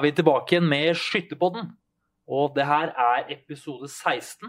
Er 0.00 0.06
vi 0.06 0.14
tilbake 0.16 0.54
igjen 0.54 0.64
med 0.64 0.96
Skytterpodden. 0.96 1.66
Og 2.24 2.54
det 2.56 2.64
her 2.64 2.88
er 2.96 3.26
episode 3.34 3.84
16. 3.84 4.48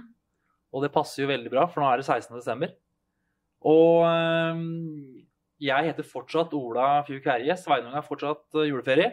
Og 0.72 0.86
det 0.86 0.94
passer 0.96 1.26
jo 1.26 1.28
veldig 1.28 1.50
bra, 1.52 1.66
for 1.68 1.84
nå 1.84 1.90
er 1.92 2.00
det 2.00 2.06
16. 2.06 2.38
desember. 2.38 2.70
Og 3.68 4.06
jeg 5.60 5.90
heter 5.90 6.08
fortsatt 6.08 6.56
Ola 6.56 7.02
Fjuk 7.04 7.28
Herje. 7.28 7.58
Sveinung 7.60 7.98
er 8.00 8.06
fortsatt 8.06 8.62
øh, 8.62 8.70
juleferie. 8.70 9.10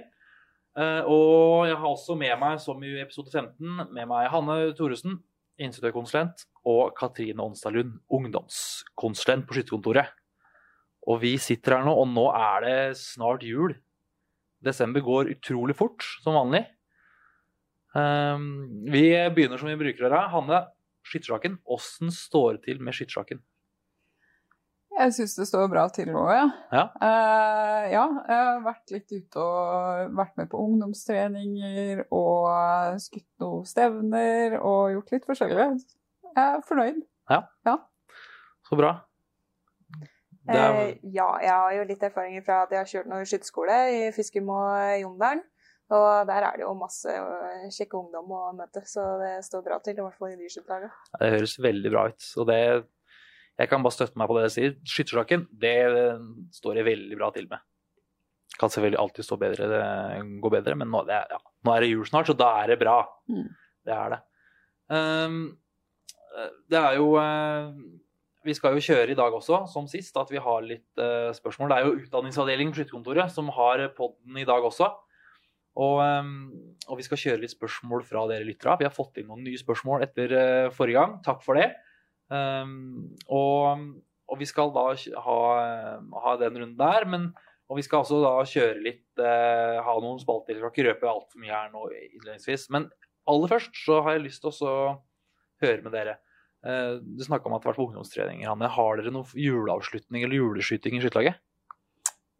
Eh, 0.78 1.10
og 1.10 1.66
jeg 1.72 1.80
har 1.82 1.88
også 1.90 2.14
med 2.22 2.36
meg, 2.38 2.62
som 2.62 2.86
i 2.86 2.94
episode 3.02 3.34
15, 3.34 3.90
med 3.90 4.06
meg 4.06 4.30
Hanne 4.30 4.60
Thoresen, 4.78 5.18
instituttkonsulent, 5.58 6.46
og 6.62 6.94
Katrine 7.02 7.48
Onstad 7.48 7.74
Lund, 7.74 7.98
ungdomskonsulent 8.14 9.50
på 9.50 9.58
skytterkontoret. 9.58 10.14
Og 11.02 11.18
vi 11.26 11.34
sitter 11.42 11.80
her 11.80 11.90
nå, 11.90 11.98
og 11.98 12.06
nå 12.14 12.30
er 12.30 12.68
det 12.68 12.80
snart 13.02 13.42
jul. 13.42 13.74
Desember 14.64 15.04
går 15.04 15.32
utrolig 15.36 15.76
fort, 15.78 16.04
som 16.22 16.36
vanlig. 16.36 16.64
Um, 17.94 18.68
vi 18.90 19.10
begynner 19.34 19.60
som 19.60 19.70
vi 19.70 19.78
bruker 19.78 20.02
å 20.02 20.08
gjøre. 20.08 20.24
Hanne, 20.34 20.64
skyttersaken. 21.08 21.60
Åssen 21.70 22.12
står 22.14 22.58
det 22.58 22.66
til 22.68 22.82
med 22.84 22.96
skyttersaken? 22.96 23.40
Jeg 24.98 25.14
syns 25.14 25.36
det 25.38 25.46
står 25.46 25.68
bra 25.70 25.84
til 25.94 26.08
nå, 26.10 26.24
ja. 26.34 26.46
Ja. 26.74 26.84
Uh, 26.98 27.84
ja, 27.92 28.04
jeg 28.26 28.38
har 28.48 28.64
vært 28.64 28.94
litt 28.96 29.12
ute 29.14 29.44
og 29.44 30.16
vært 30.18 30.34
med 30.40 30.50
på 30.50 30.62
ungdomstreninger 30.64 32.02
og 32.08 32.98
skutt 33.04 33.28
noen 33.44 33.68
stevner 33.68 34.58
og 34.58 34.96
gjort 34.96 35.14
litt 35.14 35.28
forskjellig. 35.28 35.68
Jeg 36.32 36.42
er 36.48 36.64
fornøyd. 36.66 37.04
Ja. 37.30 37.44
ja. 37.68 37.76
Så 38.66 38.80
bra. 38.80 38.96
Er, 40.48 40.80
Eh, 40.88 40.98
ja, 41.14 41.28
jeg 41.42 41.52
har 41.52 41.76
jo 41.76 41.86
litt 41.88 42.02
erfaringer 42.08 42.44
fra 42.46 42.62
at 42.64 42.74
jeg 42.74 42.80
har 42.80 42.90
kjørt 42.92 43.08
noe 43.10 43.28
skytterskole 43.28 43.78
i 43.94 44.02
Fiskum 44.16 44.50
og 44.54 45.00
Jondalen. 45.02 45.44
Og 45.88 46.28
der 46.28 46.44
er 46.44 46.58
det 46.58 46.66
jo 46.66 46.74
masse 46.76 47.08
øh, 47.08 47.68
kjekke 47.72 47.96
ungdom 47.96 48.32
å 48.36 48.42
møte, 48.56 48.82
så 48.84 49.04
det 49.22 49.38
står 49.46 49.62
bra 49.64 49.78
til. 49.80 49.96
I 49.96 50.04
hvert 50.04 50.18
fall 50.20 50.34
i 50.34 50.36
de 50.36 50.50
Ja, 50.52 51.20
det 51.22 51.30
høres 51.38 51.56
veldig 51.64 51.92
bra 51.94 52.08
ut. 52.12 52.26
Og 52.36 52.48
det 52.50 52.60
Jeg 53.58 53.68
kan 53.72 53.82
bare 53.82 53.96
støtte 53.96 54.20
meg 54.20 54.28
på 54.28 54.36
det 54.36 54.42
jeg 54.46 54.54
sier. 54.54 54.74
Skyttersaken, 54.86 55.48
det 55.50 55.76
står 56.54 56.78
jeg 56.78 56.86
veldig 56.86 57.16
bra 57.18 57.30
til 57.34 57.48
med. 57.50 57.64
Kan 58.58 58.70
selvfølgelig 58.70 59.00
alltid 59.00 59.24
stå 59.24 59.38
bedre, 59.38 59.66
det 59.70 60.40
gå 60.42 60.50
bedre, 60.50 60.74
men 60.78 60.90
nå, 60.92 61.02
det 61.08 61.16
ja, 61.30 61.40
nå 61.64 61.72
er 61.74 61.82
det 61.82 61.90
jul 61.90 62.06
snart, 62.06 62.28
så 62.30 62.36
da 62.38 62.52
er 62.62 62.72
det 62.72 62.78
bra. 62.78 63.00
Mm. 63.30 63.48
Det 63.86 63.96
er 63.96 64.14
det. 64.14 64.20
Um, 64.88 65.40
det 66.70 66.78
er 66.78 66.96
jo 66.98 67.08
eh, 67.20 67.72
Vi 68.48 68.56
skal 68.56 68.76
jo 68.76 68.84
kjøre 68.84 69.12
i 69.12 69.18
dag 69.18 69.34
også, 69.34 69.66
som 69.68 69.88
sist, 69.90 70.16
at 70.16 70.30
vi 70.32 70.40
har 70.40 70.64
litt 70.64 71.00
uh, 71.00 71.28
spørsmål. 71.36 71.68
Det 71.70 71.76
er 71.76 71.86
jo 71.86 71.98
utdanningsavdelingen 72.06 72.72
på 72.72 72.80
Skytterkontoret 72.80 73.32
som 73.34 73.50
har 73.52 73.82
podden 73.96 74.40
i 74.40 74.46
dag 74.48 74.64
også. 74.64 74.88
Og, 75.78 76.00
um, 76.02 76.30
og 76.88 76.98
vi 76.98 77.06
skal 77.06 77.20
kjøre 77.20 77.42
litt 77.44 77.54
spørsmål 77.54 78.02
fra 78.08 78.24
dere 78.30 78.46
lyttere. 78.46 78.78
Vi 78.80 78.86
har 78.88 78.94
fått 78.94 79.20
inn 79.20 79.28
noen 79.30 79.44
nye 79.46 79.60
spørsmål 79.60 80.06
etter 80.08 80.32
uh, 80.34 80.70
forrige 80.74 80.98
gang. 80.98 81.18
Takk 81.26 81.44
for 81.44 81.60
det. 81.60 81.68
Um, 82.32 83.12
og, 83.32 83.84
og 84.28 84.40
vi 84.40 84.48
skal 84.48 84.72
da 84.74 84.88
ha, 85.26 85.36
ha 86.24 86.34
den 86.40 86.58
runden 86.62 86.78
der. 86.80 87.06
Men, 87.10 87.28
og 87.68 87.78
vi 87.78 87.84
skal 87.86 88.02
også 88.02 88.22
da 88.24 88.32
kjøre 88.48 88.80
litt 88.86 89.22
uh, 89.22 89.78
Ha 89.84 89.98
noen 90.02 90.18
spalter. 90.22 90.56
Jeg 90.56 90.64
skal 90.64 90.74
ikke 90.74 90.88
røpe 90.88 91.12
altfor 91.12 91.44
mye 91.44 91.54
her 91.54 91.68
nå 91.74 91.84
innledningsvis. 91.92 92.70
Men 92.74 92.88
aller 93.28 93.54
først 93.54 93.84
så 93.84 94.00
har 94.06 94.16
jeg 94.16 94.26
lyst 94.30 94.42
til 94.42 94.56
å 94.66 94.78
høre 95.62 95.84
med 95.84 95.94
dere. 95.94 96.18
Eh, 96.68 96.94
du 97.00 97.24
snakka 97.24 97.48
om 97.48 97.56
at 97.56 97.62
det 97.64 97.70
har 97.70 97.74
vært 97.74 97.82
på 97.82 97.88
ungdomstreninger. 97.90 98.48
Hanne. 98.50 98.68
Har 98.74 99.00
dere 99.00 99.14
noen 99.14 99.28
juleavslutning 99.32 100.26
eller 100.26 100.42
juleskyting 100.42 100.98
i 100.98 101.04
skytterlaget? 101.04 101.40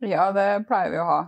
Ja, 0.07 0.29
det 0.31 0.45
pleier 0.69 0.93
vi 0.93 0.99
å 1.03 1.07
ha. 1.09 1.23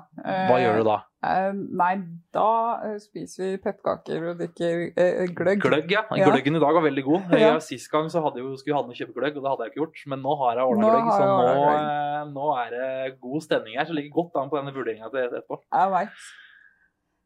Hva 0.47 0.59
gjør 0.63 0.77
du 0.79 0.85
da? 0.87 1.01
Eh, 1.27 1.49
nei, 1.77 1.95
da 2.33 2.51
eh, 2.87 2.95
spiser 3.03 3.43
vi 3.43 3.57
pepperkaker 3.65 4.29
og 4.31 4.39
drikker 4.39 4.85
eh, 4.95 5.25
gløgg. 5.37 5.65
Gløgg, 5.65 5.91
ja. 5.91 6.05
Ja. 6.15 6.29
Gløggen 6.31 6.55
i 6.57 6.61
dag 6.63 6.79
var 6.79 6.85
veldig 6.87 7.05
god. 7.09 7.35
Ja. 7.35 7.51
Sist 7.65 7.91
gang 7.93 8.07
så 8.13 8.23
hadde 8.23 8.45
jo, 8.45 8.53
skulle 8.61 8.79
Hanne 8.79 8.95
kjøpe 8.95 9.17
gløgg, 9.17 9.41
og 9.41 9.43
det 9.43 9.53
hadde 9.53 9.67
jeg 9.67 9.75
ikke 9.75 9.83
gjort. 9.83 10.05
Men 10.13 10.23
nå 10.23 10.37
har 10.45 10.61
jeg 10.61 10.71
ordna 10.71 10.93
gløgg, 10.95 11.11
så 11.11 11.27
nå, 11.27 11.65
eh, 11.73 12.23
nå 12.31 12.53
er 12.61 12.77
det 12.77 12.93
god 13.27 13.49
stemning 13.49 13.81
her. 13.81 13.91
Så 13.91 13.99
ligger 13.99 14.15
godt 14.21 14.39
an 14.39 14.53
på 14.53 14.61
denne 14.61 14.77
vurderinga 14.77 15.11
til 15.11 15.27
etterpå. 15.27 15.61
Jeg 15.67 15.95
veit. 15.97 16.31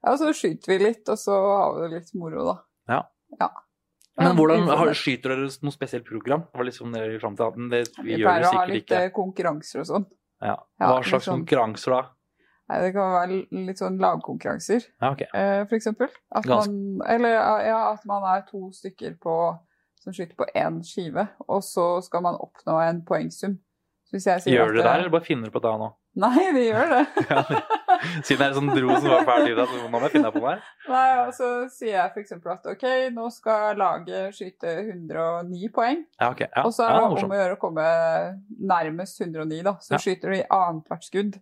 Ja, 0.05 0.17
så 0.21 0.33
skyter 0.37 0.73
vi 0.75 0.81
litt, 0.81 1.05
og 1.13 1.21
så 1.21 1.37
har 1.37 1.77
vi 1.77 1.85
det 1.85 2.01
litt 2.01 2.17
moro, 2.17 2.49
da. 2.55 2.59
Men 4.17 4.37
hvordan 4.39 4.65
vi 4.69 4.77
har, 4.79 4.87
det. 4.87 4.97
skyter 5.01 5.33
dere 5.35 5.49
noe 5.67 5.75
spesielt 5.75 6.05
program? 6.07 6.45
Det 6.53 6.61
var 6.61 6.67
liksom 6.69 6.93
dere 6.95 7.19
fram 7.19 7.35
til 7.39 7.47
at 7.49 7.57
det, 7.73 7.81
vi, 7.99 8.05
Vi 8.13 8.19
gjør 8.21 8.29
pleier 8.29 8.45
å 8.47 8.53
ha 8.55 8.65
litt 8.71 8.85
ikke. 8.85 9.01
eh, 9.03 9.11
konkurranser 9.17 9.81
og 9.83 9.89
sånn. 9.89 10.05
Ja. 10.45 10.55
ja, 10.81 10.87
Hva 10.93 11.01
slags 11.03 11.27
sånn, 11.27 11.41
konkurranser 11.43 11.97
da? 11.97 12.03
Nei, 12.71 12.79
det 12.81 12.93
kan 12.95 13.11
være 13.13 13.41
litt 13.67 13.81
sånn 13.83 13.99
lagkonkurranser, 14.01 14.87
Ja, 15.03 15.11
ok. 15.13 15.23
eh, 15.35 15.65
for 15.69 15.77
eksempel. 15.77 16.09
At 16.33 16.47
man, 16.49 16.79
eller 17.11 17.35
ja, 17.67 17.81
at 17.93 18.07
man 18.09 18.23
er 18.25 18.47
to 18.49 18.71
stykker 18.73 19.19
på, 19.21 19.35
som 20.01 20.13
skyter 20.17 20.37
på 20.39 20.47
én 20.57 20.79
skive, 20.87 21.27
og 21.49 21.61
så 21.67 22.01
skal 22.07 22.23
man 22.25 22.39
oppnå 22.41 22.79
en 22.87 23.03
poengsum. 23.05 23.59
Gjør 24.15 24.47
dere 24.47 24.77
det 24.79 24.85
der, 24.85 24.99
eller 25.01 25.11
bare 25.11 25.27
finner 25.27 25.49
dere 25.51 25.57
på 25.59 25.61
det 25.65 25.75
nå? 25.81 25.91
Nei, 26.23 26.45
vi 26.55 26.69
gjør 26.71 26.93
det. 26.95 27.05
Siden 28.27 28.41
det 28.41 28.47
er 28.47 28.57
sånn 28.59 28.71
dro 28.75 28.97
som 28.99 29.09
var 29.11 29.25
ferdig, 29.29 29.55
da, 29.59 29.67
så 29.71 29.89
må 29.93 30.01
jeg 30.05 30.15
finne 30.17 30.31
på 30.35 30.43
noe 30.43 30.53
her. 30.55 30.63
Nei, 30.91 31.07
og 31.25 31.33
så 31.37 31.49
sier 31.73 31.95
jeg 31.97 32.13
f.eks. 32.13 32.37
at 32.55 32.69
ok, 32.75 32.87
nå 33.17 33.29
skal 33.35 33.81
laget 33.81 34.37
skyte 34.37 34.75
109 34.85 35.71
poeng. 35.75 36.05
Ja, 36.21 36.31
ok. 36.31 36.45
Ja, 36.47 36.65
og 36.65 36.75
så 36.77 36.87
er 36.87 36.95
ja, 36.97 37.03
det 37.09 37.25
om 37.25 37.35
å 37.35 37.41
gjøre 37.41 37.57
å 37.59 37.63
komme 37.63 37.89
nærmest 38.75 39.21
109, 39.25 39.63
da. 39.67 39.77
Så 39.85 39.97
Ja. 39.97 40.03
skyter 40.07 40.33
du 40.35 40.39
i 40.39 40.47
annethvert 40.51 41.09
skudd. 41.09 41.41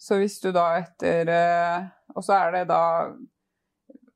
Så 0.00 0.18
hvis 0.20 0.40
du 0.42 0.50
da 0.52 0.64
etter 0.80 1.28
eh, 1.30 1.84
Og 2.16 2.24
så 2.26 2.34
er 2.34 2.50
det 2.52 2.64
da 2.68 2.80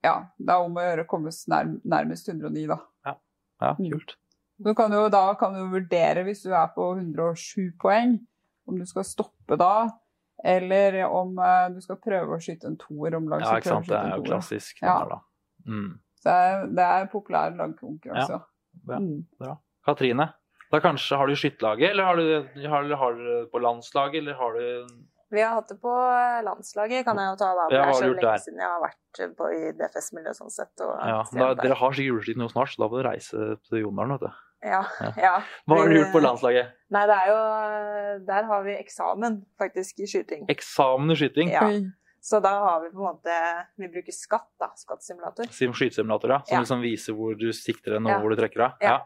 Ja, 0.05 0.16
det 0.39 0.50
er 0.53 0.65
om 0.65 0.75
å 0.78 0.83
gjøre 0.83 1.05
å 1.06 1.10
komme 1.10 1.31
nærmest 1.31 2.28
109, 2.28 2.66
da. 2.71 2.78
Ja, 3.06 3.15
ja 3.62 3.75
kult. 3.78 4.16
Så 4.59 4.75
kan 4.75 4.91
du, 4.91 4.99
da 5.10 5.22
kan 5.39 5.55
du 5.55 5.62
vurdere, 5.71 6.25
hvis 6.27 6.43
du 6.43 6.50
er 6.50 6.66
på 6.75 6.91
107 6.99 7.77
poeng, 7.78 8.16
om 8.66 8.78
du 8.78 8.87
skal 8.91 9.06
stoppe 9.06 9.56
da, 9.59 9.87
eller 10.44 11.00
om 11.06 11.38
uh, 11.38 11.66
du 11.75 11.81
skal 11.82 11.99
prøve 12.03 12.37
å 12.37 12.43
skyte 12.43 12.71
en 12.71 12.78
toer 12.78 13.16
om 13.19 13.26
lag. 13.31 13.43
Ja, 13.43 13.54
så 13.54 13.62
ikke 13.62 13.72
sant. 13.75 13.88
Det 13.91 13.99
er 13.99 14.15
jo 14.15 14.26
klassisk. 14.28 14.82
Ja. 14.82 15.00
der, 15.03 15.16
da. 15.16 15.21
Mm. 15.69 15.91
Så 16.19 16.34
det 16.75 16.84
er, 16.84 17.03
er 17.03 17.12
populær 17.12 17.54
lagkonkurranse. 17.59 18.41
Ja. 18.88 18.98
Mm. 18.98 19.59
Katrine, 19.87 20.31
da 20.72 20.81
kanskje 20.84 21.19
har 21.19 21.31
du 21.31 21.37
skytterlaget, 21.38 21.93
eller 21.93 22.09
har 22.09 22.19
du, 22.19 22.66
har, 22.69 22.91
har 23.03 23.15
du 23.16 23.22
det 23.28 23.38
på 23.53 23.62
landslaget, 23.62 24.22
eller 24.22 24.34
har 24.38 24.59
du 24.59 24.97
Vi 25.32 25.41
har 25.43 25.54
hatt 25.59 25.69
det 25.69 25.78
på 25.82 25.94
landslaget, 26.44 27.04
kan 27.04 27.19
jeg 27.21 27.32
jo 27.32 27.38
ta 27.41 27.53
da. 27.56 27.69
Ja, 27.69 27.71
Det 27.71 27.81
er 27.81 27.93
så 27.93 28.10
lenge 28.10 28.27
der? 28.27 28.43
siden 28.44 28.60
jeg 28.62 28.72
har 28.75 28.82
vært 28.84 29.25
på, 29.38 29.48
i 29.53 29.72
DFS-miljøet 29.78 30.38
sånn 30.38 30.53
sett. 30.53 30.75
Og 30.84 30.93
Ja, 31.03 31.22
da, 31.32 31.54
dere 31.59 31.78
har 31.81 31.97
sikkert 31.97 32.12
juleskyting 32.12 32.43
nå 32.44 32.50
snart, 32.53 32.72
så 32.75 32.84
da 32.84 32.91
må 32.91 33.00
du 33.00 33.09
reise 33.09 33.48
til 33.69 33.82
Jondalen, 33.82 34.16
vet 34.16 34.28
du. 34.28 34.44
Ja, 34.64 34.80
Ja. 35.16 35.42
Hva 35.69 35.76
har 35.78 35.88
du 35.88 35.94
gjort 36.00 36.12
på 36.12 36.20
landslaget? 36.24 36.72
Nei, 36.91 37.04
det 37.06 37.14
er 37.14 37.28
jo 37.30 38.24
Der 38.26 38.42
har 38.48 38.62
vi 38.64 38.74
eksamen, 38.78 39.44
faktisk, 39.58 40.00
i 40.02 40.06
skyting. 40.10 40.46
Eksamen 40.50 41.10
i 41.14 41.16
skyting? 41.20 41.52
Ja. 41.54 41.69
Så 42.20 42.41
da 42.42 42.50
har 42.64 42.80
vi 42.82 42.88
på 42.91 42.98
en 42.98 43.12
måte 43.14 43.36
Vi 43.78 43.88
bruker 43.92 44.12
skatt, 44.12 44.48
da. 44.60 44.72
Skattsimulator. 44.76 45.47
Sim 45.54 45.72
skytesimulator, 45.72 46.30
ja. 46.34 46.41
Som 46.44 46.56
Ja. 46.56 46.60
liksom 46.64 46.82
viser 46.82 47.14
hvor 47.14 47.38
du 47.38 47.53
sikter 47.53 47.94
den, 47.94 48.06
og 48.06 48.10
Ja. 48.12 48.18
hvor 48.21 48.30
du 48.34 48.36
trekker 48.41 48.65
av. 48.66 48.72
Ja. 48.83 48.88
Ja. 48.97 48.98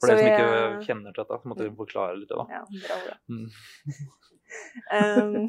For 0.00 0.06
dere 0.10 0.18
som 0.18 0.28
ikke 0.30 0.86
kjenner 0.86 1.12
til 1.14 1.24
dette, 1.24 1.40
så 1.42 1.46
måtte 1.50 1.66
vi 1.68 1.74
forklare 1.78 2.16
litt 2.18 2.28
det, 2.28 2.38
da. 2.38 2.46
Ja, 2.50 2.62
bra 2.86 2.96
bra. 3.06 3.16
Mm. 3.30 3.50
Um, 4.92 5.48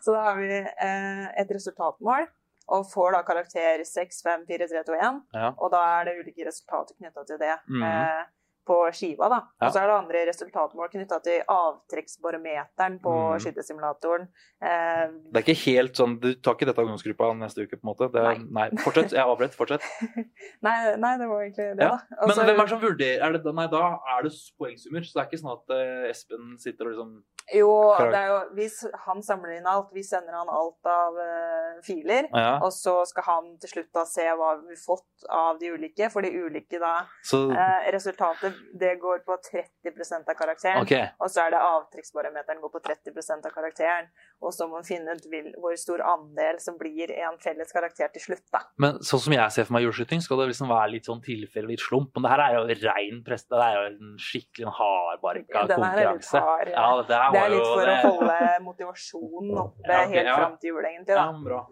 så 0.00 0.12
da 0.14 0.20
har 0.22 0.36
vi 0.38 0.48
eh, 0.54 1.26
et 1.40 1.50
resultatmål, 1.50 2.26
og 2.74 2.86
får 2.92 3.12
da 3.16 3.22
karakter 3.26 3.82
6, 3.84 4.22
5, 4.22 4.44
4, 4.46 4.68
3, 4.70 4.82
2, 4.86 4.94
1. 4.94 5.18
Ja. 5.34 5.48
Og 5.58 5.72
da 5.74 5.80
er 6.00 6.04
det 6.08 6.14
ulike 6.22 6.46
resultater 6.46 6.94
knytta 6.98 7.24
til 7.26 7.38
det 7.42 7.56
Mm. 7.68 7.82
eh, 7.82 8.24
på 8.66 8.78
skiva. 8.96 9.28
da. 9.32 9.40
Ja. 9.60 9.68
Og 9.68 9.74
så 9.74 9.82
er 9.82 9.90
det 9.90 9.96
andre 9.96 10.24
resultatmål 10.30 10.90
knytta 10.92 11.20
til 11.24 11.42
avtrekksbarometeren 11.54 12.98
på 13.04 13.14
mm. 13.14 13.44
skytesimulatoren. 13.44 14.28
Eh, 14.64 15.04
Det 15.30 15.40
er 15.40 15.44
ikke 15.44 15.60
helt 15.64 15.98
sånn 15.98 16.16
Du 16.22 16.30
tar 16.34 16.56
ikke 16.56 16.68
dette 16.70 16.84
ungdomsgruppa 16.84 17.30
neste 17.38 17.66
uke, 17.66 17.76
på 17.76 17.84
en 17.84 17.90
måte? 17.90 18.08
Det 18.14 18.24
nei. 18.24 18.36
nei. 18.58 18.68
Fortsett. 18.84 19.14
Jeg 19.16 19.24
avbrøt. 19.24 19.56
Fortsett. 19.58 19.84
nei, 20.66 20.76
nei, 21.00 21.14
det 21.20 21.28
var 21.30 21.44
egentlig 21.44 21.68
det, 21.74 21.84
Ja, 21.84 21.94
da. 21.96 22.18
Også, 22.24 22.40
Men 22.40 22.50
hvem 22.50 22.56
er 22.56 22.64
det 22.64 22.74
som 22.74 22.82
vurderer 22.84 23.28
er 23.28 23.38
det, 23.38 23.54
Nei, 23.54 23.68
da 23.70 23.84
er 24.16 24.26
det 24.26 24.32
poengsummer, 24.58 25.04
så 25.04 25.14
det 25.14 25.22
er 25.22 25.30
ikke 25.30 25.42
sånn 25.42 25.54
at 25.54 25.74
eh, 25.76 26.10
Espen 26.10 26.54
sitter 26.62 26.88
og 26.88 26.94
liksom 26.94 27.12
Jo, 27.54 27.70
det 28.00 28.18
er 28.18 28.30
jo, 28.32 28.38
hvis 28.56 28.78
han 29.04 29.20
samler 29.24 29.58
inn 29.58 29.68
alt, 29.68 29.90
vi 29.94 30.02
sender 30.06 30.32
han 30.32 30.48
alt 30.48 30.88
av 30.88 31.18
uh, 31.18 31.82
filer. 31.84 32.28
Ja. 32.32 32.54
Og 32.64 32.72
så 32.72 32.94
skal 33.08 33.26
han 33.26 33.50
til 33.60 33.74
slutt 33.74 33.90
da 33.92 34.06
se 34.08 34.24
hva 34.24 34.54
vi 34.62 34.72
har 34.72 34.80
fått 34.80 35.26
av 35.28 35.60
de 35.60 35.74
ulike. 35.74 36.08
For 36.12 36.24
de 36.24 36.32
ulike 36.32 36.80
da 36.80 36.94
Så 37.26 37.44
eh, 37.52 37.90
Resultatet 37.94 38.53
det 38.80 38.94
går 39.02 39.22
på 39.26 39.36
30% 39.48 40.30
av 40.30 40.36
karakteren. 40.38 40.82
Okay. 40.82 41.08
Og 41.22 41.30
så 41.30 41.44
er 41.46 41.54
det 41.54 41.60
avtrykksbarometeren 41.64 42.60
går 42.62 42.72
på 42.74 42.82
30% 42.84 43.48
av 43.48 43.54
karakteren. 43.54 44.08
Og 44.44 44.54
så 44.54 44.66
må 44.68 44.78
man 44.80 44.86
finne 44.88 45.14
ut 45.16 45.26
hvor 45.60 45.76
stor 45.80 46.02
andel 46.04 46.58
som 46.62 46.76
blir 46.80 47.12
en 47.14 47.38
felles 47.42 47.72
karakter 47.72 48.10
til 48.14 48.26
slutt, 48.28 48.44
da. 48.52 48.64
Men 48.82 48.98
sånn 49.04 49.22
som 49.26 49.36
jeg 49.36 49.54
ser 49.56 49.68
for 49.68 49.76
meg 49.78 49.86
juleskyting, 49.86 50.22
skal 50.24 50.42
det 50.42 50.50
liksom 50.52 50.72
være 50.72 50.90
litt 50.96 51.08
sånn 51.10 51.22
tilfelle, 51.24 51.70
litt 51.72 51.84
slump. 51.84 52.12
Men 52.16 52.26
det 52.26 52.34
her 52.34 52.44
er 52.46 52.58
jo 52.58 52.90
rein 52.90 53.22
prest. 53.26 53.48
Det 53.52 53.62
er 53.62 53.78
jo 53.78 53.86
en 53.92 54.14
skikkelig 54.20 54.74
hardbarka 54.80 55.64
er 55.64 55.72
konkurranse. 55.74 56.44
hard. 56.48 56.72
Ja, 56.74 56.88
det, 57.00 57.22
Det 57.34 57.42
er 57.44 57.54
litt 57.54 57.66
for 57.70 57.86
det. 57.88 57.96
å 57.96 58.12
holde 58.18 58.38
motivasjonen 58.68 59.58
oppe 59.64 59.88
Ja, 59.88 60.02
okay, 60.04 60.14
helt 60.18 60.28
ja. 60.28 60.36
fram 60.42 60.56
til 60.60 60.72
jul, 60.74 60.84
egentlig. 60.84 61.18
Ja, 61.18 61.26
bra. 61.44 61.62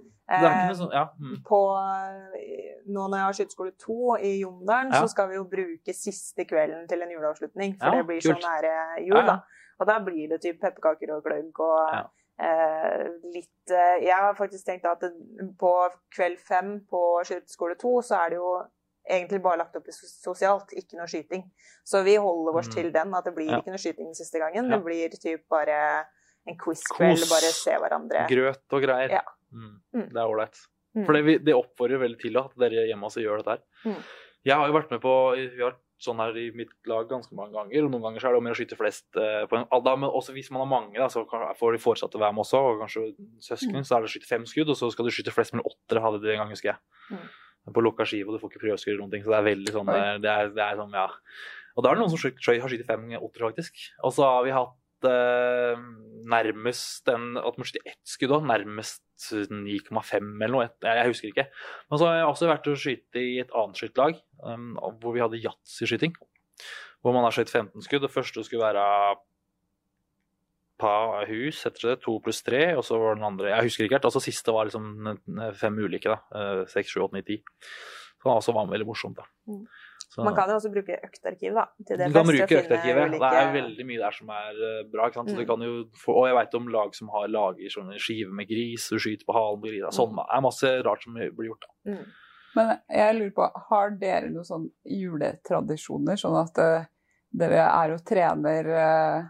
Sånn, 0.74 0.92
ja. 0.92 1.04
Mm. 1.20 1.42
på 1.44 1.58
eh, 1.76 2.78
Nå 2.86 3.04
når 3.08 3.16
jeg 3.18 3.24
har 3.26 3.32
skytterskole 3.38 3.72
2 3.78 4.16
i 4.20 4.32
Jondalen, 4.42 4.92
Ja. 4.92 5.00
så 5.02 5.08
skal 5.12 5.28
vi 5.28 5.34
jo 5.36 5.44
bruke 5.44 5.94
siste 5.94 6.44
kvelden 6.48 6.88
til 6.88 7.02
en 7.02 7.10
juleavslutning. 7.10 7.76
For 7.78 7.86
Ja, 7.86 8.00
det 8.02 8.06
blir 8.06 8.20
så 8.20 8.34
nære 8.40 9.06
jul, 9.06 9.22
da. 9.26 9.38
Og 9.80 9.86
da 9.86 9.98
blir 10.00 10.28
det 10.28 10.40
typ 10.42 10.60
pepperkaker 10.60 11.10
og 11.16 11.24
gløgg 11.24 11.60
og 11.60 12.10
eh, 12.38 13.04
litt 13.34 13.70
eh, 13.70 13.98
Jeg 14.02 14.16
har 14.16 14.34
faktisk 14.34 14.64
tenkt 14.66 14.84
at 14.86 15.00
det, 15.00 15.12
på 15.58 15.72
kveld 16.16 16.38
fem 16.40 16.80
på 16.90 17.02
skytterskole 17.24 17.76
2 17.78 18.02
så 18.02 18.24
er 18.24 18.30
det 18.30 18.36
jo 18.40 18.52
egentlig 19.10 19.42
bare 19.42 19.58
lagt 19.58 19.76
opp 19.76 19.86
sosialt, 19.90 20.70
ikke 20.78 20.96
noe 20.96 21.06
skyting. 21.10 21.42
Så 21.84 22.04
vi 22.04 22.14
holder 22.16 22.54
oss 22.58 22.68
Mm. 22.68 22.74
til 22.74 22.92
den, 22.92 23.14
at 23.14 23.24
det 23.24 23.34
blir 23.34 23.50
ikke 23.58 23.70
noe 23.74 23.78
skyting 23.82 24.06
den 24.06 24.14
siste 24.14 24.38
gangen. 24.38 24.70
Det 24.70 24.82
blir 24.84 25.08
typ 25.10 25.42
bare 25.50 26.04
en 26.46 26.56
quiz-kveld, 26.58 27.18
bare 27.30 27.50
se 27.54 27.70
hverandre. 27.78 28.26
Grøt 28.28 28.62
og 28.72 28.82
greier. 28.82 29.10
Ja. 29.10 29.22
Mm. 29.52 29.76
Mm. 29.94 30.08
Det 30.12 30.16
er 30.22 30.26
ålreit. 30.32 30.58
Mm. 30.96 31.06
For 31.06 31.12
det, 31.16 31.24
vi- 31.24 31.38
det 31.38 31.54
oppfordrer 31.56 32.00
veldig 32.02 32.20
til 32.20 32.36
at 32.36 32.52
dere 32.58 32.86
hjemme 32.88 33.04
også 33.08 33.22
gjør 33.24 33.40
dette 33.42 33.50
her. 33.56 33.62
Mm. 33.86 34.02
Jeg 34.44 34.56
har 34.58 34.66
jo 34.68 34.74
vært 34.74 34.90
med 34.90 35.00
på 35.00 35.12
Vi 35.38 35.62
har 35.62 35.76
sånn 36.02 36.18
her 36.18 36.34
i 36.36 36.50
mitt 36.50 36.72
lag 36.90 37.06
ganske 37.08 37.30
mange 37.38 37.52
ganger, 37.54 37.84
og 37.86 37.90
noen 37.92 38.02
ganger 38.02 38.18
så 38.20 38.26
er 38.28 38.32
det 38.34 38.38
om 38.42 38.48
å 38.50 38.54
skyte 38.58 38.76
flest 38.76 39.06
eh, 39.16 39.44
på 39.46 39.54
en 39.56 39.84
da, 39.84 39.94
Men 39.96 40.10
også 40.10 40.32
hvis 40.34 40.50
man 40.50 40.64
har 40.66 40.70
mange, 40.80 40.98
da, 40.98 41.06
så 41.06 41.22
får 41.30 41.72
de 41.72 41.78
foresatte 41.78 42.18
være 42.18 42.34
med 42.34 42.42
også, 42.42 42.58
og 42.58 42.80
kanskje 42.82 43.14
søsken, 43.38 43.76
Mm. 43.78 43.84
så 43.86 43.96
er 43.96 44.00
det 44.02 44.10
å 44.10 44.12
skyte 44.16 44.26
fem 44.26 44.42
skudd, 44.44 44.68
og 44.68 44.76
så 44.76 44.90
skal 44.90 45.04
du 45.06 45.12
skyte 45.14 45.30
flest 45.30 45.52
mellom 45.54 45.70
åttere, 45.70 46.02
Hadde 46.02 46.20
de 46.20 46.32
en 46.34 46.38
gang, 46.42 46.50
husker 46.50 46.74
jeg. 46.74 46.78
Mm. 47.12 47.72
På 47.72 47.80
lukka 47.86 48.02
skive, 48.04 48.26
og 48.28 48.34
du 48.34 48.42
får 48.42 48.50
ikke 48.50 48.64
prøveskudd 48.66 48.92
eller 48.96 49.04
noen 49.06 49.10
ting. 49.14 49.22
Så 49.22 49.30
det 49.30 49.38
er 49.38 49.48
veldig 49.54 49.72
sånn 49.78 49.88
Oi. 49.94 50.18
det 50.18 50.30
er, 50.32 50.48
det 50.50 50.64
er 50.66 50.76
sånn, 50.82 50.92
ja. 50.92 51.06
Og 51.76 51.84
da 51.84 51.90
er 51.90 51.94
det 51.94 52.00
noen 52.02 52.10
som 52.10 52.18
har 52.18 52.68
skutt 52.68 52.86
fem 52.90 53.04
åttere, 53.22 53.46
faktisk. 53.54 53.72
Og 54.02 54.10
så 54.12 54.26
har 54.26 54.42
vi 54.44 54.50
hatt 54.50 54.74
eh, 55.08 55.80
nærmest 56.32 57.08
en, 57.12 57.36
at 57.40 57.58
ett 57.84 57.98
skudd 58.08 58.34
òg. 58.38 58.46
Nærmest 58.48 59.02
9,5 59.22 60.20
eller 60.20 60.54
noe. 60.54 60.68
Jeg, 60.82 60.98
jeg 60.98 61.10
husker 61.10 61.32
ikke. 61.32 61.46
Men 61.90 62.00
så 62.00 62.08
har 62.08 62.20
jeg 62.20 62.30
også 62.30 62.50
vært 62.50 62.70
og 62.72 62.80
skyte 62.80 63.22
i 63.22 63.34
et 63.42 63.52
annet 63.58 63.78
skytterlag 63.80 64.22
um, 64.42 64.72
hvor 65.02 65.14
vi 65.16 65.22
hadde 65.22 65.42
yatzy-skyting. 65.42 66.16
Hvor 67.02 67.14
man 67.16 67.26
har 67.26 67.34
skutt 67.34 67.52
15 67.52 67.86
skudd. 67.86 68.04
Det 68.04 68.12
første 68.14 68.44
skulle 68.46 68.64
være 68.64 68.86
pa 70.82 71.22
hus, 71.28 71.62
heter 71.66 71.92
det. 71.92 71.96
To 72.06 72.18
pluss 72.22 72.42
tre. 72.46 72.64
Og 72.78 72.84
så 72.86 72.98
var 72.98 73.18
den 73.18 73.26
andre 73.28 73.52
Jeg 73.52 73.68
husker 73.70 73.86
ikke 73.86 73.98
helt. 74.00 74.10
Altså 74.10 74.22
siste 74.24 74.54
var 74.54 74.68
liksom 74.68 75.18
fem 75.58 75.78
ulike. 75.78 76.10
da. 76.10 76.18
Eh, 76.34 76.62
Seks, 76.70 76.94
sju, 76.94 77.04
åtte, 77.06 77.18
ni, 77.18 77.26
ti. 77.26 77.42
Det 78.22 78.30
også 78.30 78.54
var 78.54 78.70
veldig 78.70 78.86
morsomt. 78.86 79.18
da. 79.18 79.26
Mm. 79.50 79.66
Så- 80.12 80.24
Man 80.26 80.34
kan 80.36 80.50
jo 80.50 80.56
også 80.58 80.68
bruke 80.74 80.92
øktarkiv, 81.06 81.54
da. 81.56 81.62
Til 81.88 81.96
det 81.96 82.08
du 82.08 82.12
kan 82.12 82.26
bruke 82.28 82.44
øktarkivet. 82.58 83.04
ulike- 83.08 83.30
Det 83.32 83.38
er 83.42 83.52
veldig 83.54 83.84
mye 83.88 83.98
der 84.02 84.10
som 84.12 84.28
er 84.28 84.50
eh, 84.66 84.82
bra. 84.92 85.06
ikke 85.08 85.14
sant? 85.14 85.30
Så 85.30 85.36
du 85.36 85.44
Mm. 85.44 85.48
kan 85.48 85.60
jo 85.64 85.84
få, 85.96 86.12
og 86.20 86.26
jeg 86.28 86.36
veit 86.36 86.54
om 86.60 86.66
lag 86.68 86.94
som 86.94 87.08
har 87.08 87.28
lager 87.32 87.70
sånne 87.72 87.96
skiver 87.96 88.30
med 88.32 88.46
gris, 88.46 88.88
du 88.90 88.96
skyter 89.00 89.24
på 89.24 89.32
halen 89.32 89.62
på 89.62 89.68
grisa. 89.72 89.88
Sånn 89.96 90.12
det 90.14 90.26
er 90.36 90.40
masse 90.44 90.68
rart 90.84 91.02
som 91.02 91.14
blir 91.14 91.48
gjort. 91.48 91.64
da. 91.64 91.92
Mm. 91.92 92.04
Men 92.54 92.78
jeg 92.90 93.14
lurer 93.16 93.32
på, 93.32 93.50
har 93.70 93.90
dere 93.90 94.28
noen 94.28 94.44
sånn 94.44 94.68
juletradisjoner, 94.84 96.18
sånn 96.20 96.36
at 96.44 96.58
uh, 96.58 96.84
dere 97.32 97.64
er 97.64 97.94
og 97.94 98.04
trener 98.04 98.68
uh, 98.68 99.22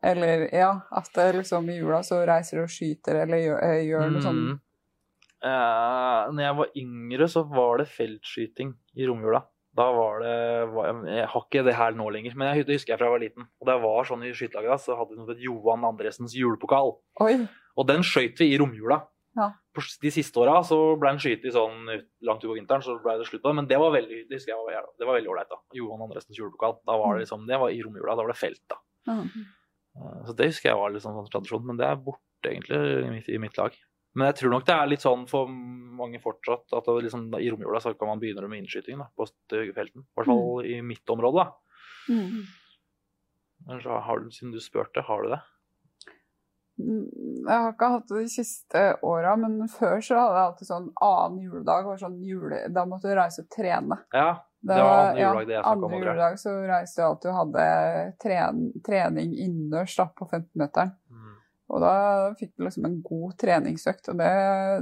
Eller 0.00 0.48
ja, 0.54 0.80
at 0.92 1.10
det 1.12 1.34
liksom 1.34 1.68
i 1.70 1.78
jula 1.80 1.98
så 2.06 2.20
reiser 2.24 2.58
dere 2.60 2.68
og 2.68 2.70
skyter 2.70 3.16
eller 3.24 3.38
gjør, 3.42 3.58
uh, 3.64 3.82
gjør 3.82 4.10
noe 4.12 4.22
sånt? 4.22 4.44
Mm. 4.46 4.60
Eh, 5.42 6.30
når 6.34 6.42
jeg 6.42 6.56
var 6.58 6.68
yngre, 6.76 7.26
så 7.30 7.42
var 7.48 7.78
det 7.78 7.86
feltskyting 7.88 8.72
i 8.96 9.06
romjula. 9.06 9.42
Da 9.78 9.84
var 9.94 10.22
det 10.24 10.32
Jeg 11.14 11.26
har 11.30 11.44
ikke 11.44 11.62
det 11.68 11.74
her 11.78 11.94
nå 11.94 12.08
lenger, 12.14 12.34
men 12.38 12.48
jeg, 12.56 12.66
det 12.66 12.78
husker 12.80 12.92
jeg 12.94 12.98
fra 13.00 13.06
jeg 13.08 13.14
var 13.14 13.22
liten. 13.22 13.46
Og 13.60 13.68
da 13.68 13.76
jeg 13.76 13.84
var 13.84 14.08
sånn 14.08 14.24
i 14.26 14.32
skytelaget, 14.34 14.82
så 14.82 14.96
hadde 14.98 15.14
vi 15.14 15.20
noe 15.20 15.28
som 15.28 15.34
het 15.36 15.44
Johan 15.44 15.86
Andresens 15.86 16.34
julepokal. 16.34 16.96
Oi! 17.22 17.36
Og 17.78 17.86
den 17.86 18.02
skøyt 18.02 18.40
vi 18.42 18.50
i 18.54 18.58
romjula. 18.58 19.04
Ja. 19.38 19.52
De 20.02 20.10
siste 20.10 20.40
åra 20.42 20.56
så 20.66 20.76
ble 20.98 21.12
den 21.12 21.20
skytet 21.22 21.44
i 21.46 21.54
sånn 21.54 21.84
langt 22.26 22.42
utpå 22.42 22.56
vinteren, 22.56 22.82
så 22.82 22.96
ble 23.04 23.14
det 23.20 23.28
slutt 23.28 23.44
på 23.44 23.52
det. 23.52 23.58
Men 23.60 23.68
det 23.70 23.78
var 23.78 23.92
veldig 23.94 24.24
det 24.26 24.40
husker 24.40 24.50
jeg 24.56 24.64
var, 24.66 24.88
det 24.98 25.06
var 25.06 25.14
veldig 25.20 25.30
ålreit. 25.30 25.52
da. 25.52 25.60
Johan 25.78 26.02
Andresens 26.08 26.40
julepokal. 26.40 26.80
Da 26.88 26.96
var 26.98 27.14
det 27.14 27.22
liksom, 27.28 27.44
det 27.46 27.60
var 27.62 27.70
i 27.70 27.78
romjula. 27.86 28.16
Da 28.18 28.24
var 28.26 28.32
det 28.34 28.40
felt, 28.40 28.64
da. 28.72 28.80
Eh, 29.94 30.24
Så 30.26 30.34
det 30.40 30.48
husker 30.50 30.72
jeg 30.72 30.80
var 30.80 30.90
litt 30.90 31.04
sånn, 31.06 31.14
sånn 31.20 31.30
tradisjon, 31.30 31.62
men 31.70 31.78
det 31.78 31.86
er 31.86 32.02
borte 32.08 32.50
egentlig 32.50 33.22
i 33.30 33.38
mitt 33.38 33.56
lag. 33.60 33.78
Men 34.16 34.30
jeg 34.30 34.38
tror 34.40 34.54
nok 34.54 34.64
det 34.66 34.74
er 34.74 34.88
litt 34.90 35.04
sånn 35.04 35.26
for 35.30 35.50
mange 35.50 36.20
fortsatt 36.22 36.72
at 36.74 36.86
det 36.88 37.04
liksom, 37.06 37.28
i 37.38 37.50
romjula 37.52 37.80
så 37.82 37.92
kan 37.94 38.08
man 38.10 38.22
begynne 38.22 38.48
med 38.48 38.62
innskyting 38.64 38.98
da, 39.02 39.10
på 39.14 39.26
felten. 39.76 40.06
I 40.06 40.16
hvert 40.16 40.30
fall 40.30 40.64
i 40.66 40.80
mitt 40.82 41.12
område. 41.12 41.44
da. 41.44 42.14
Mm. 42.14 42.48
Men 43.68 43.80
så 43.84 44.00
har 44.00 44.24
du, 44.24 44.30
siden 44.32 44.54
du 44.54 44.60
spurte, 44.64 45.04
har 45.04 45.22
du 45.22 45.32
det? 45.34 45.40
Mm, 46.78 47.06
Jeg 47.48 47.62
har 47.64 47.72
ikke 47.72 47.90
hatt 47.90 48.10
det 48.10 48.20
de 48.22 48.28
siste 48.30 48.82
åra, 49.02 49.34
men 49.36 49.64
før 49.72 49.98
så 50.04 50.18
hadde 50.20 50.36
jeg 50.36 50.44
alltid 50.48 50.68
sånn 50.70 50.90
annen 51.04 51.40
juledag. 51.42 51.88
Var 51.88 52.02
sånn 52.02 52.20
jule, 52.22 52.60
da 52.74 52.84
måtte 52.88 53.10
du 53.10 53.16
reise 53.18 53.44
og 53.44 53.50
trene. 53.54 53.98
Ja. 54.14 54.28
Det 54.58 54.74
Det 54.74 54.82
var 54.82 55.04
andre 55.06 55.22
juledag 55.22 55.46
det 55.46 55.54
jeg 55.54 55.62
snakket 55.62 55.84
om, 55.84 55.92
andre 55.92 55.98
juledag 55.98 56.38
så 56.42 56.52
reiste 56.66 57.00
jeg 57.00 57.08
alltid 57.08 57.30
og 57.30 57.36
hadde 57.38 57.66
tren, 58.24 58.62
trening 58.86 59.34
innendørs 59.38 59.94
på 60.18 60.26
15-meteren. 60.26 60.90
Og 61.68 61.82
da 61.84 61.92
fikk 62.38 62.54
du 62.56 62.64
liksom 62.64 62.86
en 62.88 63.00
god 63.04 63.34
treningsøkt. 63.42 64.08
Og 64.08 64.16
det, 64.16 64.28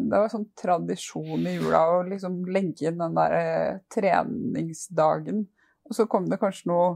det 0.06 0.20
var 0.22 0.28
sånn 0.30 0.44
tradisjon 0.54 1.42
i 1.50 1.56
jula 1.56 1.80
å 1.96 2.02
liksom 2.06 2.44
legge 2.54 2.86
inn 2.92 3.00
den 3.02 3.16
der 3.18 3.32
eh, 3.34 3.78
treningsdagen. 3.90 5.46
Og 5.86 5.94
så 5.98 6.06
kom 6.10 6.28
det 6.30 6.38
kanskje 6.42 6.70
noe 6.70 6.92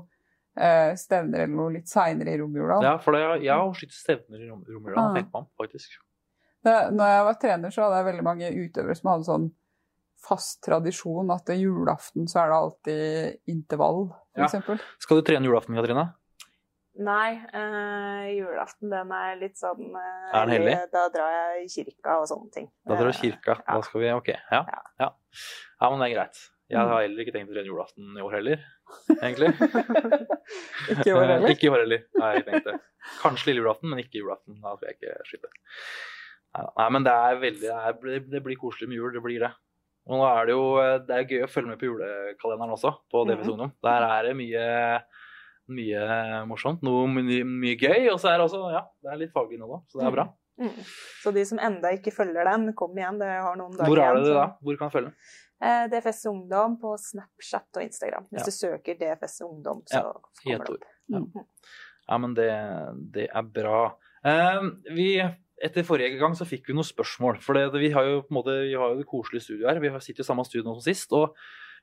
eh, 0.58 0.92
stevner 0.98 1.44
eller 1.44 1.54
noe 1.56 1.74
litt 1.78 1.90
seinere 1.90 2.34
i 2.34 2.38
romjula. 2.40 2.80
Ja, 2.86 2.96
for 3.02 3.14
det, 3.18 3.24
jeg 3.44 3.54
har 3.54 3.74
skutt 3.78 3.94
stevner 3.96 4.42
i 4.44 4.48
rom- 4.50 4.64
romjula, 4.66 4.96
Ah. 5.08 5.14
tenker 5.14 5.30
man 5.34 5.46
faktisk. 5.58 5.98
Det, 6.62 6.76
når 6.92 7.06
jeg 7.14 7.24
var 7.24 7.34
trener, 7.40 7.70
så 7.72 7.82
hadde 7.86 7.96
jeg 8.02 8.08
veldig 8.12 8.26
mange 8.26 8.50
utøvere 8.52 8.96
som 8.98 9.10
hadde 9.14 9.24
sånn 9.30 9.50
fast 10.20 10.58
tradisjon 10.66 11.30
at 11.32 11.48
julaften 11.56 12.26
så 12.28 12.42
er 12.42 12.50
det 12.50 12.56
alltid 12.58 13.38
intervall, 13.48 14.02
for 14.34 14.42
Ja. 14.42 14.48
Skal 15.00 15.16
du 15.16 15.22
trene 15.24 15.48
julaften, 15.48 15.74
Katrine? 15.74 16.10
Nei, 16.98 17.38
eh, 17.54 18.24
julaften 18.40 18.90
den 18.90 19.12
er 19.14 19.36
litt 19.38 19.54
sånn 19.56 19.92
eh, 19.94 20.30
Er 20.34 20.46
den 20.46 20.54
hellig? 20.56 20.74
Da 20.92 21.04
drar 21.14 21.30
jeg 21.36 21.64
i 21.64 21.68
kirka 21.70 22.16
og 22.20 22.26
sånne 22.28 22.50
ting. 22.52 22.66
Da 22.84 22.96
drar 22.98 23.12
du 23.12 23.14
i 23.14 23.20
kirka. 23.20 23.54
Ja. 23.62 23.76
Da 23.76 23.82
skal 23.86 24.00
vi 24.02 24.10
Ok. 24.12 24.28
Ja. 24.50 24.64
Ja. 24.66 24.80
ja. 24.98 25.08
Ja, 25.80 25.90
men 25.90 26.00
det 26.02 26.10
er 26.10 26.14
greit. 26.18 26.40
Jeg 26.70 26.78
Mm. 26.78 26.88
har 26.92 27.00
heller 27.02 27.22
ikke 27.24 27.32
tenkt 27.34 27.50
å 27.50 27.54
trene 27.54 27.66
julaften 27.66 28.18
i 28.18 28.22
år 28.22 28.34
heller, 28.36 28.60
egentlig. 29.22 29.48
Ikke 30.90 31.08
i 31.08 31.14
år 31.14 31.22
Eh, 31.24 31.30
heller. 31.32 31.48
Ikke 31.50 31.66
i 31.66 31.70
år 31.72 31.80
heller, 31.82 32.04
har 32.20 32.34
jeg 32.36 32.44
tenkt 32.46 32.64
det. 32.68 32.74
Kanskje 33.22 33.46
lille 33.50 33.62
julaften, 33.64 33.90
men 33.90 33.98
ikke 34.04 34.20
julaften. 34.20 34.60
Da 34.62 34.76
skal 34.76 34.88
jeg 34.92 34.98
ikke 35.00 35.16
slippe. 35.30 35.50
Nei, 36.78 36.86
men 36.94 37.02
det 37.06 37.12
er 37.14 37.40
veldig 37.42 37.72
det, 38.04 38.20
det 38.30 38.42
blir 38.44 38.56
koselig 38.60 38.88
med 38.90 38.98
jul, 39.00 39.12
det 39.14 39.22
blir 39.24 39.40
det. 39.46 39.50
Og 40.10 40.18
nå 40.18 40.24
er 40.30 40.46
det 40.46 40.54
jo 40.54 40.62
det 41.06 41.16
er 41.16 41.26
gøy 41.30 41.42
å 41.46 41.50
følge 41.50 41.68
med 41.72 41.78
på 41.82 41.86
julekalenderen 41.90 42.72
også, 42.76 42.94
på 43.10 43.24
DVS 43.28 43.46
Mhm. 43.46 43.52
Ungdom. 43.54 43.72
Der 43.82 44.06
er 44.06 44.22
det 44.28 44.36
mye, 44.38 44.64
mye 45.70 46.44
morsomt, 46.50 46.82
noe 46.86 47.06
mye, 47.08 47.44
mye 47.46 47.76
gøy, 47.80 48.08
og 48.12 48.18
så 48.22 48.32
er 48.32 48.38
det 48.38 48.46
også 48.48 48.60
ja, 48.74 48.82
det 49.02 49.12
er 49.12 49.20
litt 49.22 49.32
faglig 49.34 49.58
nå, 49.60 49.68
da, 49.70 49.80
så 49.90 50.00
det 50.00 50.06
er 50.08 50.16
bra. 50.18 50.26
Mm. 50.60 50.80
Så 51.22 51.32
de 51.32 51.44
som 51.48 51.58
enda 51.62 51.88
ikke 51.96 52.12
følger 52.12 52.44
den, 52.44 52.72
kom 52.76 52.92
igjen. 52.98 53.16
Det 53.22 53.28
har 53.30 53.56
noen 53.56 53.72
dager 53.78 53.88
Hvor 53.88 54.02
er 54.02 54.12
det 54.14 54.20
igjen, 54.20 54.26
så- 54.28 54.40
da? 54.40 54.48
Hvor 54.60 54.76
kan 54.76 54.90
jeg 54.90 54.94
følge? 54.98 55.12
Eh, 55.62 55.86
DFS 55.92 56.26
Ungdom 56.28 56.74
på 56.80 56.94
Snapchat 57.00 57.76
og 57.76 57.82
Instagram. 57.82 58.26
Hvis 58.32 58.40
Ja. 58.40 58.44
du 58.44 58.50
søker 58.50 58.98
DFS 59.00 59.40
Ungdom, 59.44 59.82
så 59.88 59.94
Ja, 59.94 60.12
kommer 60.44 60.64
det 60.66 60.70
opp. 60.76 60.84
Ja. 61.08 61.18
Mm. 61.18 61.46
ja, 62.08 62.18
men 62.18 62.34
det, 62.34 62.50
det 63.12 63.28
er 63.34 63.42
bra. 63.42 63.94
Eh, 64.24 64.60
vi, 64.94 65.08
etter 65.62 65.82
forrige 65.84 66.18
gang 66.18 66.32
så 66.36 66.44
fikk 66.48 66.66
vi 66.68 66.74
noen 66.76 66.84
spørsmål. 66.84 67.40
For 67.40 67.54
det, 67.54 67.72
vi 67.80 67.90
har 67.90 68.04
jo 68.04 68.20
på 68.22 68.30
en 68.32 68.36
måte, 68.42 68.56
vi 68.68 68.74
har 68.76 68.92
jo 68.92 68.98
det 68.98 69.06
koselige 69.08 69.44
studioet 69.44 69.72
her. 69.74 69.80
Vi 69.80 69.88
har- 69.88 70.00
jo 70.00 70.12
i 70.20 70.24
samme 70.24 70.44
studio 70.44 70.64
nå 70.68 70.80
som 70.80 70.92
sist. 70.92 71.12
Og 71.12 71.34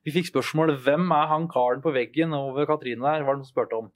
vi 0.07 0.13
fikk 0.15 0.29
spørsmål 0.29 0.71
hvem 0.85 1.09
er 1.11 1.25
han 1.27 1.49
karen 1.51 1.81
på 1.83 1.91
veggen 1.91 2.31
over 2.35 2.67
Katrine 2.69 3.03
der? 3.03 3.25
Var 3.27 3.35
det 3.35 3.41
noen 3.41 3.49
som 3.49 3.51
spurte 3.51 3.75
om? 3.75 3.89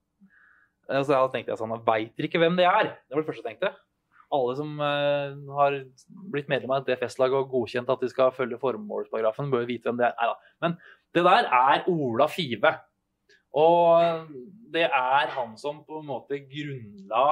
Eh, 0.90 1.00
Så 1.00 1.14
da 1.14 1.24
tenkte 1.32 1.54
jeg 1.54 1.62
sånn, 1.62 1.78
veit 1.88 2.12
dere 2.18 2.28
ikke 2.28 2.42
hvem 2.42 2.58
det 2.60 2.68
er? 2.68 2.92
Det 3.08 3.16
var 3.16 3.24
det 3.24 3.30
første 3.30 3.46
jeg 3.46 3.56
tenkte. 3.56 3.72
Alle 4.32 4.56
som 4.56 4.78
uh, 4.80 5.56
har 5.58 5.76
blitt 6.32 6.48
medlem 6.52 6.72
av 6.72 6.84
et 6.84 6.92
DFS-lag 6.92 7.34
og 7.36 7.50
godkjent 7.52 7.90
at 7.92 8.04
de 8.04 8.08
skal 8.12 8.32
følge 8.32 8.60
formålsparagrafen, 8.62 9.50
bør 9.52 9.66
vite 9.68 9.90
hvem 9.90 10.00
det 10.00 10.08
er. 10.08 10.14
Neida. 10.20 10.54
Men 10.64 10.78
det 11.16 11.24
der 11.28 11.50
er 11.52 11.88
Ola 11.92 12.28
Five. 12.32 12.72
Og 13.60 14.30
det 14.72 14.86
er 14.88 15.34
han 15.36 15.58
som 15.60 15.82
på 15.84 16.00
en 16.00 16.08
måte 16.08 16.40
grunnla 16.48 17.26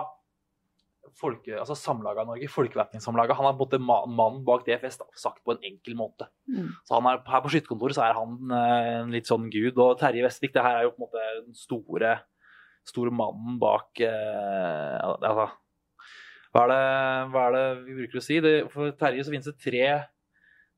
folke, 1.17 1.55
altså 1.59 1.75
Samlaget 1.77 2.21
av 2.21 2.27
Norge, 2.27 2.47
Folkevæpningssamlaget. 2.51 3.35
Han 3.39 3.47
er 3.49 3.79
ma- 3.79 4.05
mannen 4.07 4.43
bak 4.45 4.65
DFS, 4.67 4.97
da, 4.99 5.05
sagt 5.15 5.43
på 5.45 5.51
en 5.55 5.63
enkel 5.63 5.95
måte. 5.95 6.27
Mm. 6.47 6.69
Så 6.85 6.95
han 6.99 7.05
er, 7.09 7.23
Her 7.27 7.41
på 7.41 7.49
skytterkontoret 7.53 7.95
så 7.97 8.03
er 8.05 8.13
han 8.17 8.51
eh, 8.51 8.89
en 9.03 9.11
litt 9.15 9.25
sånn 9.29 9.49
gud. 9.49 9.77
Og 9.77 9.97
Terje 9.99 10.23
Vestvik, 10.25 10.53
det 10.53 10.61
her 10.65 10.77
er 10.79 10.83
jo 10.87 10.91
på 10.95 11.01
en 11.01 11.07
måte 11.07 11.25
den 11.45 11.55
store, 11.57 12.13
store 12.89 13.11
mannen 13.11 13.57
bak 13.61 13.99
eh, 14.01 14.99
altså, 15.03 15.49
hva 16.49 16.63
er, 16.65 16.71
det, 16.73 16.79
hva 17.33 17.41
er 17.47 17.55
det 17.57 17.65
vi 17.85 17.97
bruker 17.99 18.17
å 18.21 18.25
si? 18.25 18.39
Det, 18.41 18.53
for 18.73 18.89
Terje 18.97 19.25
så 19.27 19.33
finnes 19.33 19.45
det 19.51 19.59
tre, 19.61 19.83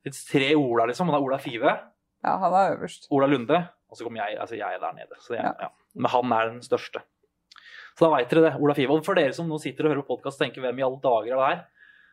det 0.04 0.10
finnes 0.10 0.26
tre 0.28 0.50
Ola, 0.60 0.86
liksom. 0.90 1.08
Og 1.08 1.16
det 1.16 1.22
er 1.22 1.28
Ola 1.30 1.40
Five, 1.40 1.76
Ja, 2.22 2.34
han 2.38 2.54
er 2.54 2.76
øverst. 2.76 3.08
Ola 3.16 3.26
Lunde, 3.32 3.62
og 3.90 3.98
så 3.98 4.04
kommer 4.06 4.22
jeg, 4.26 4.36
altså 4.44 4.58
jeg 4.60 4.76
er 4.76 4.82
der 4.84 4.94
nede. 5.00 5.16
Så 5.24 5.34
jeg, 5.38 5.46
Ja. 5.48 5.54
ja. 5.64 5.70
Men 5.96 6.12
han 6.14 6.32
er 6.36 6.50
den 6.52 6.62
største. 6.64 7.02
Så 7.98 8.06
da 8.08 8.16
veit 8.16 8.30
dere 8.30 8.42
det. 8.50 8.54
Ola 8.62 8.74
Five. 8.74 9.02
For 9.04 9.16
dere 9.16 9.34
som 9.34 9.48
nå 9.50 9.60
sitter 9.62 9.86
og 9.86 9.92
hører 9.96 10.04
på 10.06 10.16
podkast 10.18 10.40
og 10.40 10.46
tenker 10.48 10.62
hvem 10.64 10.80
i 10.80 10.84
alle 10.88 11.00
dager 11.04 11.34
er 11.34 11.38
det 11.42 11.50
her, 11.52 11.62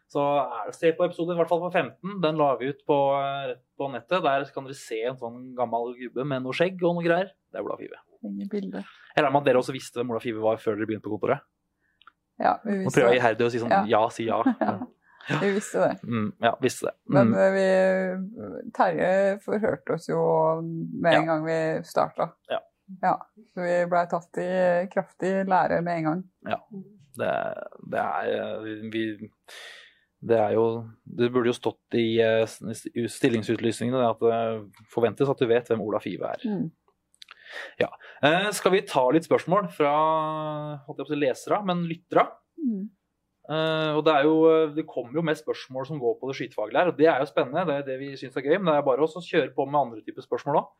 Så 0.09 0.23
er 0.25 0.67
det, 0.71 0.75
se 0.75 0.91
på 0.97 1.05
episoden, 1.05 1.35
i 1.35 1.39
hvert 1.39 1.49
fall 1.51 1.61
på 1.61 1.71
15. 1.71 2.21
Den 2.23 2.37
la 2.41 2.57
vi 2.57 2.71
ut 2.71 2.79
på, 2.89 2.97
eh, 3.21 3.55
på 3.77 3.91
nettet. 3.93 4.23
Der 4.25 4.45
kan 4.55 4.65
dere 4.65 4.75
se 4.75 5.03
en 5.05 5.19
sånn 5.21 5.55
gammel 5.55 5.93
gubbe 5.99 6.25
med 6.25 6.43
noe 6.43 6.53
skjegg 6.57 6.81
og 6.83 6.95
noe 6.97 7.05
greier. 7.05 7.29
Det 7.53 7.61
er 7.61 7.63
Ola 7.67 7.77
Five. 7.77 7.99
Ingen 8.25 8.49
bilde. 8.49 8.85
Jeg 9.15 9.23
regner 9.25 9.33
med 9.33 9.43
at 9.43 9.45
dere 9.53 9.61
også 9.61 9.73
visste 9.77 10.01
hvem 10.01 10.11
Ola 10.11 10.19
Five 10.21 10.41
var 10.41 10.57
før 10.57 10.77
dere 10.79 10.87
begynte 10.89 11.05
på 11.05 11.13
kontoret. 11.19 11.41
Ja, 12.41 12.57
vi 12.65 12.79
visste 12.79 12.89
Nå 12.89 12.95
prøver 12.95 13.13
jeg 13.13 13.21
det. 13.21 13.23
iherdig 13.23 13.47
å 13.47 13.51
si 13.51 13.59
sånn 13.59 13.71
Ja. 13.71 13.85
ja, 13.85 14.09
si 14.09 14.25
ja. 14.25 14.43
Ja. 15.29 15.39
Vi 15.43 15.51
visste 15.53 15.81
det. 15.85 16.01
Mm, 16.09 16.33
ja, 16.41 16.55
visste 16.63 16.87
det. 16.87 16.95
Men 17.13 17.27
Mm. 17.29 17.35
Men 17.37 17.53
vi 17.53 18.71
Terje 18.73 19.41
forhørte 19.45 19.93
oss 19.99 20.07
jo 20.09 20.63
med 20.63 21.13
en 21.13 21.21
Ja. 21.21 21.27
gang 21.27 21.45
vi 21.45 21.83
starta. 21.85 22.33
Ja. 22.49 22.61
Ja. 23.03 23.15
Så 23.53 23.65
vi 23.65 23.75
blei 23.91 24.05
tatt 24.11 24.41
i 24.43 24.51
kraftig 24.93 25.33
lære 25.49 25.81
med 25.85 26.01
en 26.01 26.09
gang. 26.09 26.23
Det, 27.19 27.31
det 27.91 28.03
er 28.03 28.67
vi 28.93 29.05
Det 30.19 30.37
er 30.39 30.53
jo 30.55 30.67
Det 31.03 31.31
burde 31.35 31.51
jo 31.51 31.57
stått 31.57 31.97
i 31.99 32.21
eh, 32.23 32.45
stillingsutlysningene 32.47 34.05
at 34.07 34.23
det 34.23 34.43
forventes 34.93 35.31
at 35.31 35.41
du 35.41 35.49
vet 35.51 35.71
hvem 35.71 35.83
Ola 35.85 36.03
Five 36.03 36.35
er. 36.35 36.45
Mm. 36.47 36.69
Eh, 38.25 38.51
skal 38.57 38.75
vi 38.75 38.85
ta 38.87 39.05
litt 39.15 39.27
spørsmål 39.29 39.71
fra 39.75 39.95
holdt 40.87 41.01
jeg 41.01 41.05
på 41.05 41.09
å 41.09 41.15
si 41.15 41.21
lesere, 41.21 41.61
men 41.67 41.87
lyttere? 41.89 42.27
Mm. 42.61 42.87
Eh, 43.49 43.93
og 43.97 44.03
det, 44.05 44.15
er 44.15 44.29
jo, 44.29 44.39
det 44.77 44.85
kommer 44.91 45.17
jo 45.17 45.25
mest 45.25 45.47
spørsmål 45.47 45.87
som 45.89 46.01
går 46.03 46.19
på 46.21 46.29
det 46.29 46.37
skytefaglige 46.37 46.83
her, 46.83 46.93
og 46.93 46.99
det 46.99 47.09
er 47.09 47.23
jo 47.23 47.31
spennende. 47.31 47.65
Det 47.71 47.77
er 47.79 47.87
det 47.87 47.99
vi 48.03 48.13
syns 48.21 48.37
er 48.37 48.45
gøy, 48.45 48.59
men 48.59 48.73
det 48.73 48.81
er 48.81 48.89
bare 48.89 49.07
å 49.07 49.25
kjøre 49.31 49.55
på 49.57 49.69
med 49.69 49.81
andre 49.81 50.05
typer 50.05 50.27
spørsmål 50.27 50.61
òg. 50.61 50.73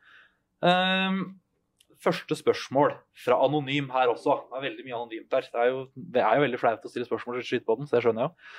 Første 2.03 2.35
spørsmål 2.39 2.93
fra 3.25 3.37
Anonym 3.45 3.89
her 3.93 4.11
også. 4.13 4.37
Det 4.49 4.57
er 4.59 4.65
veldig 4.69 4.85
mye 4.87 4.97
anonymt 4.97 5.35
her. 5.35 5.47
Det 5.51 5.61
er 5.63 5.71
jo, 5.73 5.81
det 6.15 6.23
er 6.23 6.35
jo 6.37 6.45
veldig 6.45 6.59
flaut 6.61 6.85
å 6.87 6.91
stille 6.91 7.07
spørsmål 7.09 7.39
til 7.39 7.47
skytebåten, 7.49 7.89
så 7.89 7.97
det 7.97 8.03
skjønner 8.05 8.25
jeg 8.25 8.29
jo. 8.29 8.55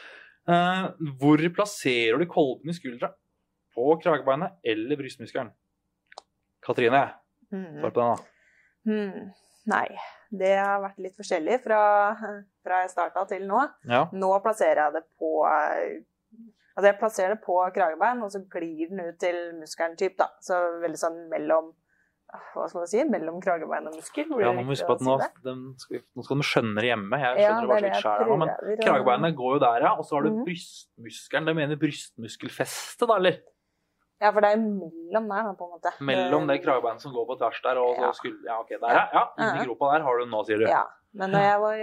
Uh, 0.50 1.12
hvor 1.20 1.42
plasserer 1.56 2.20
du 2.20 2.26
kolben 2.30 2.72
i 2.72 2.76
skuldra? 2.76 3.12
På 3.76 3.94
kragebeinet 4.02 4.56
eller 4.66 4.98
brystmuskelen? 5.00 5.52
Katrine, 6.64 7.06
Mm. 7.50 7.80
svar 7.80 7.90
på 7.90 8.00
den, 8.00 8.10
da. 8.14 8.26
Mm. 8.86 9.30
Nei, 9.66 9.86
det 10.30 10.52
har 10.56 10.80
vært 10.84 11.00
litt 11.02 11.16
forskjellig 11.18 11.56
fra, 11.64 11.80
fra 12.62 12.82
jeg 12.84 12.92
starta 12.92 13.24
til 13.26 13.42
nå. 13.48 13.64
Ja. 13.90 14.04
Nå 14.14 14.30
plasserer 14.44 14.84
jeg 14.84 15.00
det 15.00 15.02
på 15.18 15.32
Altså 16.70 16.86
jeg 16.86 16.98
plasserer 17.00 17.34
det 17.34 17.42
på 17.42 17.56
kragebein, 17.74 18.22
og 18.22 18.30
så 18.32 18.40
glir 18.48 18.88
den 18.88 19.02
ut 19.02 19.18
til 19.20 19.36
muskelen 19.58 19.96
typ, 19.98 20.14
da. 20.16 20.30
Så 20.40 20.54
veldig 20.80 21.00
sånn 21.00 21.18
mellom 21.28 21.72
Hva 22.54 22.68
skal 22.68 22.80
man 22.80 22.86
si? 22.90 23.02
Mellom 23.10 23.40
kragebein 23.42 23.86
og 23.90 23.94
muskel. 23.96 24.28
Ja, 24.40 24.52
nå 24.54 24.62
må 24.62 24.70
huske 24.74 24.86
på 24.86 24.94
at 24.98 25.00
nå, 25.06 25.14
den 25.42 25.62
skal, 25.82 26.02
nå 26.16 26.24
skal 26.26 26.36
de 26.36 26.46
skjønne 26.46 26.74
det 26.80 26.84
hjemme. 26.90 27.18
Jeg 27.18 27.38
Ja, 27.40 27.48
skjønner 27.48 27.60
det 27.60 27.68
bare 27.70 27.80
det 27.80 27.90
er 27.90 27.94
litt 27.94 28.04
sjæl 28.04 28.38
men 28.38 28.48
kragebeinet 28.84 29.36
går 29.36 29.52
jo 29.56 29.58
der, 29.64 29.80
ja. 29.86 29.92
Og 29.96 30.04
så 30.06 30.14
har 30.16 30.22
du 30.22 30.30
Mhm. 30.30 30.44
brystmuskelen. 30.46 31.46
Det 31.50 31.56
mener 31.56 31.76
brystmuskelfestet, 31.76 33.08
da, 33.08 33.16
eller? 33.16 33.40
Ja, 34.20 34.30
for 34.32 34.40
det 34.44 34.50
er 34.52 34.56
mellom 34.60 35.28
der, 35.32 35.42
da, 35.48 35.52
på 35.56 35.64
en 35.64 35.72
måte. 35.80 35.92
Mellom 36.04 36.46
det 36.46 36.58
kragebeinet 36.62 37.00
som 37.00 37.12
går 37.12 37.26
på 37.26 37.38
tvers 37.40 37.60
der, 37.64 37.78
og 37.80 37.96
så 37.96 38.00
Ja. 38.04 38.12
skulle 38.12 38.38
Ja, 38.44 38.58
OK, 38.60 38.68
der, 38.68 38.88
ja. 38.88 39.08
ja. 39.12 39.24
Inni 39.38 39.58
Ja. 39.60 39.64
gropa 39.64 39.92
der 39.96 40.02
har 40.04 40.18
du 40.18 40.24
den 40.24 40.30
nå, 40.30 40.44
sier 40.46 40.58
du. 40.58 40.66
Ja. 40.68 40.84
Men 41.16 41.32
når 41.34 41.42
jeg 41.42 41.60
var 41.64 41.80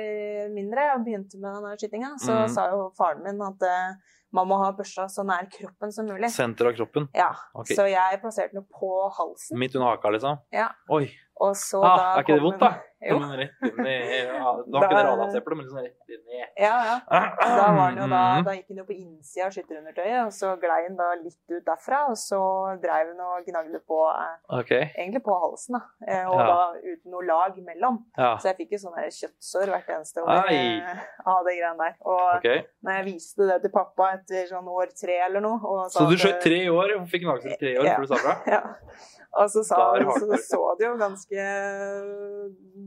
mindre 0.55 0.83
og 0.93 1.01
begynte 1.03 1.39
med 1.41 1.57
denne 1.57 1.73
skytinga, 1.79 2.13
så 2.23 2.37
mm. 2.45 2.51
sa 2.53 2.67
jo 2.71 2.85
faren 2.95 3.25
min 3.25 3.41
at 3.43 3.65
eh, 3.67 4.15
man 4.35 4.47
må 4.47 4.57
ha 4.61 4.69
børsa 4.75 5.07
så 5.11 5.23
nær 5.27 5.47
kroppen 5.51 5.91
som 5.93 6.07
mulig. 6.07 6.29
Senter 6.31 6.69
av 6.71 6.75
kroppen. 6.77 7.07
Ja, 7.15 7.31
Okay. 7.57 7.75
Så 7.75 7.87
jeg 7.89 8.19
plasserte 8.21 8.55
den 8.55 8.67
på 8.71 8.91
halsen, 9.17 9.57
Midt 9.59 9.75
under 9.75 9.89
haka, 9.95 10.11
liksom? 10.13 10.39
Ja. 10.53 10.69
Oi. 10.93 11.07
og 11.41 11.55
så 11.57 11.81
Ah, 11.83 11.97
da 11.97 12.05
er 12.13 12.25
ikke 12.25 12.37
det 12.37 12.43
vondt, 12.45 12.61
da? 12.63 12.71
Jo. 12.97 13.19
Men 13.21 13.33
rett 13.37 13.61
inn 13.61 13.85
i 13.85 13.93
ja, 14.25 14.39
har 14.41 14.57
ikke 14.57 14.71
det 14.73 14.81
Da- 14.81 15.55
men 15.55 15.59
liksom 15.61 15.77
rett 15.77 16.09
inn 16.09 16.23
i 16.33 16.39
Ja, 16.57 16.77
ja. 16.89 16.95
Da, 17.05 17.19
da, 17.37 17.67
Mhm. 17.93 18.43
da 18.45 18.51
gikk 18.57 18.67
den 18.67 18.77
jo 18.77 18.85
på 18.85 18.95
innsida 18.97 19.45
av 19.45 19.51
skytterundertøyet, 19.53 20.25
og 20.25 20.31
så 20.33 20.55
glei 20.57 20.87
den 20.87 20.97
da 20.97 21.13
litt 21.21 21.37
ut 21.51 21.63
derfra. 21.65 22.09
Og 22.09 22.17
så 22.17 22.39
dreiv 22.81 23.11
den 23.13 23.21
og 23.21 23.45
gnagde 23.45 23.79
på 23.85 23.99
okay. 24.49 24.89
Egentlig 24.97 25.21
på 25.23 25.35
halsen, 25.37 25.77
da. 25.77 25.81
Eh, 26.07 26.25
Og 26.27 26.39
Ja. 26.39 26.47
da 26.47 26.73
uten 26.81 27.11
noe 27.11 27.25
lag 27.25 27.55
mellom. 27.57 28.03
Ja. 28.17 28.35
Så 28.37 28.49
jeg 28.49 28.57
fikk 28.57 28.71
jo 28.71 28.89
sånne 28.89 29.05
kjøttsår 29.13 29.67
hvert 29.69 29.87
eneste 29.93 30.23
år 30.25 30.49
eh, 30.49 30.97
av 31.25 31.45
det 31.45 31.53
greiene 31.59 31.77
der. 31.77 31.95
Og 32.05 32.37
okay. 32.37 32.63
når 32.83 32.91
jeg 32.97 33.05
viste 33.13 33.47
det 33.47 33.61
til 33.61 33.71
pappa 33.71 34.13
etter 34.17 34.47
sånn 34.49 34.65
år 34.67 34.87
tre 34.97 35.19
eller 35.25 35.39
noe 35.41 35.59
Så 35.89 36.09
du 36.09 36.15
skjøt 36.17 36.41
tre 36.41 36.65
år 36.69 36.97
Hun 36.97 37.05
fikk 37.07 37.21
gnagsår 37.23 37.53
i 37.53 37.57
tre 37.61 37.77
år 37.77 37.85
Ja. 37.85 37.95
før 37.97 38.01
du 38.01 38.07
sa 38.07 38.15
fra? 38.15 38.35
Ja. 38.57 38.61
Og 39.37 39.49
så, 39.49 39.61
sa, 39.63 39.93
så 39.99 40.37
så 40.39 40.77
det 40.79 40.87
jo 40.87 40.97
ganske 40.97 41.37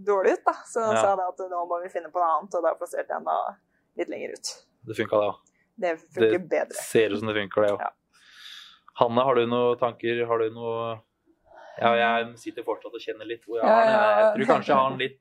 dårlig 0.07 0.33
ut, 0.39 0.45
da. 0.47 0.53
Så 0.67 0.81
han 0.85 0.95
Ja. 0.97 1.03
sa 1.03 1.17
da 1.17 1.29
at 1.29 1.39
nå 1.51 1.61
må 1.69 1.83
vi 1.83 1.89
finne 1.93 2.11
på 2.11 2.19
noe 2.21 2.39
annet, 2.39 2.55
og 2.55 2.63
da 2.63 2.75
plasserte 2.75 3.09
jeg 3.09 3.19
den 3.19 3.25
da 3.25 3.57
litt 3.97 4.09
lenger 4.09 4.33
ut. 4.37 4.51
Det 4.87 4.97
funka, 4.97 5.21
det 5.21 5.29
òg. 5.31 5.37
Det 5.81 5.93
funker 6.01 6.31
Det 6.39 6.49
bedre. 6.49 6.75
ser 6.75 7.11
ut 7.11 7.19
som 7.21 7.29
det 7.29 7.37
funker, 7.37 7.63
det 7.67 7.73
òg. 7.75 7.81
Ja. 7.81 7.91
Hanne, 9.01 9.23
har 9.25 9.35
du 9.35 9.47
noen 9.47 9.79
tanker? 9.79 10.27
Har 10.27 10.39
du 10.39 10.51
noe 10.51 11.01
Ja, 11.81 11.95
jeg 11.97 12.37
sitter 12.37 12.63
fortsatt 12.63 12.93
og 12.93 13.01
kjenner 13.01 13.25
litt 13.25 13.43
hvor 13.47 13.57
jeg 13.57 13.65
Ja, 13.65 13.73
har 13.73 13.85
den. 13.85 14.41
Jeg 14.41 14.47
tror 14.47 14.55
kanskje 14.57 14.67
jeg 14.69 14.77
har 14.77 14.91
den 14.91 14.99
litt 14.99 15.21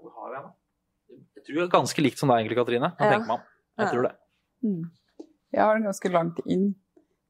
Hvor 0.00 0.10
har 0.18 0.34
jeg 0.34 0.42
den? 0.42 0.52
Jeg 1.36 1.44
tror 1.44 1.54
det 1.54 1.62
er 1.64 1.78
ganske 1.78 2.02
likt 2.02 2.18
som 2.18 2.28
deg 2.28 2.36
egentlig, 2.44 2.56
Katrine. 2.58 2.90
Nå 2.98 3.00
Ja. 3.00 3.10
tenker 3.12 3.26
man. 3.28 3.40
Jeg 3.78 3.88
tror 3.92 4.02
det. 4.02 4.12
Mm. 4.64 4.90
Jeg 5.54 5.60
har 5.62 5.74
den 5.74 5.84
ganske 5.84 6.10
langt 6.12 6.40
inn. 6.46 6.74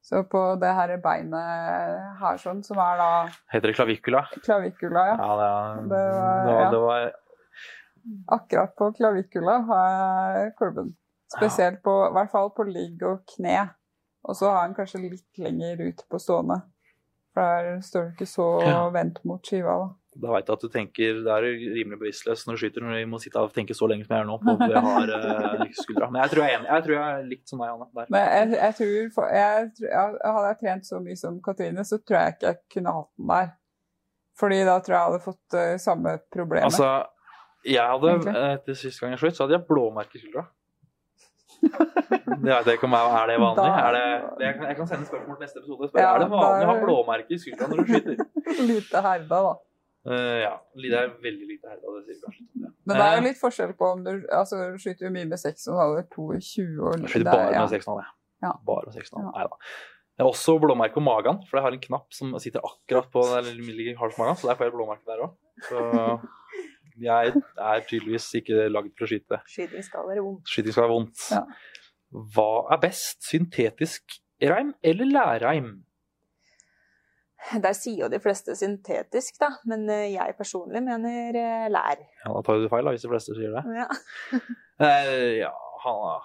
Så 0.05 0.19
på 0.29 0.39
det 0.61 0.69
her 0.77 0.91
beinet 1.01 2.17
her 2.21 2.37
sånn, 2.37 2.59
som 2.63 2.77
er 2.77 2.97
da 2.99 3.07
Heter 3.53 3.71
det 3.71 3.75
klavikula? 3.79 4.19
klavikula, 4.45 5.05
ja. 5.09 5.15
Ja, 5.17 5.37
det, 5.39 5.89
Det 5.89 6.01
var- 6.13 6.43
det, 6.45 6.51
var, 6.51 6.59
ja. 6.61 6.69
det 6.71 6.81
var 6.83 7.11
Akkurat 8.35 8.75
på 8.77 8.91
klavikula 8.99 9.55
har 9.65 10.35
jeg 10.37 10.51
kolben. 10.59 10.91
Spesielt 11.35 11.81
på, 11.83 11.93
i 12.09 12.13
hvert 12.13 12.29
fall 12.31 12.51
på 12.53 12.63
ligg 12.69 13.01
og 13.03 13.23
kne. 13.33 13.63
Og 14.29 14.35
så 14.37 14.51
har 14.53 14.67
den 14.67 14.75
kanskje 14.77 15.01
litt 15.09 15.39
lenger 15.41 15.81
ut 15.87 16.03
på 16.09 16.19
stående. 16.21 16.59
For 17.33 17.41
der 17.41 17.81
står 17.81 18.05
du 18.05 18.11
ikke 18.13 18.27
så 18.29 18.45
vendt 18.93 19.23
mot 19.25 19.41
skiva, 19.45 19.73
da. 19.81 19.87
Da 20.15 20.29
veit 20.31 20.47
jeg 20.47 20.55
at 20.55 20.61
du 20.63 20.69
tenker 20.71 21.17
Da 21.25 21.33
er 21.37 21.43
du 21.43 21.63
rimelig 21.75 21.97
bevisstløs 21.99 22.45
når 22.47 22.55
du 22.55 22.59
skyter, 22.61 22.83
når 22.85 23.01
du 23.01 23.09
må 23.11 23.17
sitte 23.19 23.41
og 23.43 23.51
tenke 23.51 23.75
så 23.75 23.89
lenge 23.91 24.05
som 24.07 24.13
jeg 24.15 24.21
gjør 24.23 24.29
nå 24.29 24.37
på 24.45 24.53
hvor 24.61 24.71
jeg 24.71 24.83
har 24.85 25.11
eh, 25.17 25.65
skuldra. 25.75 26.07
Men 26.13 26.21
jeg 26.23 26.31
tror 26.31 26.45
jeg 26.45 26.53
er. 26.55 26.63
Jeg 26.69 26.85
tror 26.85 26.95
jeg 26.95 27.03
er 27.17 27.25
likt 27.33 27.51
som 27.51 27.59
deg, 27.65 27.73
Anne. 27.73 27.87
Der. 27.99 28.07
Men 28.15 28.29
jeg, 28.31 28.59
jeg 28.61 28.77
tror, 28.79 29.09
for, 29.17 29.33
jeg, 29.35 29.71
Hadde 30.23 30.47
jeg 30.47 30.59
trent 30.63 30.87
så 30.87 31.01
mye 31.03 31.19
som 31.19 31.41
Katrine, 31.43 31.83
så 31.89 31.99
tror 31.99 32.19
jeg 32.21 32.37
ikke 32.37 32.47
jeg 32.53 32.61
kunne 32.77 32.95
hatt 32.95 33.11
den 33.19 33.33
der. 33.35 33.51
Fordi 34.39 34.61
da 34.67 34.77
tror 34.83 34.95
jeg 34.95 35.01
jeg 35.01 35.11
hadde 35.11 35.23
fått 35.27 35.55
uh, 35.59 35.75
samme 35.79 36.15
problemet. 36.31 36.65
Altså, 36.71 36.87
jeg 37.65 37.81
hadde 37.91 38.09
Egentlig. 38.15 38.35
eh, 38.39 38.53
Etter 38.59 38.79
siste 38.85 39.03
gang 39.05 39.13
jeg 39.17 39.21
skjøt, 39.25 39.35
så 39.37 39.43
hadde 39.45 39.55
jeg 39.59 39.67
blåmerke 39.69 40.15
i 40.19 40.23
skuldra. 40.23 40.47
Det 41.65 42.51
vet 42.51 42.67
jeg 42.67 42.77
ikke 42.77 42.85
om 42.89 42.93
jeg, 42.95 43.13
Er 43.19 43.27
det 43.31 43.37
vanlig? 43.41 43.63
Da- 43.63 43.85
Er 43.87 43.95
det, 43.95 44.03
det, 44.39 44.45
jeg, 44.45 44.55
kan, 44.57 44.65
jeg 44.69 44.75
kan 44.79 44.87
sende 44.87 45.05
spørsmål 45.07 45.35
til 45.37 45.43
neste 45.45 45.59
episode. 45.61 45.87
Spør, 45.89 46.01
Ja, 46.03 46.09
er 46.15 46.19
det 46.23 46.27
vanlig 46.31 46.65
å 46.65 46.69
ha 46.69 46.75
da- 46.75 46.83
blåmerke 46.85 47.31
i 47.31 47.39
skuldra 47.41 47.67
når 47.71 47.77
du 47.77 47.93
skyter? 47.93 48.25
Lite 48.69 49.01
herda, 49.07 49.39
da. 49.47 49.53
Eh, 50.05 50.39
ja. 50.43 50.51
Det 50.77 50.91
er 50.93 51.07
veldig 51.23 51.47
lite 51.49 51.69
herda, 51.71 51.93
det 52.05 52.15
sier 52.15 52.25
kanskje. 52.27 52.45
Men 52.85 52.97
det 52.99 53.05
er 53.05 53.15
jo 53.15 53.21
Eh, 53.23 53.27
litt 53.29 53.39
forskjell 53.41 53.73
på 53.79 53.87
om 53.95 54.03
du 54.05 54.11
altså, 54.29 54.59
skyter 54.77 55.07
jo 55.07 55.11
mye 55.15 55.25
med 55.31 55.39
6 55.41 55.67
og 55.73 56.09
22 56.13 56.77
og 56.85 56.99
Jeg 56.99 57.09
skyter 57.09 57.23
det 57.23 57.27
er- 57.27 57.31
bare 57.31 57.51
ja. 57.53 57.61
med 57.65 57.69
16 57.73 57.97
jeg. 58.01 58.09
Ja. 58.43 58.51
Bare 58.65 58.85
med 58.85 58.93
16 58.93 59.19
Ja. 59.23 59.31
Nei 59.31 59.43
da. 59.49 59.57
Jeg 60.17 60.23
har 60.23 60.31
også 60.31 60.59
blåmerke 60.61 60.93
på 60.95 61.01
magen, 61.03 61.41
for 61.49 61.57
jeg 61.57 61.63
har 61.65 61.73
en 61.73 61.79
knapp 61.79 62.13
som 62.13 62.31
sitter 62.39 62.61
akkurat 62.63 63.09
på 63.11 63.21
den 63.43 63.57
ligger 63.65 63.97
hardt 63.99 64.15
på 64.15 64.21
magen, 64.23 64.35
så 64.39 64.47
der 64.47 64.55
får 64.55 64.69
jeg 64.69 64.73
blåmerke 64.77 65.05
der 65.09 65.25
òg. 65.25 65.33
Så 65.67 65.79
jeg 67.01 67.33
er 67.57 67.81
tydeligvis 67.89 68.29
ikke 68.39 68.69
lagd 68.71 68.93
for 68.95 69.05
å 69.05 69.09
skyte. 69.11 69.41
Skyting 69.51 69.83
skal 69.83 70.07
være 70.07 70.23
vondt. 70.23 70.47
Skyting 70.47 70.71
skal 70.71 70.85
være 70.85 70.95
vondt. 70.95 71.25
Ja. 71.31 71.41
Hva 72.35 72.47
er 72.71 72.77
best, 72.85 73.25
syntetisk 73.27 74.19
reim 74.41 74.73
eller 74.83 75.05
lærreim? 75.05 75.83
Der 77.61 77.73
sier 77.77 78.05
jo 78.05 78.09
de 78.09 78.19
fleste 78.19 78.55
syntetisk, 78.57 79.37
da. 79.39 79.51
Men 79.69 79.87
eh, 79.93 80.07
jeg 80.15 80.35
personlig 80.37 80.81
mener 80.83 81.37
eh, 81.37 81.67
lær. 81.69 82.01
Ja, 82.25 82.31
da 82.33 82.41
tar 82.47 82.57
du 82.63 82.67
feil, 82.71 82.85
da, 82.87 82.91
hvis 82.95 83.05
de 83.05 83.11
fleste 83.11 83.35
sier 83.37 83.53
det. 83.55 83.65
Ja. 83.83 83.89
Eh, 84.75 85.37
ja, 85.39 85.53
Hanna. 85.85 86.17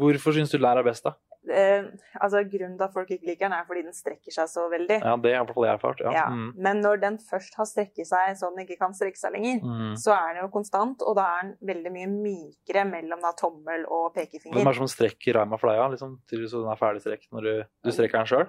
Hvorfor 0.00 0.32
syns 0.32 0.48
du 0.54 0.56
lær 0.56 0.78
er 0.80 0.86
best, 0.86 1.04
da? 1.04 1.10
Eh, 1.52 1.84
altså, 2.24 2.40
grunnen 2.48 2.78
til 2.80 2.86
at 2.86 2.94
folk 2.94 3.10
ikke 3.12 3.26
liker 3.28 3.44
den, 3.50 3.52
er 3.58 3.66
fordi 3.68 3.82
den 3.84 3.92
strekker 3.92 4.32
seg 4.32 4.48
så 4.48 4.62
veldig. 4.72 4.96
Ja, 5.04 5.12
Det 5.20 5.34
er 5.34 5.36
i 5.36 5.42
hvert 5.42 5.52
fall 5.58 5.66
jeg 5.68 5.76
erfart. 5.76 6.00
Ja. 6.00 6.14
Ja. 6.16 6.22
Mm. 6.32 6.46
Men 6.64 6.80
når 6.80 7.02
den 7.02 7.18
først 7.20 7.58
har 7.60 7.68
strekket 7.68 8.08
seg 8.08 8.38
så 8.40 8.48
den 8.54 8.64
ikke 8.64 8.78
kan 8.80 8.96
strekke 8.96 9.20
seg 9.20 9.36
lenger, 9.36 9.60
Mm. 9.60 9.92
så 10.00 10.14
er 10.16 10.32
den 10.38 10.46
jo 10.46 10.48
konstant, 10.54 11.04
og 11.04 11.18
da 11.20 11.26
er 11.36 11.42
den 11.50 11.54
veldig 11.74 11.92
mye 11.92 12.08
mykere 12.14 12.86
mellom 12.88 13.20
da 13.20 13.34
tommel 13.36 13.84
og 13.84 14.14
Hvem 14.14 14.22
pekefinger. 14.22 14.60
er 14.64 14.72
det 14.72 14.76
som 14.80 14.88
strekker 14.96 15.36
reima 15.42 15.58
for 15.60 15.68
deg, 15.68 15.76
ja? 15.82 15.88
liksom, 15.92 16.16
til 16.32 16.48
den 16.48 16.72
er 16.72 16.80
ferdig 16.80 17.04
strekt 17.04 17.28
når 17.36 17.42
du, 17.44 17.64
du 17.84 17.90
strekker 17.92 18.24
den 18.24 18.32
sjøl? 18.32 18.48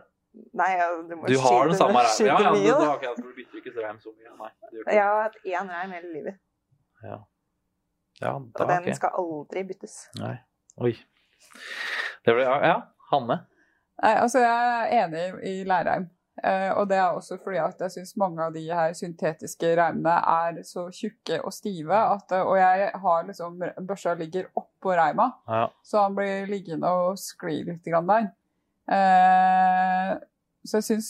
Nei, 0.56 0.70
ja, 0.80 0.90
du 1.10 1.16
må 1.16 1.28
Du 1.28 1.38
har 1.40 1.68
den 1.70 1.78
samme 1.78 2.02
reimen. 2.04 2.28
Ja, 2.28 2.40
ja, 2.42 2.52
mye, 2.52 2.66
du, 2.66 2.72
da. 2.72 2.96
da, 3.02 3.14
tror 3.16 3.30
du 3.30 3.36
bytter 3.40 3.62
ikke 3.62 3.74
reim 3.80 4.00
så 4.04 4.12
mye. 4.12 4.34
Nei, 4.42 4.52
det 4.62 4.78
gjør 4.78 4.84
ikke 4.86 4.96
Jeg 4.98 5.08
har 5.08 5.22
hatt 5.22 5.38
én 5.52 5.74
reim 5.76 5.96
hele 5.98 6.12
livet, 6.14 6.40
Ja, 7.04 7.20
ja 8.22 8.34
og 8.36 8.62
den 8.62 8.78
okay. 8.82 8.98
skal 9.00 9.20
aldri 9.22 9.64
byttes. 9.72 9.98
Nei. 10.20 10.36
Oi. 10.84 10.94
Det 12.26 12.34
ble, 12.34 12.44
ja, 12.44 12.58
ja, 12.68 12.76
Hanne. 13.12 13.40
Nei, 14.04 14.14
altså 14.20 14.44
jeg 14.44 14.76
er 14.76 14.94
enig 15.06 15.26
i 15.48 15.56
Lærheim. 15.68 16.10
Eh, 16.44 16.72
og 16.76 16.90
det 16.90 16.98
er 17.00 17.16
også 17.16 17.38
fordi 17.40 17.62
at 17.64 17.80
jeg 17.80 17.94
syns 17.94 18.18
mange 18.20 18.44
av 18.44 18.52
de 18.52 18.66
her 18.68 18.92
syntetiske 18.98 19.70
reimene 19.80 20.18
er 20.20 20.58
så 20.68 20.90
tjukke 20.92 21.38
og 21.48 21.54
stive 21.56 21.96
at 21.96 22.34
eh, 22.36 22.44
Og 22.44 22.58
jeg 22.60 22.90
har 23.06 23.22
liksom 23.30 23.62
Børsa 23.88 24.18
ligger 24.20 24.50
oppå 24.60 24.98
reima, 25.00 25.30
Ja. 25.48 25.70
så 25.84 26.04
han 26.04 26.18
blir 26.18 26.50
liggende 26.52 26.92
og 26.92 27.16
skli 27.20 27.62
litt 27.64 27.88
grann 27.88 28.12
der. 28.12 28.28
Eh, 28.92 30.12
så 30.66 30.82
jeg 30.82 30.88
syns 30.90 31.10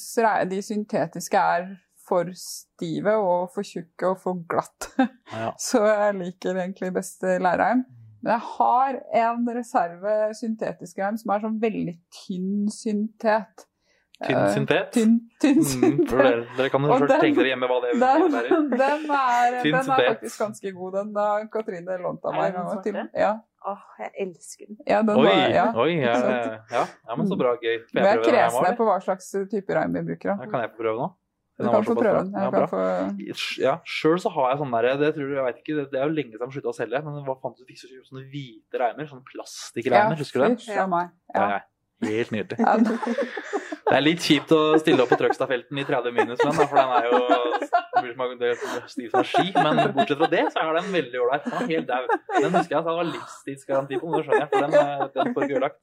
de 0.52 0.62
syntetiske 0.64 1.40
er 1.40 1.68
for 2.06 2.30
stive 2.38 3.16
og 3.18 3.52
for 3.56 3.66
tjukke 3.66 4.12
og 4.12 4.22
for 4.24 4.42
glatt. 4.50 4.92
Ja. 5.36 5.52
Så 5.60 5.82
jeg 5.84 6.16
liker 6.20 6.56
egentlig 6.62 6.94
best 6.96 7.24
lærreim. 7.24 7.82
Men 8.24 8.32
jeg 8.36 8.44
har 8.56 9.00
en 9.22 9.48
reserve 9.54 10.14
syntetisk 10.38 11.02
reim 11.02 11.18
som 11.20 11.34
er 11.34 11.44
sånn 11.44 11.58
veldig 11.62 11.96
tynn 12.14 12.70
syntet. 12.72 13.66
Tynn 14.24 14.38
Eh, 14.40 14.52
syntet? 14.56 14.92
Tynn, 14.96 15.16
tynn 15.44 15.58
Mm, 15.60 15.66
syntet. 15.68 16.12
Mm, 16.12 16.20
dere, 16.24 16.46
dere 16.58 16.70
kan 16.72 16.86
jo 16.88 16.94
først 17.02 17.20
tenke 17.20 17.42
dere 17.42 17.50
hjemme 17.52 17.68
hva 17.68 17.80
det 17.84 17.90
Den, 17.96 18.06
innebærer. 18.22 18.48
den, 18.84 19.12
er, 19.12 19.58
den 19.66 19.76
er 19.76 20.06
faktisk 20.14 20.40
ganske 20.40 20.72
god. 20.78 20.94
Den 21.02 21.12
da 21.18 21.26
Katrine 21.52 21.98
lånte 22.00 22.30
av 22.32 22.34
Er 22.34 22.40
meg 22.40 22.56
en 22.62 22.70
den 22.86 22.96
gang. 23.02 23.10
ja, 23.26 23.34
Åh, 23.66 23.84
jeg 24.00 24.12
elsker 24.28 24.68
den. 24.70 24.78
ja, 24.88 25.02
den 25.02 25.18
Oi, 25.20 25.26
var, 25.26 25.44
ja. 25.50 25.66
oi 25.74 25.92
ja, 25.98 26.16
ja, 26.72 26.86
ja, 26.86 27.16
men 27.18 27.28
så 27.28 27.36
bra. 27.40 27.56
Gøy. 27.60 27.80
Vi 27.92 28.00
er 28.06 28.20
kresne 28.24 28.72
på 28.78 28.86
hva 28.88 29.00
slags 29.04 29.32
type 29.52 29.74
reim 29.76 29.94
vi 29.98 30.04
bruker. 30.14 30.32
Ja, 30.32 30.36
Da. 30.40 30.50
Kan 30.52 30.62
jeg 30.64 30.72
få 30.76 30.84
prøve 30.86 31.00
nå? 31.02 31.12
Du 31.58 31.70
kan 31.72 31.86
få 31.88 31.96
prøve 31.96 32.24
den. 32.28 32.34
Ja, 32.36 32.66
få... 32.68 32.80
Ja, 33.64 33.74
Sjøl 33.88 34.20
så 34.20 34.30
har 34.36 34.50
jeg 34.52 34.60
sånn 34.60 34.74
derre 34.76 34.96
det, 35.00 35.14
tror 35.16 35.30
du, 35.32 35.36
jeg 35.38 35.46
vet 35.48 35.62
ikke, 35.64 35.76
det, 35.80 35.86
det 35.94 36.00
er 36.02 36.10
jo 36.10 36.16
lenge 36.18 36.34
siden 36.36 36.50
de 36.52 36.56
slutta 36.58 36.72
å 36.74 36.76
selge, 36.76 37.00
men 37.06 37.22
hva 37.28 37.36
fant 37.42 37.56
du 37.58 37.64
fikk 37.68 37.80
så 37.80 37.88
sånne 38.10 38.26
hvite 38.32 38.82
reimer? 38.82 39.08
Sånne 39.08 39.24
plastikkreimer, 39.32 40.20
husker 40.20 40.44
du 40.44 40.46
den? 40.50 40.58
Ja, 40.68 40.86
meg. 40.92 41.14
Ja, 41.34 41.48
Ja. 41.56 41.62
Helt 42.04 42.32
nydelig. 42.36 42.58
Det 43.86 43.94
er 43.94 44.02
litt 44.02 44.24
kjipt 44.26 44.50
å 44.52 44.60
stille 44.82 45.04
opp 45.04 45.12
på 45.14 45.18
Trøgstadfelten 45.20 45.78
i 45.78 45.86
30 45.86 46.16
minus 46.16 46.42
men, 46.42 46.56
for 46.58 46.74
den 46.76 46.94
er 46.98 47.06
jo 47.06 47.20
det 48.40 48.50
er 48.52 48.88
stiv 48.90 49.12
som 49.14 49.26
ski, 49.26 49.52
men 49.56 49.80
bortsett 49.96 50.20
fra 50.20 50.30
det, 50.32 50.44
så 50.54 50.64
er 50.64 50.78
den 50.80 50.90
veldig 50.94 51.22
ålreit. 51.22 51.46
Den 51.46 51.58
er 51.62 51.70
helt 51.72 51.88
daud. 51.90 52.14
Den 52.34 52.56
husker 52.58 52.76
jeg 52.76 52.80
at 52.80 52.88
det 52.90 52.96
var 53.00 53.10
livstidsgaranti 53.12 54.00
på, 54.02 54.10
nå 54.10 54.20
det 54.20 54.26
skjønner 54.28 54.44
jeg, 54.44 54.50
for 54.52 54.66
den, 54.66 54.76
eh, 54.82 55.06
den 55.16 55.36
får 55.36 55.46
ikke 55.46 55.58
ødelagt. 55.60 55.82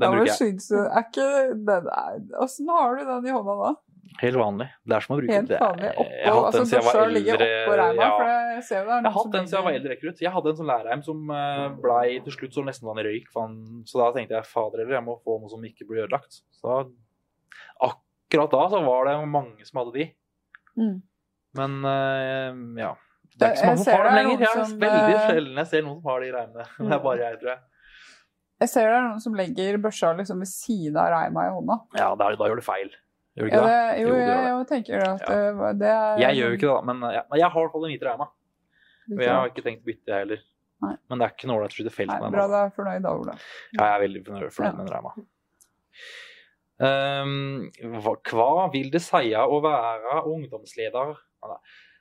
Den 0.00 0.14
bruker 0.14 0.30
jeg. 0.30 0.60
er 0.86 1.06
ikke 1.06 1.28
den 1.70 1.88
Åssen 2.40 2.70
har 2.72 2.96
du 2.96 3.02
den 3.10 3.26
i 3.28 3.34
hånda 3.34 3.56
da? 3.60 3.72
Helt 4.18 4.36
vanlig. 4.36 4.66
Det 4.84 4.94
er 4.96 5.04
som 5.04 5.14
å 5.14 5.18
bruke 5.20 5.32
Helt 5.32 5.50
vanlig. 5.52 5.60
vanlig. 5.62 5.90
Jeg 5.90 6.00
Oppå, 6.02 6.24
har 6.24 6.34
hatt 6.34 6.46
altså 6.46 6.58
den 6.58 6.66
siden 6.70 6.80
jeg 6.80 6.86
var 6.86 7.10
eldre. 7.10 7.48
oppå 7.50 7.76
reima, 7.80 8.02
ja. 8.02 8.38
jeg 8.50 8.64
ser 8.66 8.80
det 8.80 8.80
Jeg 8.80 8.90
hadde 8.90 9.10
har 9.10 9.14
hatt 9.16 9.34
den 9.36 9.46
siden 9.46 9.58
jeg 9.58 9.66
var 9.68 9.76
eldre 9.78 9.92
rekrutt. 9.94 10.20
Jeg 10.24 10.32
hadde 10.34 10.50
en 10.50 10.58
sånn 10.60 10.70
lærerheim 10.70 11.04
som 11.06 11.30
eh, 11.36 11.66
blei 11.84 12.06
til 12.26 12.34
slutt 12.36 12.58
så 12.58 12.64
nesten 12.66 12.88
var 12.90 12.98
en 13.00 13.06
røyk. 13.06 13.30
Så 13.88 14.02
da 14.02 14.08
tenkte 14.16 14.36
jeg 14.36 14.48
fader 14.50 14.82
heller, 14.82 14.96
jeg 14.98 15.06
må 15.06 15.16
få 15.24 15.38
noe 15.40 15.52
som 15.52 15.64
ikke 15.70 15.86
blir 15.88 16.04
ødelagt. 16.04 16.42
Så 16.58 16.80
akkurat 17.86 18.50
da 18.56 18.64
så 18.74 18.82
var 18.84 19.08
det 19.08 19.14
mange 19.30 19.68
som 19.68 19.80
hadde 19.82 19.96
de. 19.96 20.08
Mm. 20.80 20.96
Men 21.60 21.80
eh, 21.94 22.82
ja. 22.84 22.92
Det 23.40 23.46
er 23.46 23.54
ikke 23.54 23.60
så 23.62 23.66
mange 23.70 23.84
som 23.84 23.94
har 23.94 24.04
dem 24.04 24.12
er 24.12 24.18
lenger. 24.20 24.44
Jeg 24.44 24.54
som, 24.58 24.78
veldig 24.84 25.14
eh, 25.16 25.26
sjelden 25.30 25.60
jeg 25.62 25.70
ser 25.70 25.84
noen 25.86 26.00
som 26.00 26.10
har 26.10 26.24
de 26.24 26.32
reimene. 26.34 26.66
Det 26.90 26.94
er 26.98 27.04
bare 27.06 27.22
jeg, 27.24 27.38
tror 27.40 27.52
jeg. 27.54 27.62
Jeg 28.60 28.68
ser 28.74 28.90
det 28.90 28.96
er 28.98 29.06
noen 29.06 29.22
som 29.24 29.36
legger 29.38 29.78
børsa 29.80 30.10
liksom 30.18 30.42
ved 30.44 30.50
siden 30.50 30.98
av 31.00 31.06
reima 31.14 31.46
i 31.48 31.52
hånda. 31.54 31.78
Ja, 31.96 32.10
da, 32.20 32.26
da 32.36 32.48
gjør 32.50 32.60
du 32.60 32.66
feil. 32.66 32.90
Gjør 33.38 33.46
du 33.46 33.50
ikke 33.50 33.62
det, 33.62 33.72
det? 33.72 33.98
jo, 34.02 34.08
Jo, 34.10 34.14
jeg, 34.20 34.44
jeg 34.50 34.68
tenker 34.70 35.02
at 35.06 35.20
Ja. 35.22 35.34
det, 35.34 35.74
det 35.80 35.90
er 35.94 36.22
Jeg 36.24 36.38
gjør 36.40 36.48
jo 36.54 36.58
ikke 36.58 36.70
det. 36.70 36.78
Men 36.90 37.02
eh, 37.06 37.16
ja. 37.16 37.22
Jeg 37.40 37.50
har 37.54 37.60
i 37.60 37.64
hvert 37.64 37.74
fall 37.76 37.84
en 37.86 37.92
hvit 37.94 38.06
reima. 38.08 38.30
Og 39.10 39.22
jeg 39.24 39.34
har 39.34 39.50
ikke 39.50 39.66
tenkt 39.66 39.84
å 39.84 39.90
bytte, 39.90 40.08
jeg 40.10 40.24
heller. 40.24 40.42
Nei. 40.80 40.94
Men 41.10 41.20
det 41.20 41.26
er 41.26 41.34
ikke 41.34 41.48
noe 41.50 41.60
ålreit 41.60 41.74
å 41.74 41.76
skyte 41.76 41.92
felt 41.92 42.12
med 42.14 42.24
den. 42.24 42.34
bra 42.34 42.46
du 42.48 42.56
er 42.56 42.72
fornøyd 42.74 43.04
da, 43.04 43.12
Ola. 43.20 43.36
Ja, 43.74 43.80
jeg 43.80 43.94
er 43.94 44.02
veldig 44.06 44.22
fornøyd 44.26 44.54
fornøyd 44.56 44.76
med 44.78 44.86
den 44.86 44.94
reima. 44.94 45.14
Um, 46.80 47.98
hva, 48.00 48.14
hva 48.32 48.68
vil 48.72 48.88
det 48.94 49.02
si 49.04 49.34
å 49.36 49.58
være 49.60 50.22
ungdomsleder? 50.30 51.18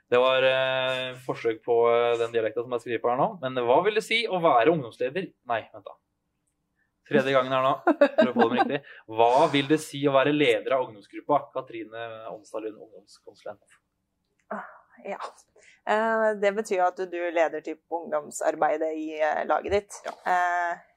Det 0.09 0.21
var 0.23 0.45
uh, 0.47 1.17
forsøk 1.25 1.59
på 1.65 1.75
eh, 1.91 2.13
den 2.21 2.31
dialekta 2.33 2.63
som 2.63 2.71
jeg 2.73 2.85
skriver 2.85 3.01
på 3.03 3.11
her 3.11 3.19
nå. 3.19 3.27
Men 3.43 3.59
hva 3.67 3.81
vil 3.85 3.99
det 3.99 4.05
si 4.07 4.23
å 4.25 4.39
være 4.41 4.71
ungdomsleder 4.73 5.27
Nei, 5.51 5.59
vent 5.73 5.85
da. 5.85 5.97
Tredje 7.09 7.33
gangen 7.33 7.53
her 7.55 7.65
nå. 7.65 7.73
For 7.89 8.31
å 8.31 8.33
få 8.35 8.47
dem 8.47 8.57
riktig. 8.59 8.81
Hva 9.19 9.47
vil 9.53 9.69
det 9.71 9.79
si 9.81 10.01
å 10.07 10.13
være 10.15 10.33
leder 10.35 10.77
av 10.77 10.87
ungdomsgruppa? 10.87 11.41
Katrine 11.55 12.07
Onsdalund, 12.35 12.77
ungdomskonsulent. 12.87 13.79
Ja. 15.05 15.17
Eh, 15.89 16.35
Det 16.41 16.51
betyr 16.53 16.81
at 16.85 16.97
du 17.11 17.19
leder 17.31 17.61
typ 17.65 17.81
ungdomsarbeidet 17.99 18.91
i 18.93 19.07
eh, 19.19 19.45
laget 19.49 19.71
ditt. 19.77 19.99
Ja. 20.05 20.15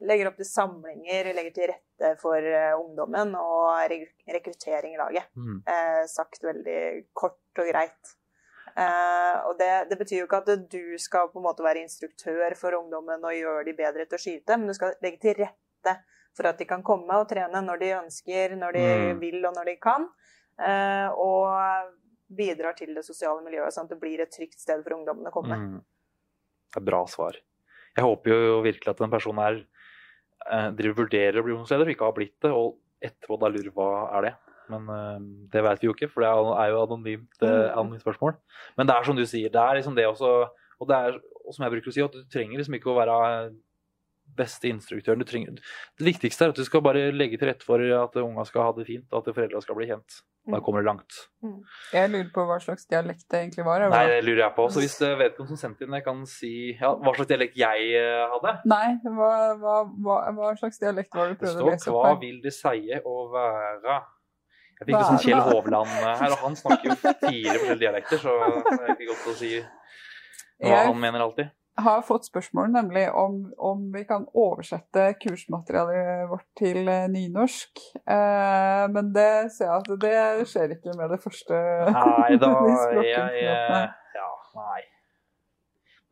Legger 0.05 0.33
opp 0.33 0.41
til 0.41 0.49
samlinger, 0.49 1.33
legger 1.37 1.55
til 1.57 1.71
rette 1.73 2.15
for 2.21 2.37
eh, 2.37 2.73
ungdommen 2.77 3.37
og 3.39 3.95
rekruttering 4.37 4.97
i 4.97 5.01
laget. 5.01 5.31
Mm. 5.39 5.63
Eh, 5.65 6.03
Sagt 6.11 6.45
veldig 6.45 6.83
kort 7.17 7.63
og 7.63 7.71
greit. 7.73 8.19
Eh, 8.73 9.35
og 9.49 9.59
det, 9.61 9.73
det 9.91 9.99
betyr 10.01 10.23
jo 10.23 10.27
ikke 10.29 10.43
at 10.43 10.69
du 10.73 10.97
skal 11.01 11.29
på 11.33 11.41
en 11.41 11.45
måte 11.45 11.65
være 11.65 11.83
instruktør 11.85 12.55
for 12.57 12.77
ungdommen 12.79 13.21
og 13.25 13.37
gjøre 13.37 13.67
de 13.69 13.75
bedre 13.77 14.07
til 14.09 14.17
å 14.17 14.23
skyte, 14.23 14.57
men 14.57 14.71
du 14.71 14.77
skal 14.77 14.95
legge 15.05 15.21
til 15.21 15.37
rette 15.43 15.61
for 16.35 16.47
at 16.49 16.59
de 16.59 16.65
kan 16.65 16.83
komme 16.83 17.11
og 17.21 17.29
trene 17.29 17.61
når 17.65 17.79
de 17.83 17.91
ønsker, 17.99 18.57
når 18.57 18.73
de 18.73 18.85
Mm. 19.15 19.21
vil 19.21 19.45
og 19.47 19.55
når 19.55 19.65
de 19.67 19.77
kan. 19.77 20.09
Eh, 20.59 21.09
og 21.13 21.93
bidrar 22.35 22.75
til 22.77 22.95
det 22.95 23.05
sosiale 23.05 23.43
miljøet, 23.45 23.73
sånn 23.73 23.85
at 23.85 23.91
det 23.91 24.01
blir 24.01 24.21
et 24.21 24.31
trygt 24.33 24.59
sted 24.59 24.83
for 24.83 24.95
ungdommene 24.97 25.29
å 25.29 25.33
komme. 25.33 25.57
Mm. 25.59 25.83
Det 26.73 26.81
er 26.81 26.85
bra 26.87 27.05
svar. 27.07 27.37
Jeg 27.97 28.05
håper 28.05 28.31
jo 28.33 28.63
virkelig 28.63 28.89
at 28.89 28.97
den 28.99 29.11
personen 29.11 29.43
her 29.45 29.67
eh, 30.51 30.71
driver 30.75 31.05
vurderer 31.05 31.39
å 31.39 31.45
bli 31.45 31.53
ungdomsleder, 31.55 31.83
og 31.87 31.93
ikke 31.95 32.05
har 32.09 32.13
blitt 32.17 32.41
det. 32.41 32.51
Og 32.51 32.79
etterpå 33.03 33.39
da 33.39 33.49
lurer 33.53 33.71
hva 33.71 33.91
er 34.17 34.23
det? 34.23 34.35
Men 34.71 34.89
eh, 34.89 35.19
det 35.53 35.63
vet 35.63 35.81
vi 35.81 35.87
jo 35.89 35.93
ikke, 35.95 36.09
for 36.11 36.23
det 36.23 36.31
er- 36.31 36.71
jo 36.73 36.87
anonymt, 36.87 37.29
Mm. 37.43 37.77
anonymt 37.77 38.03
spørsmål. 38.03 38.37
Men 38.79 38.87
det 38.87 38.97
er 38.97 39.05
som 39.05 39.17
du 39.17 39.23
sier, 39.27 39.51
det 39.51 39.61
er 39.61 39.75
liksom 39.77 39.95
det 39.95 40.07
også 40.07 40.49
Og 40.81 40.89
det 40.89 40.97
er 40.97 41.21
og 41.47 41.55
som 41.55 41.63
jeg 41.65 41.73
bruker 41.73 41.91
å 41.91 41.93
si, 41.93 42.03
at 42.03 42.11
du 42.13 42.25
trenger 42.25 42.59
liksom 42.59 42.75
ikke 42.75 42.91
å 42.91 42.97
være 42.99 43.55
beste 44.35 44.69
instruktøren. 44.71 45.19
Du 45.19 45.25
trenger, 45.29 45.55
det 45.99 46.07
viktigste 46.07 46.47
er 46.47 46.49
at 46.55 46.57
du 46.57 46.65
skal 46.65 46.81
bare 46.83 47.13
legge 47.13 47.39
til 47.39 47.49
rette 47.49 47.65
for 47.65 47.79
at 47.81 48.17
unga 48.17 48.45
skal 48.49 48.63
ha 48.63 48.73
det 48.73 48.87
fint, 48.87 49.07
at 49.13 49.25
foreldra 49.35 49.61
skal 49.63 49.77
bli 49.77 49.87
kjent. 49.91 50.23
Da 50.49 50.57
Mm. 50.59 50.65
kommer 50.65 50.81
det 50.83 50.87
langt. 50.89 51.13
Jeg 51.93 52.11
lurer 52.11 52.31
på 52.35 52.43
hva 52.49 52.57
slags 52.59 52.87
dialekt 52.91 53.29
det 53.31 53.39
egentlig 53.45 53.65
var. 53.65 53.81
Eller? 53.81 53.95
Nei, 53.95 54.07
det 54.11 54.25
lurer 54.25 54.41
jeg 54.49 54.55
på. 54.57 54.65
Så 54.75 54.81
hvis 54.83 54.97
vedkommende 54.99 55.49
som 55.53 55.57
sendte 55.61 55.85
inn 55.87 55.93
det, 55.95 56.03
kan 56.05 56.25
si 56.27 56.73
ja, 56.81 56.91
hva 56.97 57.13
slags 57.15 57.29
dialekt 57.31 57.55
jeg 57.57 57.93
eh, 57.95 58.25
hadde 58.33 58.55
Nei, 58.67 58.89
hva, 59.05 59.31
hva, 59.61 59.77
hva, 60.03 60.17
hva 60.35 60.51
slags 60.59 60.79
dialekt 60.83 61.15
var 61.15 61.29
det 61.31 61.39
du 61.39 61.45
prøvde 61.45 61.55
å 61.55 61.63
står 61.63 61.71
lese 61.71 61.91
'Hva 61.93 62.01
opp 62.01 62.07
her? 62.11 62.21
vil 62.27 62.41
det 62.43 62.53
si 62.53 62.91
å 63.05 63.17
være' 63.31 64.03
Jeg 64.83 64.87
fikk 64.89 64.99
jo 64.99 65.07
sånn 65.13 65.23
Kjell 65.23 65.43
Hovland 65.47 65.87
eh, 65.95 66.17
her, 66.19 66.31
og 66.35 66.39
han 66.43 66.57
snakker 66.59 66.89
jo 66.91 66.95
fire 66.97 67.55
forskjellige 67.55 67.79
dialekter, 67.79 68.19
så 68.19 68.33
det 68.67 68.83
er 68.83 68.95
ikke 68.97 69.11
godt 69.13 69.27
å 69.31 69.35
si 69.39 69.53
hva 69.63 70.69
Jeg- 70.75 70.87
han 70.91 70.99
mener 71.01 71.21
alltid. 71.23 71.51
Har 71.81 72.03
fått 72.05 72.27
spørsmål 72.29 72.69
nemlig 72.75 73.07
om, 73.17 73.39
om 73.57 73.85
vi 73.95 74.03
kan 74.05 74.27
oversette 74.37 75.15
kursmaterialet 75.23 76.29
vårt 76.31 76.47
til 76.59 76.83
eh, 76.89 77.07
nynorsk. 77.09 77.81
Eh, 78.05 78.85
men 78.93 79.13
det 79.15 79.29
ser 79.57 79.71
jeg 79.71 79.79
at 79.81 79.93
det 80.03 80.49
skjer 80.51 80.75
ikke 80.77 80.97
med 80.99 81.15
det 81.15 81.21
første 81.23 81.61
Nei, 81.95 82.37
da 82.43 82.51
jeg, 83.07 83.47
eh, 83.47 83.87
Ja, 84.19 84.29
nei. 84.59 84.83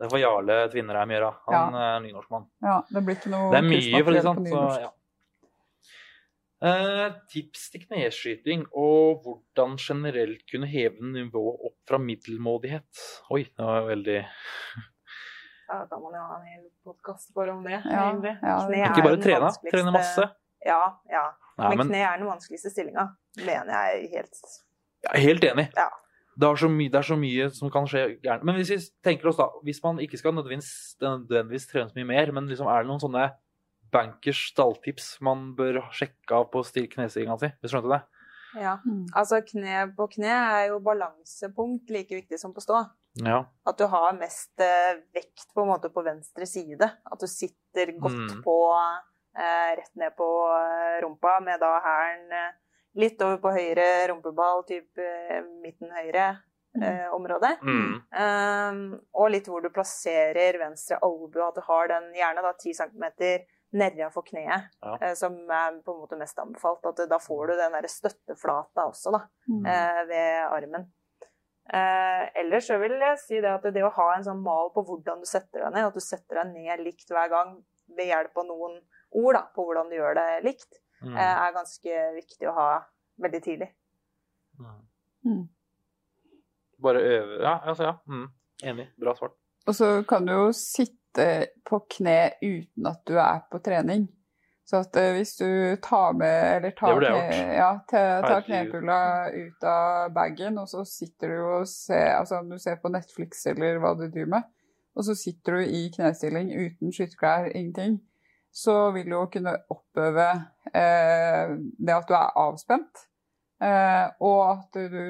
Det 0.01 0.09
får 0.09 0.23
Jarle 0.23 0.57
Tvinnereim 0.73 1.11
gjøre. 1.13 1.29
Han 1.53 1.75
er 1.77 1.99
nynorskmann. 2.07 2.47
Ja, 2.65 2.79
det 2.89 3.03
blir 3.05 3.19
ikke 3.19 3.35
noe 3.35 3.51
Det 3.53 3.59
er 3.61 3.67
mye, 3.69 4.01
for 4.07 4.17
det 4.17 4.23
sånn. 4.25 4.41
på 4.41 4.47
Så, 4.49 4.55
nynorsk. 4.55 4.81
ja. 4.87 4.95
Eh, 6.61 7.07
tips 7.33 7.71
til 7.73 7.85
kneskyting 7.87 8.67
og 8.77 9.23
hvordan 9.25 9.79
generelt 9.81 10.43
kunne 10.51 10.69
heve 10.69 11.01
nivået 11.15 11.63
opp 11.71 11.77
fra 11.89 12.01
middelmådighet. 12.01 13.05
Oi, 13.33 13.45
det 13.49 13.65
var 13.65 13.87
veldig 13.89 14.19
Da 15.71 15.85
kan 15.87 16.03
man 16.03 16.17
jo 16.19 16.23
ha 16.27 16.39
en 16.41 16.49
hel 16.51 16.65
podkast 16.83 17.31
bare 17.37 17.53
om 17.55 17.63
det. 17.63 17.77
Ja, 17.79 18.09
egentlig. 18.09 18.33
ja. 18.43 18.57
Kne 18.67 18.81
er 18.81 18.89
ikke 18.91 19.05
bare 19.07 19.19
den 19.19 19.23
trene, 19.27 19.51
trene 19.71 19.93
masse. 19.95 20.25
Ja, 20.67 20.81
ja. 21.13 21.23
Nei, 21.61 21.69
men, 21.71 21.79
men 21.85 21.93
kne 21.93 22.01
er 22.09 22.19
den 22.19 22.27
vanskeligste 22.27 22.73
stillinga, 22.73 23.07
mener 23.39 23.71
jeg 23.71 24.11
helt 24.17 24.41
jeg 25.01 25.17
er 25.17 25.23
helt 25.25 25.45
enig. 25.49 25.67
Ja. 25.77 25.89
Det, 26.37 26.49
er 26.49 26.59
så 26.61 26.69
mye, 26.73 26.91
det 26.93 26.99
er 27.01 27.07
så 27.09 27.17
mye 27.21 27.47
som 27.57 27.71
kan 27.73 27.87
skje 27.89 28.03
gærent. 28.25 28.45
Men 28.45 28.59
hvis 28.59 28.73
vi 28.73 28.79
tenker 29.05 29.31
oss 29.31 29.39
da, 29.41 29.47
hvis 29.65 29.81
man 29.85 30.01
ikke 30.05 30.21
skal 30.21 30.35
nødvendigvis, 30.37 30.97
nødvendigvis 31.01 31.69
trene 31.71 31.89
så 31.89 31.97
mye 31.99 32.09
mer, 32.11 32.33
men 32.37 32.49
liksom 32.51 32.69
er 32.71 32.83
det 32.85 32.91
noen 32.91 33.03
sånne 33.03 33.27
bankers 33.95 34.43
stalltips 34.53 35.15
man 35.25 35.51
bør 35.59 35.81
sjekke 35.97 36.37
av 36.37 36.51
på 36.53 36.63
stil- 36.69 36.91
knestillinga 36.93 37.39
si? 37.41 37.51
Hvis 37.61 37.73
du 37.73 37.77
skjønte 37.77 37.95
det? 37.95 38.01
Ja. 38.61 38.77
Mm. 38.85 39.07
Altså, 39.17 39.41
kne 39.47 39.87
på 39.97 40.09
kne 40.17 40.31
er 40.37 40.65
jo 40.73 40.81
balansepunkt 40.85 41.91
like 41.95 42.21
viktig 42.21 42.39
som 42.41 42.55
på 42.55 42.63
stå. 42.65 42.83
Ja. 43.19 43.45
At 43.67 43.79
du 43.79 43.85
har 43.91 44.13
mest 44.19 44.61
eh, 44.61 45.01
vekt 45.15 45.49
på 45.55 45.63
en 45.65 45.69
måte 45.73 45.91
på 45.91 46.03
venstre 46.07 46.47
side. 46.47 46.83
At 47.11 47.19
du 47.21 47.27
sitter 47.27 47.93
godt 47.99 48.13
Mm. 48.37 48.43
på 48.45 48.57
eh, 49.39 49.77
rett 49.77 49.95
ned 49.97 50.15
på 50.17 50.29
eh, 50.55 51.01
rumpa 51.03 51.41
med 51.43 51.61
da 51.61 51.81
hælen 51.85 52.33
eh, 52.33 52.53
litt 52.95 53.21
over 53.23 53.37
på 53.39 53.53
høyre 53.55 54.09
rumpeball, 54.11 54.65
typ 54.67 54.99
eh, 54.99 55.43
midten 55.63 55.91
høyre 55.95 56.29
eh, 56.83 57.07
område. 57.15 57.57
Mm. 57.63 57.95
Um, 58.11 59.01
og 59.15 59.31
litt 59.31 59.47
hvor 59.51 59.63
du 59.63 59.71
plasserer 59.75 60.59
venstre 60.59 60.99
albue, 61.03 61.47
at 61.49 61.55
du 61.55 61.61
har 61.67 61.89
den 61.89 62.13
gjerne 62.15 62.43
da 62.43 62.53
10 62.59 62.75
cm 62.75 63.07
nedenfor 63.73 64.23
kneet, 64.27 64.71
Ja. 64.83 64.97
eh, 65.01 65.15
som 65.15 65.35
er 65.51 65.81
på 65.87 65.95
en 65.95 66.01
måte 66.03 66.19
mest 66.19 66.39
anbefalt. 66.39 66.85
At 66.87 67.03
da 67.11 67.19
får 67.23 67.47
du 67.47 67.57
den 67.57 67.73
der 67.73 67.87
støtteflata 67.87 68.87
også, 68.91 69.13
da, 69.15 69.21
Mm. 69.49 69.67
eh, 69.67 70.05
ved 70.07 70.47
armen. 70.51 70.93
Eh, 71.73 72.23
ellers 72.41 72.67
så 72.67 72.79
vil 72.83 72.97
jeg 72.99 73.19
si 73.23 73.41
det 73.41 73.51
at 73.51 73.67
det 73.75 73.83
å 73.87 73.93
ha 73.95 74.07
en 74.17 74.25
sånn 74.27 74.41
mal 74.43 74.73
på 74.75 74.83
hvordan 74.89 75.21
du 75.23 75.27
setter 75.29 75.63
deg 75.63 75.75
ned, 75.77 75.87
at 75.87 75.95
du 75.95 76.03
setter 76.03 76.41
deg 76.41 76.55
ned 76.57 76.83
likt 76.83 77.11
hver 77.15 77.29
gang 77.31 77.53
ved 77.97 78.11
hjelp 78.11 78.37
av 78.43 78.47
noen 78.49 78.81
ord 79.21 79.35
da, 79.37 79.45
på 79.55 79.67
hvordan 79.69 79.91
du 79.91 79.97
gjør 79.99 80.15
det 80.19 80.29
likt, 80.45 80.81
Mm. 81.01 81.15
eh, 81.17 81.37
er 81.47 81.53
ganske 81.55 82.01
viktig 82.15 82.49
å 82.51 82.53
ha 82.53 82.85
veldig 83.23 83.39
tidlig. 83.43 83.71
Mm. 84.59 84.81
Mm. 85.25 85.49
Bare 86.83 87.01
øve 87.01 87.39
Ja, 87.43 87.55
altså, 87.65 87.83
ja. 87.85 87.95
Mm. 88.07 88.27
Enig. 88.63 88.89
Bra 89.01 89.15
svart. 89.15 89.33
Og 89.67 89.75
så 89.75 90.07
kan 90.09 90.27
du 90.27 90.33
jo 90.33 90.53
sitte 90.53 91.49
på 91.65 91.81
kne 91.89 92.33
uten 92.43 92.87
at 92.87 93.01
du 93.07 93.17
er 93.17 93.41
på 93.51 93.63
trening. 93.65 94.09
Så 94.71 94.85
at 94.85 94.95
eh, 95.01 95.11
hvis 95.17 95.33
du 95.41 95.49
tar 95.83 96.15
med 96.15 96.37
Eller 96.57 96.75
tar, 96.79 97.01
kne, 97.03 97.39
ja, 97.57 97.71
tar 97.91 98.45
knepulla 98.47 99.01
ut 99.35 99.67
av 99.67 100.13
bagen, 100.15 100.61
og 100.63 100.71
så 100.71 100.85
sitter 100.87 101.35
du 101.35 101.41
og 101.41 101.67
ser 101.67 102.13
Altså 102.21 102.39
om 102.39 102.53
du 102.53 102.59
ser 102.63 102.79
på 102.83 102.93
Netflix 102.93 103.43
eller 103.51 103.81
hva 103.83 103.97
du 103.99 104.07
driver 104.07 104.37
med, 104.37 104.47
og 104.95 105.07
så 105.07 105.17
sitter 105.19 105.59
du 105.59 105.75
i 105.75 105.83
knestilling 105.95 106.53
uten 106.55 106.95
skytterklær, 106.95 107.51
ingenting, 107.51 107.99
så 108.55 108.91
vil 108.95 109.07
du 109.11 109.15
jo 109.17 109.27
kunne 109.33 109.55
oppøve 109.71 110.27
eh, 110.75 111.55
det 111.79 111.95
at 111.95 112.11
du 112.11 112.17
er 112.19 112.35
avspent. 112.43 113.07
Eh, 113.61 114.07
og 114.25 114.41
at 114.49 114.79
du 114.91 115.01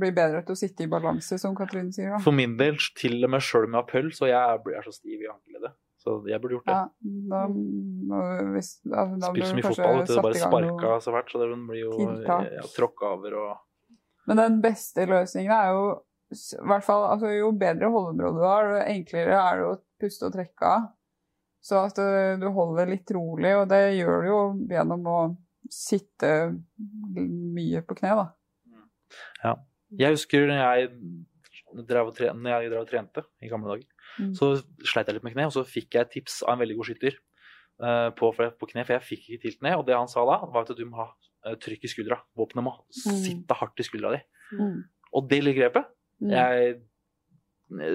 blir 0.00 0.12
bedre 0.14 0.42
til 0.44 0.56
å 0.56 0.58
sitte 0.58 0.84
i 0.84 0.90
balanse, 0.90 1.38
som 1.38 1.54
Katrine 1.56 1.94
sier. 1.94 2.12
da. 2.16 2.20
For 2.22 2.34
min 2.36 2.56
del, 2.60 2.78
til 2.98 3.20
og 3.22 3.32
med 3.32 3.44
sjøl 3.46 3.68
med 3.70 3.80
appell, 3.84 4.10
så 4.14 4.28
jeg 4.28 4.62
blir 4.66 4.84
så 4.84 4.94
stiv 4.94 5.22
i 5.22 5.30
ankeleddet. 5.30 5.76
Så 6.06 6.20
jeg 6.30 6.38
burde 6.38 6.54
gjort 6.54 6.68
det. 6.68 6.74
Ja, 6.76 6.82
da, 7.32 7.38
da, 8.10 8.18
hvis, 8.54 8.68
da, 8.86 9.04
da 9.18 9.30
Spilt 9.32 9.48
så 9.48 9.56
mye 9.58 9.64
fotball, 9.66 9.96
vet 9.98 10.10
du. 10.12 10.18
Bare 10.22 10.38
sparka 10.38 10.90
så 11.02 11.14
fælt, 11.16 11.32
så 11.32 11.40
det 11.40 11.48
blir 11.66 11.80
jo 11.80 11.94
tiltak. 11.98 12.44
ja, 12.54 12.66
tråkka 12.76 13.08
over 13.16 13.38
og 13.40 14.28
Men 14.30 14.42
den 14.42 14.60
beste 14.62 15.06
løsningen 15.10 15.54
er 15.54 15.72
jo 15.74 15.88
i 16.34 16.66
hvert 16.66 16.86
fall, 16.86 17.04
altså, 17.10 17.30
Jo 17.30 17.52
bedre 17.58 17.90
holdeområde 17.90 18.38
du 18.38 18.46
har, 18.46 18.70
jo 18.70 18.78
enklere 18.94 19.34
er 19.38 19.60
det 19.60 19.66
å 19.66 19.74
puste 20.02 20.26
og 20.26 20.34
trekke 20.34 20.70
av. 20.70 20.88
Så 21.66 21.82
at 21.82 21.98
eh, 22.02 22.38
du 22.38 22.46
holder 22.54 22.90
litt 22.90 23.10
rolig, 23.14 23.52
og 23.58 23.66
det 23.70 23.82
gjør 23.98 24.22
du 24.22 24.28
jo 24.30 24.40
gjennom 24.70 25.06
å 25.10 25.20
sitte 25.72 26.32
mye 27.18 27.82
på 27.86 27.98
kne, 27.98 28.14
da. 28.22 29.54
Jeg 29.96 30.14
husker 30.14 30.46
når 30.46 30.62
jeg 30.62 30.90
drev 31.86 32.10
og, 32.10 32.14
tren, 32.16 32.38
når 32.42 32.54
jeg 32.54 32.70
drev 32.72 32.84
og 32.84 32.90
trente 32.90 33.26
i 33.42 33.50
gamle 33.50 33.74
dager, 33.74 33.95
Mm. 34.18 34.32
så 34.34 34.54
sleit 34.84 35.06
jeg 35.10 35.14
litt 35.18 35.24
med 35.26 35.34
kne, 35.34 35.46
og 35.46 35.52
så 35.52 35.64
fikk 35.68 35.94
jeg 35.98 36.08
tips 36.14 36.42
av 36.46 36.54
en 36.54 36.62
veldig 36.62 36.76
god 36.78 36.86
skytter 36.90 37.16
eh, 37.82 38.10
på, 38.16 38.30
på 38.36 38.68
kne, 38.70 38.84
for 38.86 38.96
jeg 38.96 39.04
fikk 39.10 39.28
ikke 39.28 39.42
til 39.42 39.56
kne. 39.60 39.74
Og 39.78 39.86
det 39.86 39.96
han 39.98 40.08
sa 40.08 40.24
da, 40.24 40.38
var 40.48 40.64
at 40.64 40.76
du 40.76 40.84
må 40.88 40.96
ha 41.02 41.08
eh, 41.46 41.54
trykk 41.60 41.84
i 41.84 41.92
skuldra. 41.92 42.20
Våpenet 42.36 42.64
må 42.64 42.72
Mm. 43.06 43.22
sitte 43.22 43.54
hardt 43.60 43.78
i 43.80 43.86
skuldra 43.86 44.14
di. 44.16 44.22
Mm. 44.56 44.84
Og 45.14 45.28
det 45.28 45.42
lille 45.44 45.56
grepet, 45.58 45.84
Mm. 46.22 46.30
jeg, 46.32 46.78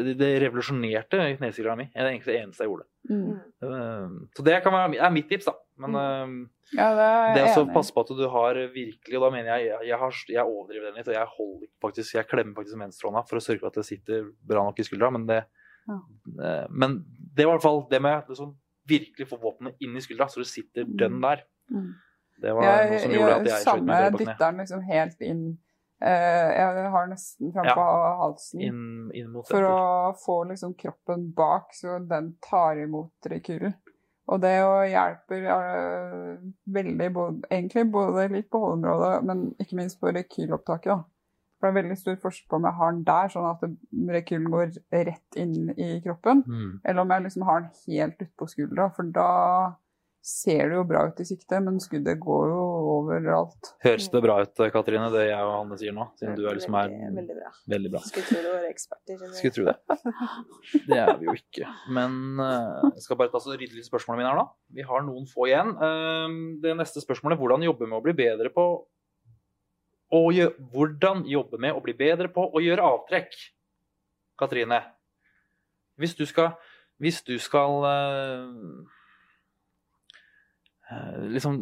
det 0.06 0.18
det 0.20 0.30
revolusjonerte 0.44 1.18
kneskillinga 1.40 1.78
mi. 1.80 1.86
Det 1.94 2.02
er 2.02 2.10
egentlig 2.12 2.34
det 2.36 2.42
eneste 2.44 2.62
jeg 2.66 2.70
gjorde. 2.70 2.86
Mm. 3.10 3.32
Eh, 3.64 4.10
Så 4.38 4.44
det 4.46 4.58
kan 4.64 4.74
være, 4.76 4.98
er 5.00 5.10
mitt 5.16 5.30
tips, 5.30 5.46
da. 5.50 5.54
Men 5.82 5.96
Ja, 6.76 6.90
det 6.94 7.06
er 7.08 7.34
det 7.36 7.58
å 7.58 7.74
passe 7.74 7.92
på 7.92 8.02
at 8.04 8.12
du 8.16 8.28
har 8.30 8.54
virkelig 8.72 9.18
Og 9.18 9.24
da 9.26 9.30
mener 9.34 9.58
jeg 9.58 9.72
jeg, 9.72 9.88
jeg, 9.90 9.98
har, 9.98 10.12
jeg 10.30 10.46
overdriver 10.46 10.86
den 10.92 11.00
litt, 11.00 11.08
og 11.10 11.16
jeg 11.16 11.28
holder 11.36 11.68
faktisk 11.82 12.14
Jeg 12.16 12.28
klemmer 12.30 12.54
faktisk 12.54 12.78
venstrehånda 12.78 13.24
for 13.28 13.40
å 13.40 13.42
sørge 13.42 13.60
for 13.60 13.68
at 13.72 13.80
det 13.80 13.86
sitter 13.88 14.30
bra 14.46 14.64
nok 14.64 14.80
i 14.80 14.84
skuldra, 14.86 15.10
men 15.12 15.26
det 15.26 15.40
Men 16.70 17.02
det 17.36 17.46
var 17.46 17.54
i 17.54 17.58
hvert 17.58 17.66
fall 17.66 17.84
det 17.92 18.02
med 18.04 18.30
liksom, 18.30 18.56
virkelig 18.90 19.28
få 19.30 19.40
våpenet 19.42 19.84
inn 19.84 19.98
i 19.98 20.04
skuldra, 20.04 20.28
så 20.30 20.44
du 20.44 20.48
sitter 20.48 20.88
dønn 20.88 21.22
der. 21.24 21.44
Mm. 21.72 21.92
Det 22.42 22.54
var 22.58 22.66
noe 22.66 23.02
som 23.04 23.14
gjorde 23.14 23.36
at 23.36 23.48
jeg 23.48 23.60
skjøt 23.62 23.86
meg 23.86 24.00
Samme 24.08 24.18
dytteren 24.18 24.62
liksom 24.64 24.82
helt 24.88 25.20
inn 25.22 25.44
eh, 26.02 26.48
Jeg 26.58 26.90
har 26.96 27.10
nesten 27.12 27.54
fram 27.54 27.70
Ja. 27.70 27.76
halsen. 28.24 28.64
Inn, 28.66 28.84
inn 29.14 29.30
mot 29.30 29.48
For 29.48 29.68
å 29.70 29.78
få 30.18 30.42
liksom 30.50 30.74
kroppen 30.80 31.30
bak, 31.38 31.76
så 31.78 32.00
den 32.10 32.34
tar 32.42 32.82
imot 32.82 33.30
rekylen. 33.30 33.76
Og 34.32 34.42
det 34.42 34.52
jo 34.58 34.74
hjelper 34.88 35.48
eh, 35.54 36.36
veldig, 36.74 37.08
både, 37.14 37.48
egentlig 37.52 37.86
både 37.94 38.28
litt 38.32 38.50
på 38.54 38.62
holdeområdet, 38.64 39.24
men 39.28 39.48
ikke 39.60 39.80
minst 39.80 40.00
på 40.02 40.14
rekylopptaket. 40.16 40.94
da. 40.94 41.04
For 41.62 41.70
det 41.70 41.76
er 41.76 41.84
veldig 41.84 41.98
stor 42.02 42.16
forskjell 42.24 42.48
på 42.50 42.58
om 42.58 42.66
jeg 42.66 42.74
har 42.80 42.92
den 42.98 43.04
der, 43.06 43.30
sånn 43.30 43.46
at 43.52 43.62
rekylen 44.18 44.50
går 44.50 44.72
rett 45.12 45.38
inn 45.38 45.70
i 45.78 45.92
kroppen, 46.02 46.42
Mm. 46.48 46.80
eller 46.84 47.02
om 47.06 47.14
jeg 47.14 47.24
liksom 47.28 47.44
har 47.46 47.62
den 47.62 47.72
helt 47.86 48.18
utpå 48.26 48.50
skuldra. 48.50 48.90
For 48.96 49.04
da 49.14 49.76
ser 50.24 50.70
det 50.70 50.76
jo 50.76 50.84
bra 50.86 51.08
ut 51.10 51.20
i 51.20 51.26
sikte, 51.26 51.58
men 51.66 51.80
skuddet 51.82 52.20
går 52.22 52.50
jo 52.52 52.66
overalt. 52.92 53.72
Høres 53.82 54.06
det 54.14 54.22
bra 54.22 54.36
ut, 54.44 54.60
Katrine, 54.74 55.08
det 55.14 55.24
jeg 55.32 55.42
og 55.42 55.54
Hanne 55.56 55.78
sier 55.82 55.96
nå? 55.98 56.04
Siden 56.20 56.36
du 56.38 56.44
er 56.46 56.58
liksom 56.60 56.76
er 56.78 56.92
veldig, 56.94 57.38
bra. 57.40 57.50
veldig 57.74 57.92
bra. 57.96 58.02
Skulle 58.06 58.28
tro 58.30 58.42
du 58.44 58.50
var 58.52 58.68
eksperter. 58.70 59.24
Skulle 59.34 59.56
tro 59.56 59.66
det. 59.66 59.78
Det 60.92 61.00
er 61.02 61.18
vi 61.18 61.26
jo 61.26 61.34
ikke. 61.40 61.66
Men 61.90 62.38
eh, 62.40 62.92
jeg 63.00 63.06
skal 63.08 63.18
bare 63.18 63.34
ta 63.34 63.42
så 63.42 63.56
rydde 63.58 63.74
litt 63.80 63.90
spørsmålene 63.90 64.22
mine 64.22 64.30
her, 64.34 64.44
da. 64.44 64.48
Vi 64.78 64.86
har 64.86 65.02
noen 65.08 65.26
få 65.30 65.48
igjen. 65.50 65.74
Eh, 65.74 66.38
det 66.68 66.78
neste 66.78 67.02
spørsmålet 67.02 67.42
hvordan 67.42 67.66
jobbe 67.66 67.90
med 67.90 67.98
å 67.98 68.06
bli 68.06 68.14
bedre 68.22 68.54
på 68.54 68.68
gjø- 70.12 70.54
Hvordan 70.72 71.24
jobbe 71.30 71.58
med 71.60 71.74
å 71.76 71.82
bli 71.84 71.94
bedre 71.94 72.28
på 72.32 72.48
å 72.52 72.62
gjøre 72.64 72.84
avtrekk? 72.84 73.36
Katrine. 74.38 74.82
Hvis 75.98 76.16
du 76.18 76.26
skal 76.26 76.56
Hvis 77.02 77.24
du 77.26 77.38
skal 77.42 77.86
eh, 77.86 78.50
eh, 80.92 81.18
Liksom 81.36 81.62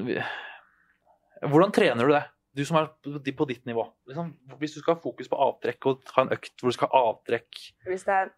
Hvordan 1.40 1.72
trener 1.72 2.08
du 2.08 2.14
det? 2.14 2.26
Du 2.58 2.66
som 2.66 2.80
er 2.80 2.88
på 2.90 3.20
på 3.38 3.46
ditt 3.48 3.66
nivå. 3.70 3.86
Liksom, 4.10 4.32
hvis 4.60 4.74
du 4.74 4.80
skal 4.82 4.96
ha 4.96 5.00
fokus 5.02 5.30
på 5.30 5.38
avtrekk 5.38 5.86
og 5.86 6.02
ha 6.16 6.24
en 6.26 6.34
økt 6.34 6.60
hvor 6.60 6.74
du 6.74 6.76
skal 6.76 6.90
ha 6.92 7.04
avtrekk 7.12 7.60
Hvis 7.86 8.04
det 8.08 8.16
er 8.16 8.32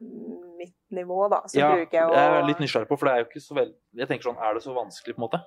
mitt 0.59 0.75
nivå, 0.91 1.23
da, 1.31 1.39
så 1.47 1.57
ja, 1.57 1.71
bruker 1.73 1.97
jeg 1.97 2.11
å 2.11 2.13
jeg 2.19 2.35
er 2.35 2.45
litt 2.49 2.59
nysgjerrig 2.61 2.89
på, 2.91 2.97
for 2.99 3.07
det 3.07 3.13
er 3.13 3.23
jo 3.23 3.29
ikke 3.29 3.41
så 3.41 3.57
veldig 3.57 4.01
Jeg 4.03 4.09
tenker 4.11 4.29
sånn, 4.29 4.37
er 4.43 4.53
det 4.57 4.63
så 4.67 4.75
vanskelig, 4.75 5.15
på 5.15 5.21
en 5.21 5.25
måte? 5.25 5.41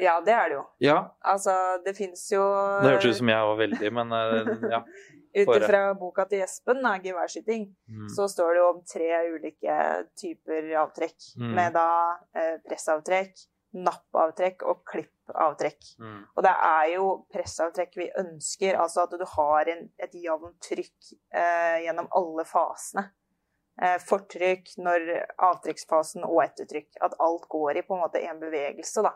Ja, 0.00 0.20
det 0.24 0.32
er 0.32 0.48
det 0.48 0.54
jo. 0.56 0.62
Ja, 0.80 0.98
Altså, 1.20 1.52
det 1.84 1.96
fins 1.96 2.30
jo 2.32 2.42
det 2.82 2.94
hørtes 2.94 3.10
ut 3.12 3.18
som 3.20 3.28
jeg 3.28 3.48
var 3.50 3.58
veldig, 3.60 3.92
men 3.92 4.12
eh, 4.12 4.70
ja. 4.72 4.82
Ut 5.32 5.48
ifra 5.56 5.94
boka 5.96 6.26
til 6.28 6.42
Jespen, 6.42 6.82
da, 6.84 6.98
'Geværskyting', 7.00 7.70
Mm. 7.88 8.08
så 8.08 8.26
står 8.28 8.50
det 8.52 8.58
jo 8.60 8.68
om 8.68 8.82
tre 8.84 9.08
ulike 9.32 9.76
typer 10.20 10.68
avtrekk. 10.76 11.16
Mm. 11.40 11.54
Med 11.56 11.72
da 11.72 11.86
eh, 12.36 12.58
pressavtrekk, 12.68 13.32
nappavtrekk 13.72 14.62
og 14.68 14.82
klippavtrekk. 14.84 15.80
Mm. 15.98 16.20
Og 16.36 16.42
det 16.44 16.52
er 16.52 16.86
jo 16.94 17.06
pressavtrekk 17.32 17.96
vi 17.96 18.10
ønsker, 18.20 18.76
altså 18.76 19.06
at 19.06 19.16
du 19.16 19.24
har 19.24 19.68
en, 19.72 19.88
et 19.98 20.12
jevnt 20.12 20.60
trykk 20.68 21.12
eh, 21.32 21.80
gjennom 21.86 22.08
alle 22.12 22.44
fasene. 22.44 23.06
Eh, 23.80 23.96
fortrykk 24.04 24.74
når 24.84 25.08
avtrykksfasen 25.48 26.26
og 26.28 26.42
ettertrykk. 26.44 26.90
At 27.00 27.16
alt 27.18 27.48
går 27.48 27.80
i 27.80 27.82
på 27.88 27.96
en 27.96 28.04
måte 28.04 28.20
en 28.20 28.40
bevegelse, 28.40 29.00
da. 29.02 29.14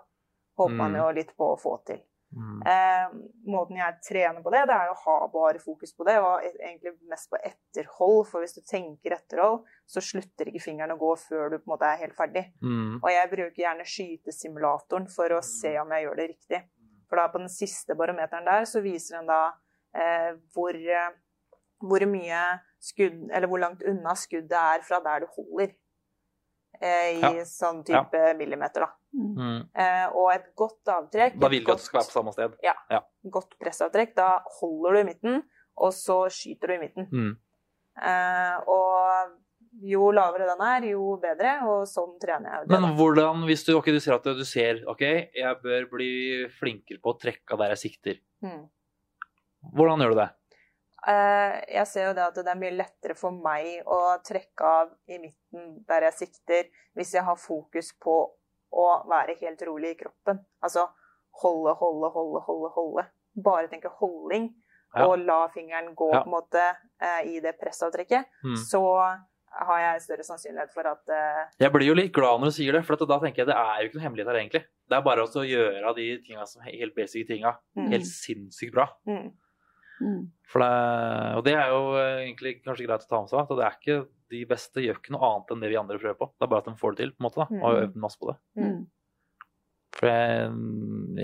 Håper 0.57 0.75
man 0.75 0.93
Mm. 0.93 1.01
jo 1.03 1.09
litt 1.13 1.37
på 1.37 1.55
å 1.55 1.59
få 1.61 1.85
til. 1.85 2.01
Mm. 2.37 2.63
Eh, 2.67 3.11
måten 3.49 3.77
jeg 3.77 4.01
trener 4.03 4.43
på 4.43 4.51
det, 4.51 4.67
det 4.69 4.75
er 4.75 4.91
å 4.91 4.97
ha 5.05 5.29
bare 5.29 5.59
fokus 5.63 5.93
på 5.97 6.05
det, 6.05 6.17
og 6.19 6.43
egentlig 6.43 6.93
mest 7.09 7.31
på 7.31 7.39
etterhold. 7.39 8.27
For 8.27 8.41
hvis 8.41 8.57
du 8.57 8.63
tenker 8.67 9.15
etterhold, 9.15 9.65
så 9.87 10.03
slutter 10.03 10.51
ikke 10.51 10.65
fingeren 10.65 10.93
å 10.93 10.99
gå 10.99 11.13
før 11.17 11.51
du 11.51 11.59
på 11.59 11.71
en 11.71 11.75
måte 11.77 11.87
er 11.89 12.01
helt 12.03 12.17
ferdig. 12.19 12.53
Mm. 12.63 12.99
Og 13.03 13.09
jeg 13.11 13.31
bruker 13.31 13.63
gjerne 13.63 13.87
skytesimulatoren 13.87 15.09
for 15.13 15.29
å 15.37 15.43
se 15.45 15.79
om 15.81 15.95
jeg 15.95 16.05
gjør 16.07 16.17
det 16.17 16.29
riktig. 16.35 16.63
For 17.09 17.17
da 17.17 17.29
på 17.29 17.39
den 17.39 17.49
siste 17.53 17.95
barometeren 17.95 18.45
der, 18.45 18.67
så 18.67 18.83
viser 18.83 19.21
den 19.21 19.31
da 19.31 19.53
eh, 19.95 20.35
hvor, 20.53 20.75
eh, 20.75 21.13
hvor 21.81 22.05
mye 22.11 22.61
skudd 22.87 23.31
Eller 23.33 23.49
hvor 23.49 23.59
langt 23.59 23.83
unna 23.83 24.13
skuddet 24.15 24.53
er 24.53 24.83
fra 24.87 25.01
der 25.01 25.25
du 25.25 25.27
holder. 25.33 25.73
Eh, 26.81 27.17
I 27.17 27.21
Ja. 27.21 27.31
sånn 27.45 27.85
type 27.85 28.35
millimeter, 28.37 28.81
da. 28.87 28.91
Mm. 29.17 29.69
Eh, 29.75 30.07
og 30.13 30.33
et 30.35 30.55
godt 30.55 30.85
avtrekk 30.93 31.39
Da 31.41 31.49
vil 31.49 31.65
du 31.65 31.73
at 31.73 31.79
det 31.79 31.85
skal 31.87 32.01
være 32.01 32.11
på 32.11 32.19
samme 32.19 32.33
sted. 32.33 32.57
godt 33.31 33.59
pressavtrekk, 33.59 34.15
da 34.15 34.43
holder 34.61 34.93
du 34.93 34.99
i 35.01 35.05
midten, 35.05 35.43
og 35.77 35.93
så 35.93 36.27
skyter 36.29 36.69
du 36.69 36.75
i 36.75 36.79
midten. 36.79 37.09
Mm. 37.11 37.37
Eh, 38.03 38.57
og 38.69 39.37
jo 39.83 40.11
lavere 40.15 40.47
den 40.49 40.61
er, 40.65 40.87
jo 40.93 41.17
bedre, 41.21 41.59
og 41.69 41.87
sånn 41.89 42.19
trener 42.21 42.51
jeg. 42.51 42.69
det 42.69 42.81
Men 42.81 42.97
hvordan, 42.97 43.45
hvis 43.49 43.65
du, 43.65 43.75
okay, 43.77 43.93
du 43.93 44.01
ser 44.01 44.15
at 44.15 44.25
du 44.25 44.45
ser 44.45 44.85
ok, 44.89 45.03
jeg 45.35 45.61
bør 45.63 45.91
bli 45.91 46.47
flinkere 46.61 47.01
på 47.03 47.13
å 47.13 47.19
trekke 47.21 47.53
av 47.53 47.59
der 47.59 47.75
jeg 47.75 47.91
sikter. 47.91 48.21
Mm. 48.45 48.69
Hvordan 49.77 50.01
gjør 50.01 50.15
du 50.15 50.21
det? 50.23 50.31
Eh, 51.07 51.57
jeg 51.77 51.87
ser 51.87 52.09
jo 52.09 52.15
det 52.19 52.25
at 52.25 52.39
det 52.41 52.51
er 52.51 52.59
mye 52.59 52.75
lettere 52.75 53.15
for 53.19 53.31
meg 53.31 53.83
å 53.87 54.01
trekke 54.27 54.71
av 54.81 54.89
i 55.07 55.21
midten 55.23 55.85
der 55.87 56.09
jeg 56.09 56.17
sikter, 56.25 56.67
hvis 56.99 57.15
jeg 57.15 57.23
har 57.27 57.39
fokus 57.39 57.93
på 58.03 58.17
å 58.77 58.87
være 59.09 59.37
helt 59.41 59.63
rolig 59.69 59.95
i 59.95 59.99
kroppen. 60.01 60.41
Altså 60.65 60.89
holde, 61.43 61.77
holde, 61.79 62.11
holde, 62.11 62.43
holde, 62.49 62.73
holde. 62.75 63.07
Bare 63.37 63.69
tenke 63.71 63.93
holding, 64.01 64.51
Ja. 64.97 65.07
og 65.07 65.19
la 65.19 65.47
fingeren 65.53 65.95
gå 65.95 66.11
Ja. 66.15 66.23
på 66.23 66.27
en 66.27 66.33
måte 66.33 66.63
eh, 67.01 67.23
i 67.37 67.41
det 67.41 67.59
pressavtrekket. 67.61 68.27
Mm. 68.45 68.57
Så 68.57 68.81
har 69.57 69.79
jeg 69.81 70.03
større 70.03 70.25
sannsynlighet 70.25 70.73
for 70.73 70.87
at 70.89 71.03
uh... 71.09 71.47
Jeg 71.61 71.73
blir 71.73 71.87
jo 71.87 71.95
litt 71.95 72.13
glad 72.13 72.41
når 72.41 72.51
du 72.51 72.57
sier 72.59 72.73
det, 72.73 72.85
for 72.85 72.97
at 72.97 73.09
da 73.09 73.19
tenker 73.23 73.43
jeg 73.45 73.49
det 73.51 73.57
er 73.57 73.81
jo 73.83 73.89
ikke 73.89 73.99
noe 73.99 74.05
hemmelighet 74.07 74.29
her, 74.33 74.39
egentlig. 74.41 74.65
Det 74.89 74.97
er 74.97 75.05
bare 75.07 75.25
å 75.25 75.45
gjøre 75.45 75.95
de 75.97 76.07
tinga 76.27 76.47
som 76.47 76.63
helt 76.67 76.95
basic 76.97 77.27
tinga 77.29 77.55
mm, 77.77 77.91
helt 77.93 78.09
sinnssykt 78.09 78.73
bra. 78.75 78.89
mm, 79.09 79.31
Mm. 80.01 80.27
For 80.51 80.63
det, 80.63 80.73
og 81.39 81.45
det 81.47 81.55
er 81.57 81.71
jo 81.73 81.81
eh, 82.01 82.19
egentlig 82.27 82.53
kanskje 82.65 82.85
greit 82.87 83.07
å 83.07 83.09
ta 83.11 83.21
med 83.23 83.31
seg, 83.33 83.41
at 83.43 83.55
det 83.57 83.65
er 83.67 83.79
ikke 83.81 83.97
de 84.35 84.41
beste 84.51 84.83
gjør 84.83 84.99
ikke 85.01 85.15
noe 85.15 85.29
annet 85.31 85.51
enn 85.55 85.61
det 85.63 85.71
vi 85.71 85.79
andre 85.79 85.99
prøver 86.03 86.19
på. 86.19 86.27
Det 86.35 86.45
er 86.47 86.51
bare 86.53 86.65
at 86.65 86.69
de 86.69 86.77
får 86.81 86.95
det 86.97 87.01
til, 87.05 87.11
på 87.15 87.23
en 87.23 87.27
måte, 87.29 87.41
da, 87.41 87.47
og 87.57 87.65
har 87.69 87.81
øvd 87.87 87.97
masse 88.05 88.19
på 88.21 88.29
det. 88.33 88.37
mm. 88.61 88.85
For 89.97 90.11
jeg, 90.11 90.49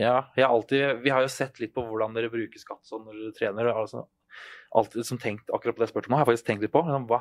ja, 0.00 0.12
jeg 0.32 0.44
har 0.46 0.52
alltid 0.54 1.02
Vi 1.04 1.10
har 1.12 1.20
jo 1.20 1.28
sett 1.28 1.58
litt 1.60 1.74
på 1.76 1.82
hvordan 1.84 2.14
dere 2.16 2.30
bruker 2.32 2.56
skatt 2.62 2.86
sånn 2.88 3.02
når 3.04 3.18
dere 3.18 3.34
trener. 3.36 3.68
Altså, 3.76 4.06
alltid 4.72 5.04
som 5.04 5.18
tenkt 5.20 5.50
akkurat 5.52 5.76
på 5.76 5.82
det 5.82 5.90
spørsmålet. 5.90 6.14
Jeg 6.14 6.22
har 6.22 6.30
faktisk 6.30 6.46
tenkt 6.46 6.64
litt 6.64 6.72
på. 6.72 6.80
Liksom, 6.86 7.04
hva, 7.10 7.18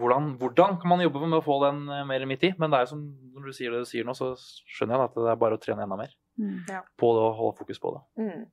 hvordan, 0.00 0.30
hvordan 0.40 0.78
kan 0.80 0.94
man 0.94 1.02
jobbe 1.04 1.26
med 1.26 1.42
å 1.42 1.44
få 1.44 1.58
den 1.66 1.82
eh, 1.92 2.06
mer 2.08 2.24
midt 2.30 2.46
i? 2.48 2.54
Men 2.56 2.72
det 2.72 2.78
er 2.78 2.86
jo 2.86 2.92
som 2.94 3.02
når 3.36 3.50
du 3.50 3.58
sier 3.58 3.74
det 3.76 3.82
du 3.84 3.90
sier 3.90 4.08
nå, 4.08 4.14
så 4.16 4.30
skjønner 4.38 4.96
jeg 4.96 5.10
at 5.10 5.18
det 5.20 5.28
er 5.34 5.42
bare 5.44 5.58
å 5.58 5.62
trene 5.66 5.84
enda 5.84 6.00
mer 6.00 6.16
Mm. 6.40 6.62
på 6.96 7.08
det 7.12 7.20
og 7.26 7.34
holde 7.36 7.56
fokus 7.58 7.80
på 7.82 7.90
det. 7.92 8.00
Mm. 8.22 8.44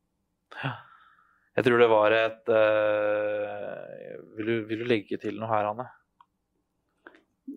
Jeg 1.57 1.65
tror 1.65 1.81
det 1.81 1.89
var 1.89 2.13
et 2.13 2.51
uh, 2.53 4.17
vil, 4.37 4.49
du, 4.49 4.57
vil 4.69 4.83
du 4.83 4.89
legge 4.89 5.17
til 5.21 5.39
noe 5.39 5.49
her, 5.49 5.71
Anne? 5.71 5.87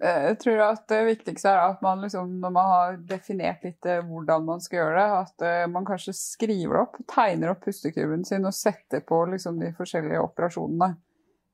Eh, 0.01 0.23
Jeg 0.31 0.39
tror 0.41 0.63
at 0.71 0.87
det 0.89 1.01
viktigste 1.11 1.53
er 1.53 1.61
at 1.67 1.83
man 1.85 2.01
liksom, 2.01 2.33
når 2.41 2.55
man 2.55 2.71
har 2.73 2.97
definert 3.11 3.67
litt 3.67 3.85
eh, 3.91 4.01
hvordan 4.07 4.47
man 4.49 4.65
skal 4.65 4.81
gjøre 4.81 5.03
det, 5.03 5.21
at 5.27 5.71
man 5.75 5.85
kanskje 5.89 6.17
skriver 6.17 6.81
opp, 6.87 6.97
tegner 7.13 7.53
opp 7.53 7.61
pustekurven 7.67 8.25
sin 8.25 8.49
og 8.49 8.57
setter 8.57 9.05
på 9.05 9.21
liksom 9.35 9.61
de 9.61 9.75
forskjellige 9.77 10.25
operasjonene 10.25 10.95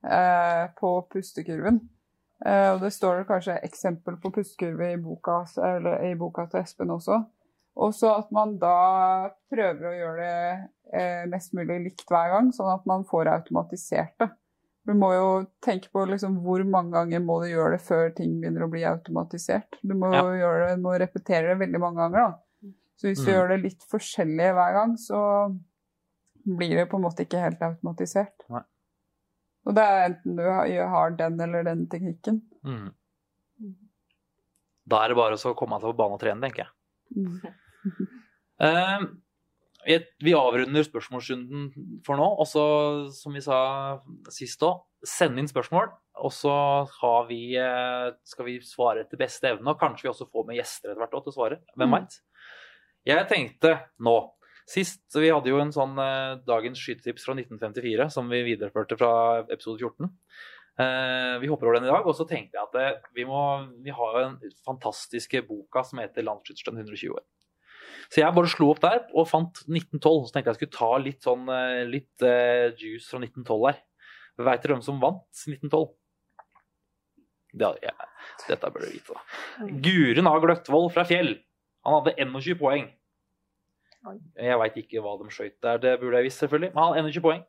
eh, 0.06 0.64
på 0.78 0.94
pustekurven. 1.12 1.82
Eh, 2.44 2.68
og 2.74 2.82
det 2.84 2.92
står 2.92 3.24
kanskje 3.28 3.58
eksempel 3.64 4.18
på 4.20 4.30
pustekurve 4.34 4.92
i 4.92 5.00
boka, 5.00 5.40
eller 5.64 6.04
i 6.04 6.14
boka 6.18 6.46
til 6.50 6.60
Espen 6.60 6.92
også. 6.92 7.22
Og 7.76 7.92
så 7.92 8.08
at 8.22 8.30
man 8.32 8.54
da 8.58 9.28
prøver 9.52 9.84
å 9.90 9.96
gjøre 9.98 10.24
det 10.24 10.96
eh, 10.96 11.26
mest 11.28 11.52
mulig 11.52 11.76
likt 11.90 12.06
hver 12.08 12.30
gang, 12.32 12.48
sånn 12.56 12.70
at 12.72 12.86
man 12.88 13.04
får 13.04 13.28
automatisert 13.34 14.14
det. 14.22 14.30
Du 14.86 14.94
må 14.94 15.10
jo 15.12 15.26
tenke 15.66 15.90
på 15.92 16.04
liksom 16.08 16.38
hvor 16.44 16.62
mange 16.64 16.94
ganger 16.94 17.20
må 17.20 17.40
du 17.42 17.48
gjøre 17.50 17.74
det 17.74 17.82
før 17.84 18.12
ting 18.16 18.36
begynner 18.40 18.64
å 18.64 18.70
bli 18.70 18.84
automatisert. 18.86 19.76
Du 19.82 19.94
må 19.98 20.12
Ja. 20.14 20.22
gjøre 20.22 20.68
det, 20.70 20.76
må 20.80 20.94
repetere 20.98 21.48
det 21.52 21.58
veldig 21.58 21.80
mange 21.82 21.96
ganger. 21.96 22.30
da. 22.30 22.70
Så 22.96 23.08
hvis 23.10 23.24
du 23.24 23.30
Mm. 23.30 23.34
gjør 23.34 23.48
det 23.48 23.62
litt 23.62 23.82
forskjellig 23.90 24.52
hver 24.54 24.72
gang, 24.72 24.94
så 24.96 25.20
blir 26.46 26.76
det 26.76 26.88
på 26.88 26.96
en 26.96 27.02
måte 27.02 27.26
ikke 27.26 27.42
helt 27.42 27.60
automatisert. 27.60 28.46
Nei. 28.48 28.62
Og 29.66 29.74
det 29.74 29.82
er 29.84 30.08
enten 30.08 30.36
du 30.36 30.42
har, 30.44 30.66
har 30.88 31.10
den 31.10 31.40
eller 31.40 31.62
den 31.64 31.86
teknikken. 31.88 32.40
Mm. 32.64 32.94
Da 34.86 35.04
er 35.04 35.08
det 35.08 35.16
bare 35.16 35.34
å 35.34 35.54
komme 35.58 35.80
seg 35.80 35.90
på 35.90 35.96
banen 35.98 36.14
og 36.14 36.20
trene, 36.20 36.40
tenker 36.40 36.62
jeg. 36.64 36.70
Mm. 37.16 37.40
Eh, 38.56 39.06
vi 40.24 40.32
avrunder 40.34 40.86
spørsmålsrunden 40.86 41.66
for 42.06 42.18
nå. 42.18 42.26
Og 42.40 42.46
så, 42.50 42.64
som 43.14 43.36
vi 43.36 43.42
sa 43.44 43.58
sist 44.32 44.62
òg, 44.66 44.80
send 45.06 45.38
inn 45.38 45.50
spørsmål. 45.50 45.90
Og 46.24 46.32
så 46.32 46.52
har 47.00 47.26
vi, 47.28 47.56
eh, 47.60 48.12
skal 48.24 48.48
vi 48.48 48.58
svare 48.64 49.04
etter 49.04 49.20
beste 49.20 49.50
evne. 49.50 49.74
Og 49.74 49.80
kanskje 49.80 50.08
vi 50.08 50.12
også 50.14 50.30
får 50.32 50.46
med 50.48 50.56
gjester 50.56 50.90
etter 50.90 51.02
hvert 51.02 51.14
også 51.14 51.28
til 51.28 51.34
å 51.34 51.38
svare. 51.38 51.60
Hvem 51.76 51.88
Mm. 51.90 51.98
veit? 51.98 52.20
Jeg 53.06 53.28
tenkte 53.28 53.76
nå 54.00 54.32
Sist 54.66 55.04
så 55.12 55.20
vi 55.22 55.30
hadde 55.30 55.46
jo 55.46 55.60
en 55.62 55.70
sånn 55.70 55.94
eh, 56.02 56.42
dagens 56.42 56.80
skytetips 56.82 57.22
fra 57.22 57.36
1954 57.38 58.10
som 58.10 58.26
vi 58.28 58.42
videreførte 58.42 58.98
fra 58.98 59.44
episode 59.46 59.78
14. 59.78 60.10
Eh, 60.82 61.38
vi 61.38 61.46
hopper 61.46 61.68
over 61.68 61.78
den 61.78 61.86
i 61.86 61.92
dag. 61.92 62.04
Og 62.04 62.16
så 62.18 62.26
tenkte 62.26 62.58
jeg 62.58 62.66
at 62.66 62.74
eh, 62.74 62.98
vi, 63.14 63.24
må, 63.28 63.38
vi 63.84 63.94
har 63.94 64.16
jo 64.16 64.24
den 64.24 64.56
fantastiske 64.66 65.44
boka 65.46 65.84
som 65.86 66.02
heter 66.02 66.26
'Landsskytterstund 66.26 66.82
120 66.82 67.14
år'. 67.14 67.26
Så 68.10 68.22
jeg 68.22 68.36
bare 68.36 68.50
slo 68.50 68.70
opp 68.72 68.82
der 68.84 69.02
og 69.12 69.28
fant 69.30 69.62
1912. 69.66 70.26
Så 70.28 70.34
tenkte 70.34 70.52
jeg 70.52 70.60
skulle 70.60 70.78
ta 70.78 70.90
litt 71.02 71.26
sånn 71.26 71.48
eh, 71.52 71.82
litt 71.88 72.24
uh, 72.24 72.72
juice 72.78 73.08
fra 73.10 73.20
1912 73.22 73.68
her. 73.70 73.80
Veit 74.46 74.62
dere 74.62 74.76
hvem 74.76 74.84
som 74.84 75.00
vant 75.02 75.24
1912? 75.46 75.88
Det, 77.56 77.72
ja, 77.86 77.94
dette 78.44 78.70
bør 78.72 78.84
du 78.84 78.92
vite, 78.92 79.16
da. 79.16 79.68
Guren 79.86 80.28
A. 80.28 80.34
Gløttvold 80.42 80.90
fra 80.92 81.06
Fjell. 81.08 81.38
Han 81.86 82.00
hadde 82.00 82.16
21 82.20 82.58
poeng. 82.60 82.88
Jeg 84.38 84.58
veit 84.60 84.76
ikke 84.78 85.02
hva 85.02 85.16
de 85.18 85.32
skøyt 85.34 85.56
der, 85.64 85.80
det 85.82 85.94
burde 86.02 86.20
jeg 86.20 86.28
visst, 86.28 86.42
selvfølgelig. 86.44 86.72
Men 86.74 86.82
han 86.82 86.92
hadde 86.92 87.14
21 87.14 87.24
poeng. 87.24 87.44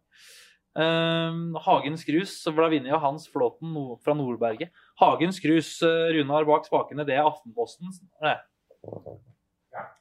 Um, 0.78 1.58
Hagen 1.66 1.98
Skrus 1.98 2.36
ble 2.54 2.68
vunnet 2.76 2.94
av 2.94 3.02
Hans 3.02 3.26
Flåten 3.34 3.74
fra 4.06 4.14
Nordberget. 4.18 4.70
Hagen 5.02 5.34
Skrus, 5.34 5.76
uh, 5.82 6.08
Runar 6.14 6.46
bak 6.50 6.70
spakene, 6.70 7.06
det 7.08 7.18
er 7.18 7.26
Aftenposten. 7.26 7.92
Nei. 8.24 8.38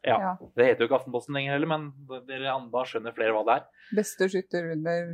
Ja. 0.06 0.18
Ja. 0.22 0.34
Det 0.58 0.68
heter 0.68 0.84
jo 0.84 0.90
ikke 0.90 1.00
Aftenposten 1.00 1.36
lenger 1.36 1.56
heller, 1.56 1.70
men 1.70 1.88
dere 2.28 2.52
andre 2.54 2.84
skjønner 2.88 3.14
flere 3.16 3.34
hva 3.36 3.42
det 3.48 3.56
er. 3.58 3.66
Beste 3.98 4.28
skytter 4.32 4.70
under 4.74 5.10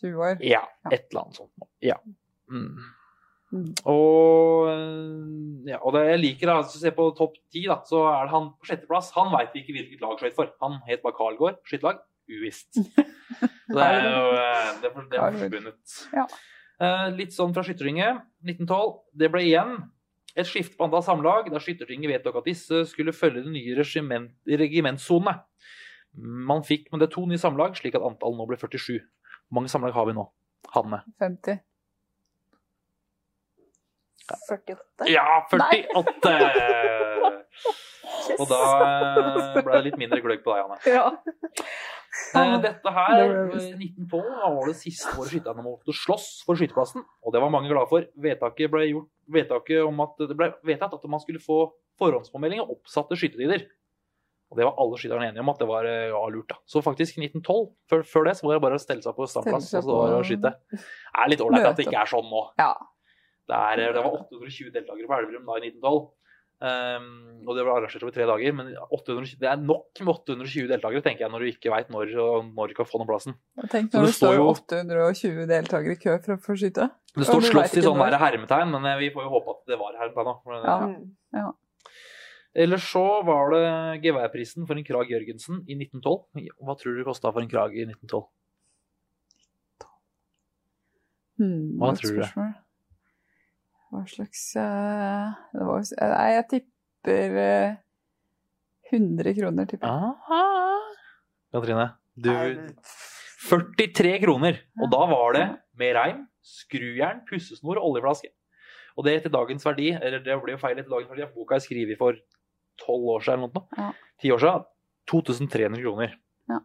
20 0.00 0.26
år. 0.30 0.42
Ja, 0.46 0.64
et 0.90 1.06
eller 1.10 1.24
annet 1.24 1.40
sånt. 1.40 1.70
Ja. 1.84 1.98
Mm. 2.52 2.90
Mm. 3.52 3.68
Og, 3.84 4.68
øh, 4.72 5.68
ja, 5.68 5.78
og 5.84 5.92
det 5.96 6.06
jeg 6.06 6.20
liker, 6.22 6.48
da, 6.48 6.60
hvis 6.60 6.72
du 6.72 6.80
ser 6.80 6.94
på 6.96 7.10
topp 7.18 7.36
ti, 7.52 7.66
så 7.88 8.06
er 8.08 8.24
det 8.24 8.32
han 8.32 8.48
på 8.56 8.68
sjetteplass. 8.68 9.12
Han 9.18 9.32
veit 9.34 9.52
ikke 9.60 9.76
hvilket 9.76 10.04
lag 10.04 10.16
skøyt 10.20 10.38
for. 10.38 10.54
Han 10.64 10.80
het 10.88 11.04
bare 11.04 11.18
Carlgaard. 11.18 11.60
Skytterlag 11.68 12.00
uvisst. 12.32 12.78
Så 13.72 13.78
det 13.78 13.84
er 13.88 14.04
jo 14.06 14.24
øh, 14.36 14.70
det 14.82 14.88
er, 14.88 15.04
det 15.10 15.18
er 15.18 15.38
forbundet. 15.40 15.94
Ja. 16.12 16.24
Uh, 16.82 17.08
litt 17.14 17.34
sånn 17.34 17.52
fra 17.54 17.64
skytterringet. 17.66 18.22
1912. 18.44 18.94
Det 19.20 19.30
ble 19.32 19.44
igjen 19.46 19.76
et 20.36 20.48
skifte 20.48 20.78
på 20.78 20.86
antall 20.86 21.04
samlag 21.04 21.50
da 21.52 21.60
Skyttertinget 21.60 22.10
vedtok 22.14 22.40
at 22.40 22.48
disse 22.48 22.84
skulle 22.88 23.12
følge 23.12 23.44
den 23.44 23.56
nye 23.56 23.76
regiment, 23.78 24.32
regimentssonene. 24.48 25.38
Man 26.52 26.64
fikk 26.64 26.90
med 26.92 27.04
det 27.04 27.10
to 27.12 27.24
nye 27.28 27.40
samlag, 27.40 27.76
slik 27.76 27.96
at 27.96 28.04
antallet 28.04 28.40
nå 28.40 28.48
ble 28.48 28.60
47. 28.60 29.00
Hvor 29.00 29.60
mange 29.60 29.72
samlag 29.72 29.96
har 29.96 30.08
vi 30.08 30.16
nå? 30.16 30.26
Hanne? 30.74 31.02
50. 31.20 31.62
48. 34.48 35.10
Ja, 35.12 35.26
48! 35.50 37.08
Og 38.40 38.46
da 38.50 38.60
eh, 38.82 39.58
ble 39.62 39.74
det 39.74 39.82
litt 39.88 39.98
mindre 40.00 40.20
gløgg 40.24 40.42
på 40.44 40.54
deg, 40.54 40.66
Anne. 40.66 40.78
Ja. 40.88 41.04
Eh, 42.36 42.54
Dette 42.62 42.92
her, 42.94 43.12
Det 43.18 43.26
ble 43.52 43.60
eh, 43.60 43.76
1912, 43.76 44.24
var 44.56 44.70
det 44.70 44.76
siste 44.80 45.12
året 45.16 45.32
skytterne 45.32 45.64
måtte 45.64 45.94
slåss 45.96 46.30
for 46.46 46.58
skyteplassen. 46.58 47.04
Og 47.24 47.34
det 47.34 47.42
var 47.42 47.52
mange 47.52 47.70
glade 47.72 47.88
for. 47.90 48.06
Vedtaket 48.26 48.72
ble 48.72 48.88
gjort 48.90 49.10
vedtaket 49.32 49.84
om 49.86 50.02
at 50.04 50.18
det 50.20 50.36
ble 50.38 50.50
vedtatt 50.66 50.96
at 50.98 51.06
man 51.10 51.22
skulle 51.22 51.42
få 51.42 51.64
forhåndspåmelding 52.00 52.64
og 52.64 52.76
oppsatte 52.78 53.18
skytetider. 53.18 53.66
Og 54.52 54.58
det 54.60 54.66
var 54.68 54.76
alle 54.82 54.98
skytterne 55.00 55.30
enige 55.30 55.40
om 55.40 55.48
at 55.48 55.60
det 55.62 55.68
var 55.70 55.86
ja, 55.88 56.22
lurt. 56.28 56.50
da. 56.52 56.58
Så 56.68 56.82
faktisk 56.84 57.16
i 57.16 57.24
1912, 57.24 57.70
før, 57.88 58.02
før 58.04 58.26
det, 58.28 58.34
så 58.36 58.48
var 58.48 58.58
det 58.58 58.64
bare 58.66 58.76
å 58.76 58.82
stelle 58.82 59.04
seg 59.04 59.16
på 59.16 59.28
standplass 59.30 59.70
og 59.78 59.86
så 59.86 59.96
var 59.96 60.12
det 60.12 60.18
å 60.18 60.26
skyte. 60.28 60.52
Det 60.72 61.22
er 61.24 61.30
litt 61.32 61.44
ålreit 61.44 61.70
at 61.70 61.78
det 61.80 61.86
ikke 61.88 62.02
er 62.02 62.10
sånn 62.12 62.28
nå. 62.28 62.48
ja. 62.60 62.74
Det, 63.50 63.58
er, 63.58 63.80
det 63.96 64.02
var 64.04 64.20
820 64.20 64.70
deltakere 64.72 65.08
på 65.08 65.16
Elverum 65.18 65.48
da 65.48 65.56
i 65.58 65.70
1912. 65.72 66.04
Um, 66.62 67.06
og 67.42 67.56
det 67.58 67.64
ble 67.66 67.72
arrangert 67.74 68.04
over 68.06 68.12
tre 68.14 68.22
dager. 68.28 68.52
Men 68.54 68.68
800, 68.94 69.32
det 69.40 69.48
er 69.50 69.56
nok 69.58 69.98
med 69.98 70.12
820 70.14 70.68
deltakere, 70.70 71.02
tenker 71.02 71.24
jeg, 71.24 71.30
når 71.32 71.42
du 71.42 71.48
ikke 71.50 71.72
veit 71.74 71.88
når, 71.90 72.12
når 72.54 72.68
du 72.70 72.74
kan 72.78 72.86
få 72.86 73.00
den 73.02 73.08
plassen. 73.08 73.34
Tenk 73.72 73.90
når 73.90 74.06
det 74.06 74.12
det 74.12 74.18
står 74.20 74.36
jo- 74.36 74.44
820 74.52 75.48
deltakere 75.50 75.96
i 75.96 75.98
kø 76.04 76.14
for 76.22 76.36
å 76.36 76.42
få 76.44 76.54
skyte. 76.60 76.86
Det 77.16 77.26
står 77.26 77.42
'slåss' 77.48 77.76
i 77.76 77.82
sånne 77.82 78.20
hermetegn, 78.22 78.70
men 78.70 78.86
eh, 78.86 78.98
vi 79.02 79.10
får 79.10 79.26
jo 79.26 79.32
håpe 79.34 79.50
at 79.56 79.66
det 79.66 79.78
var 79.82 79.98
hermetegn. 79.98 81.10
Ja. 81.34 81.48
eh, 82.54 82.68
Mm. 82.68 82.78
Så 82.78 83.24
var 83.24 83.50
det 83.50 84.02
geværprisen 84.04 84.66
for 84.68 84.76
en 84.76 84.84
Krag 84.84 85.08
Jørgensen 85.08 85.64
i 85.66 85.74
1912. 85.74 86.52
Hva 86.62 86.76
tror 86.78 86.92
du 86.94 86.98
det 87.02 87.06
kosta 87.06 87.32
for 87.32 87.40
en 87.40 87.48
Krag 87.48 87.72
i 87.74 87.86
1912? 87.88 88.28
Hmm, 91.38 91.78
Hva 91.80 91.94
tror 91.96 92.16
du? 92.20 92.22
Hva 93.92 94.02
slags 94.08 94.42
eh, 94.56 95.32
det 95.52 95.64
var, 95.68 95.82
Nei, 96.00 96.28
jeg 96.32 96.44
tipper 96.52 97.40
eh, 97.42 97.74
100 98.92 99.34
kroner, 99.36 99.68
tipper 99.68 99.88
jeg. 99.88 100.12
Aha. 100.32 100.42
Katrine, 101.52 101.88
du 102.16 102.30
43 103.42 104.14
kroner! 104.22 104.62
Og 104.80 104.88
da 104.92 105.02
var 105.10 105.36
det 105.36 105.44
med 105.80 105.96
reim, 105.96 106.22
skrujern, 106.44 107.20
pussesnor 107.28 107.80
og 107.80 107.90
oljeflaske. 107.90 108.30
Og 108.96 109.06
det 109.06 109.18
etter 109.18 109.32
dagens 109.32 109.64
verdi, 109.66 109.90
eller 109.96 110.22
det 110.24 110.36
blir 110.40 110.56
jo 110.56 110.62
feil 110.62 110.78
etter 110.78 110.92
dagens 110.92 111.12
verdi, 111.12 111.28
boka 111.36 111.56
er 111.56 111.64
skrevet 111.64 112.00
for 112.00 112.16
12 112.84 113.12
år 113.14 113.24
siden 113.26 113.44
eller 113.44 113.60
noe. 113.60 113.68
Ja. 113.76 113.92
10 114.24 114.34
år 114.36 114.42
siden. 114.44 114.68
2300 115.12 115.82
kroner. 115.82 116.16
Ja. 116.52 116.60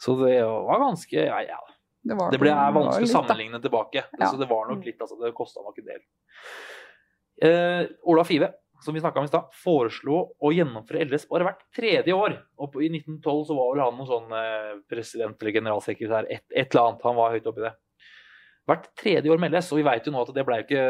Så 0.00 0.14
det 0.20 0.36
var 0.46 0.82
ganske 0.82 1.16
Ja, 1.16 1.40
ja. 1.42 1.60
Det, 2.04 2.16
var, 2.18 2.32
Det 2.32 2.40
ble, 2.40 2.52
er 2.52 2.74
vanskelig 2.74 2.98
å 2.98 3.06
litt, 3.06 3.14
da. 3.14 3.20
sammenligne 3.20 3.60
tilbake. 3.64 4.02
Ja. 4.18 4.28
Så 4.28 4.36
det 4.40 4.48
var 4.50 4.68
nok 4.68 4.84
litt, 4.84 5.00
altså. 5.00 5.16
Det 5.20 5.32
kosta 5.36 5.64
nok 5.64 5.78
en 5.80 5.88
del. 5.88 6.02
Eh, 7.48 7.86
Ola 8.12 8.24
Five, 8.28 8.50
som 8.84 8.94
vi 8.94 9.00
snakka 9.00 9.22
om 9.22 9.28
i 9.28 9.30
stad, 9.30 9.54
foreslo 9.62 10.18
å 10.36 10.50
gjennomføre 10.52 11.06
LS 11.08 11.24
bare 11.30 11.48
hvert 11.48 11.62
tredje 11.74 12.16
år. 12.16 12.36
Og 12.60 12.74
på, 12.74 12.82
i 12.84 12.90
1912 12.92 13.46
så 13.48 13.56
var 13.56 13.72
vel 13.72 13.84
han 13.86 13.96
noen 13.96 14.10
sånn 14.10 14.36
eh, 14.36 14.74
president 14.90 15.40
eller 15.40 15.56
generalsekretær, 15.56 16.28
et, 16.28 16.44
et 16.52 16.68
eller 16.68 16.90
annet. 16.90 17.08
Han 17.08 17.18
var 17.22 17.32
høyt 17.38 17.48
oppi 17.50 17.64
det. 17.64 17.72
hvert 18.68 18.86
tredje 19.00 19.32
år 19.32 19.40
meldes, 19.40 19.72
og 19.72 19.80
vi 19.80 19.88
veit 19.88 20.04
jo 20.04 20.12
nå 20.12 20.26
at 20.26 20.34
det 20.36 20.44
ble 20.44 20.60
jo 20.60 20.68
ikke, 20.68 20.84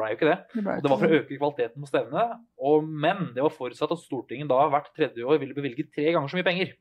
ble 0.00 0.10
jo 0.12 0.18
ikke 0.18 0.30
det. 0.32 0.38
Det, 0.54 0.64
ble 0.64 0.78
Og 0.78 0.86
det 0.86 0.94
var 0.94 1.02
for 1.02 1.12
å 1.12 1.20
øke 1.20 1.36
kvaliteten 1.36 1.84
på 1.84 1.92
stevnet, 1.92 2.34
og, 2.72 2.90
men 3.06 3.22
det 3.36 3.44
var 3.44 3.54
forutsatt 3.60 3.92
at 3.92 4.02
Stortinget 4.02 4.48
da 4.48 4.64
hvert 4.72 4.92
tredje 4.96 5.28
år 5.28 5.44
ville 5.44 5.56
bevilge 5.56 5.88
tre 5.92 6.08
ganger 6.08 6.32
så 6.32 6.40
mye 6.40 6.48
penger. 6.48 6.74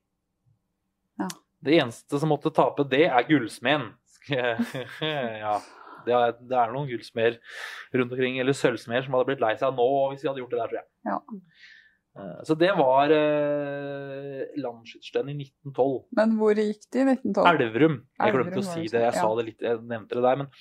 Det 1.66 1.80
eneste 1.82 2.20
som 2.22 2.30
måtte 2.32 2.52
tape 2.54 2.86
det, 2.92 3.06
er 3.10 3.28
gullsmeden. 3.30 3.92
ja, 4.32 5.56
det 6.06 6.14
er, 6.18 6.36
det 6.38 6.58
er 6.58 6.74
noen 6.74 6.90
gullsmeder 6.90 7.40
rundt 7.94 8.14
omkring, 8.14 8.40
eller 8.42 8.58
sølvsmeder, 8.58 9.06
som 9.06 9.18
hadde 9.18 9.30
blitt 9.32 9.42
lei 9.44 9.54
seg 9.60 9.74
nå 9.78 9.88
hvis 10.12 10.24
vi 10.24 10.30
hadde 10.32 10.44
gjort 10.44 10.54
det 10.56 10.62
der, 10.62 10.70
tror 10.72 10.80
jeg. 10.82 10.88
Ja. 11.10 11.18
Eh, 12.16 12.36
Så 12.48 12.58
det 12.62 12.72
var 12.78 13.12
eh, 13.16 14.44
landsskytterstevnet 14.62 15.34
i 15.36 15.48
1912. 15.50 15.96
Men 16.20 16.36
hvor 16.40 16.62
gikk 16.62 16.86
det 16.94 17.02
i 17.02 17.08
1912? 17.16 17.50
Elverum. 17.54 17.98
Jeg 18.22 18.38
glemte 18.38 18.62
å 18.62 18.68
si 18.70 18.86
det 18.86 18.94
det. 19.00 19.04
Jeg 19.10 19.18
sa 19.20 19.32
det 19.40 19.48
litt, 19.50 19.66
jeg 19.66 19.82
nevnte 19.96 20.20
det 20.20 20.24
der. 20.28 20.40
Men, 20.44 20.52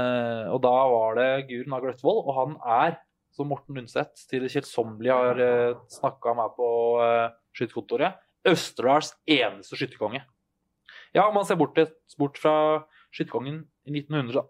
eh, 0.00 0.48
og 0.54 0.58
da 0.66 0.74
var 0.94 1.20
det 1.20 1.28
guren 1.52 1.76
av 1.78 1.84
Gløttvoll, 1.86 2.24
og 2.24 2.34
han 2.40 2.56
er, 2.80 2.98
som 3.36 3.46
Morten 3.52 3.76
Lundseth 3.78 4.26
til 4.28 4.42
det 4.44 4.50
kjedsommelige 4.56 5.20
har 5.20 5.44
eh, 5.44 5.78
snakka 6.00 6.34
med 6.40 6.56
på 6.56 6.70
eh, 7.04 7.28
skytterkontoret, 7.56 8.18
Østerdals 8.48 9.14
eneste 9.28 9.76
skytterkonge. 9.76 10.22
Ja, 11.14 11.26
man 11.34 11.44
ser 11.44 11.58
bort, 11.60 11.76
bort 12.18 12.38
fra 12.38 12.54
skytterkongen 13.12 13.64
i 13.86 13.90
1900, 14.00 14.32
da. 14.40 14.44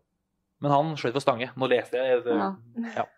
Men 0.61 0.71
han 0.75 0.91
skjøt 1.01 1.15
for 1.17 1.25
stange. 1.25 1.49
Nå 1.57 1.69
leste 1.73 1.97
jeg 1.97 2.23
det. 2.27 2.37
Ja. 2.37 2.53
Ja. 2.97 3.07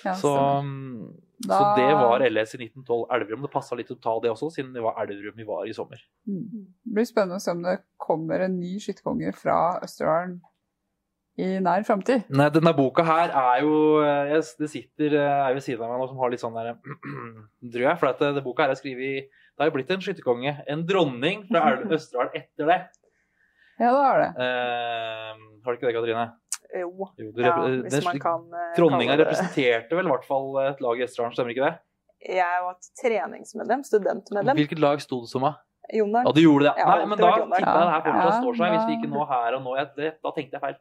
Ja, 0.00 0.14
Så, 0.16 0.30
mm, 0.64 1.10
Da- 1.44 1.58
så 1.58 1.64
det 1.76 1.90
var 1.92 2.22
LS 2.24 2.54
i 2.54 2.58
1912 2.64 3.02
Elverum. 3.12 3.42
Det 3.44 3.50
passa 3.52 3.76
litt 3.76 3.90
å 3.92 3.98
ta 4.00 4.14
det 4.24 4.30
også, 4.32 4.48
siden 4.54 4.72
det 4.72 4.80
var 4.80 4.96
Elverum 5.02 5.36
vi 5.36 5.44
var 5.44 5.66
i 5.68 5.74
sommer. 5.76 6.00
Mm. 6.26 6.46
Det 6.86 6.94
blir 6.96 7.04
spennende 7.04 7.36
å 7.36 7.42
se 7.44 7.50
om 7.52 7.60
det 7.66 7.74
kommer 8.00 8.40
en 8.46 8.54
ny 8.58 8.78
skytterkonge 8.80 9.34
fra 9.36 9.58
Østerdalen 9.84 10.38
i 11.40 11.48
nær 11.64 11.84
framtid. 11.88 12.26
Nei, 12.36 12.46
denne 12.54 12.72
boka 12.76 13.04
her 13.08 13.32
er 13.32 13.62
jo 13.64 13.74
eh, 14.04 14.32
jeg, 14.34 14.44
Det 14.60 14.68
sitter 14.72 15.16
eh, 15.20 15.48
ved 15.56 15.64
siden 15.64 15.84
av 15.86 15.92
meg 15.94 16.02
nå 16.02 16.08
som 16.10 16.20
har 16.22 16.32
litt 16.34 16.42
sånn 16.42 16.56
der 16.58 16.74
Tror 17.72 17.84
jeg. 17.86 17.98
For 18.02 18.10
at 18.12 18.20
denne 18.22 18.34
det, 18.36 18.40
det 18.40 18.46
boka 18.46 18.66
her 18.66 18.74
er 18.74 18.80
skrevet 18.80 19.06
i 19.06 19.14
Det 19.24 19.62
har 19.64 19.70
jo 19.70 19.76
blitt 19.78 19.92
en 19.96 20.04
skytterkonge. 20.04 20.54
En 20.70 20.84
dronning 20.88 21.46
fra 21.48 21.64
Østerdal 21.96 22.30
etter 22.38 22.70
det. 22.70 22.78
Ja, 23.80 23.90
det 23.96 24.04
er 24.10 24.18
det. 24.20 24.30
Uh, 24.36 25.44
har 25.64 25.72
du 25.72 25.78
ikke 25.78 25.88
det, 25.88 25.94
Katrine? 25.96 26.26
Jo, 26.70 26.90
Jo, 27.18 27.30
du 27.34 27.40
ja, 27.42 27.54
hvis 27.82 27.94
det- 27.96 28.04
man 28.06 28.18
kan 28.22 28.42
eh, 28.54 28.74
Dronninga 28.76 29.16
det 29.16 29.24
det. 29.24 29.30
representerte 29.30 29.96
vel 29.98 30.06
i 30.06 30.12
hvert 30.12 30.26
fall 30.28 30.52
et 30.68 30.82
lag 30.84 31.00
i 31.00 31.06
Østerdalen, 31.06 31.32
stemmer 31.34 31.54
ikke 31.56 31.64
det? 31.66 31.78
Jeg 32.36 32.60
var 32.66 32.76
et 32.76 32.88
treningsmedlem, 33.00 33.82
studentmedlem. 33.88 34.58
Hvilket 34.60 34.82
lag 34.84 35.00
sto 35.00 35.22
det 35.24 35.30
som, 35.32 35.46
da? 35.48 35.54
Jondal. 35.96 36.28
Ja, 36.28 36.32
du 36.36 36.40
gjorde 36.44 36.66
det. 36.68 36.74
Ja, 36.78 36.86
Nei, 36.92 37.06
men 37.10 37.18
da 37.18 37.30
tipper 37.32 37.56
jeg 37.56 37.64
det 37.66 37.90
her 37.90 38.02
fortsatt 38.04 38.28
Ja, 38.28 38.34
står 38.44 38.58
seg. 38.60 38.74
Hvis 38.76 38.84
vi 38.90 38.96
ikke 39.00 39.10
nå 39.10 39.24
her 39.32 39.56
og 39.56 39.62
nå 39.64 39.72
jeg, 39.80 39.88
det, 39.96 40.10
Da 40.22 40.32
tenkte 40.36 40.58
jeg 40.58 40.62
feil. 40.66 40.76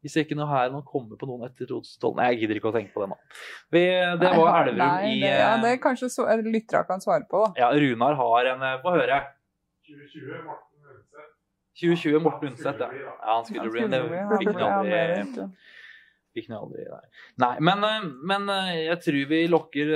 Hvis 0.00 0.16
ikke 0.16 0.36
noe 0.36 0.48
her 0.48 0.70
noen 0.72 0.84
kommer 0.86 1.18
på 1.20 1.28
noen 1.28 1.44
etter 1.44 1.68
2012 1.68 2.14
Nei, 2.16 2.28
jeg 2.32 2.38
gidder 2.42 2.58
ikke 2.60 2.70
å 2.70 2.76
tenke 2.76 2.94
på 2.94 3.02
det 3.02 3.10
nå. 3.10 3.18
Vi, 3.74 3.82
det 3.84 4.22
Nei, 4.24 4.30
var 4.38 4.54
Elverum 4.62 4.78
nei, 4.80 5.10
i 5.10 5.18
det, 5.20 5.32
Ja, 5.34 5.50
eh, 5.50 5.58
det 5.64 5.72
er 5.74 5.82
kanskje 5.82 6.08
så, 6.14 6.24
lyttere 6.46 6.86
kan 6.88 7.04
svare 7.04 7.26
på, 7.28 7.42
da. 7.44 7.50
Ja, 7.60 7.68
Runar 7.84 8.16
har 8.16 8.48
en 8.54 8.64
eh, 8.64 8.78
Få 8.80 8.94
høre. 8.96 9.18
2020, 9.90 10.38
Morten 10.46 10.94
Undset. 10.94 11.26
2020 11.82 12.24
Morten 12.24 12.48
Lundstedt, 12.48 12.80
ja. 12.86 12.88
Ja. 13.02 13.12
Han 13.26 13.44
skulle 13.48 13.74
bli, 13.74 13.84
det 13.92 14.00
fikk 14.40 14.52
han 14.54 14.64
aldri. 14.70 15.48
Fikk 16.30 16.48
han 16.48 16.56
aldri 16.60 16.86
nei. 16.86 17.02
nei, 17.44 17.52
men, 17.68 17.84
eh, 17.90 18.08
men 18.32 18.54
jeg 18.78 18.96
tror 19.04 19.28
vi 19.34 19.42
lokker 19.52 19.92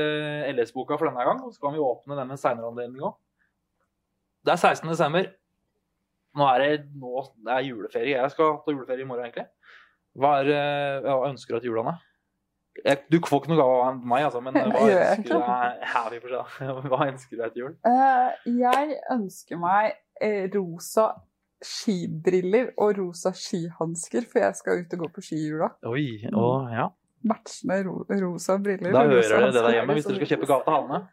LS-boka 0.52 1.00
for 1.00 1.08
denne 1.08 1.24
gang, 1.30 1.40
og 1.48 1.56
så 1.56 1.64
kan 1.64 1.72
vi 1.72 1.80
åpne 1.80 2.20
den 2.20 2.34
med 2.34 2.42
senere 2.44 2.68
anledning 2.68 3.08
òg. 3.08 3.16
Det 4.44 4.52
er 4.52 4.60
16. 4.60 4.84
desember. 4.92 5.32
Nå 6.34 6.46
er 6.50 6.60
det, 6.60 6.70
nå, 6.98 7.22
det 7.46 7.52
er 7.54 7.66
juleferie. 7.70 8.16
Jeg 8.18 8.32
skal 8.34 8.58
ta 8.60 8.72
juleferie 8.74 9.06
i 9.06 9.08
morgen, 9.08 9.30
egentlig. 9.30 9.46
Hva, 10.14 10.36
er, 10.42 10.50
ja, 11.02 11.14
ønsker 11.28 11.56
du 11.56 11.64
til 11.64 11.72
jula, 11.72 11.92
da? 11.92 11.94
Jeg, 12.84 13.04
du 13.10 13.20
får 13.22 13.42
ikke 13.42 13.52
noe 13.52 13.60
gave 13.60 13.74
av 13.84 14.00
meg, 14.02 14.24
altså, 14.26 14.40
men 14.42 14.56
eh, 14.58 14.66
hva 14.70 14.80
ønsker 14.88 15.28
du 15.28 15.36
deg 15.38 15.84
ja, 15.86 16.02
vi. 16.10 16.88
Hva 16.90 17.04
ønsker 17.06 17.36
du 17.36 17.42
deg 17.42 17.54
til 17.54 17.62
jul? 17.62 17.76
Eh, 17.90 18.50
jeg 18.64 18.98
ønsker 19.14 19.60
meg 19.62 19.94
eh, 20.22 20.44
rosa 20.54 21.12
skibriller 21.64 22.72
og 22.76 22.98
rosa 22.98 23.32
skihansker, 23.36 24.26
for 24.30 24.42
jeg 24.42 24.58
skal 24.58 24.82
ut 24.82 24.96
og 24.96 25.04
gå 25.04 25.10
på 25.16 25.24
ski 25.24 25.38
i 25.38 25.48
jula. 25.52 25.70
Oi, 25.88 26.06
og, 26.34 26.70
ja. 26.74 26.90
Matchende 27.24 27.78
ro 27.86 28.02
rosa 28.04 28.58
briller. 28.60 28.92
Da 28.92 29.06
hører 29.08 29.30
dere 29.30 29.52
det 29.54 29.62
der 29.62 29.76
hjemme 29.78 29.96
hvis 29.96 30.08
dere 30.10 30.18
skal 30.18 30.32
kjøpe 30.34 30.48
gave 30.50 30.66
til 30.66 30.76
Hanne. 30.76 31.04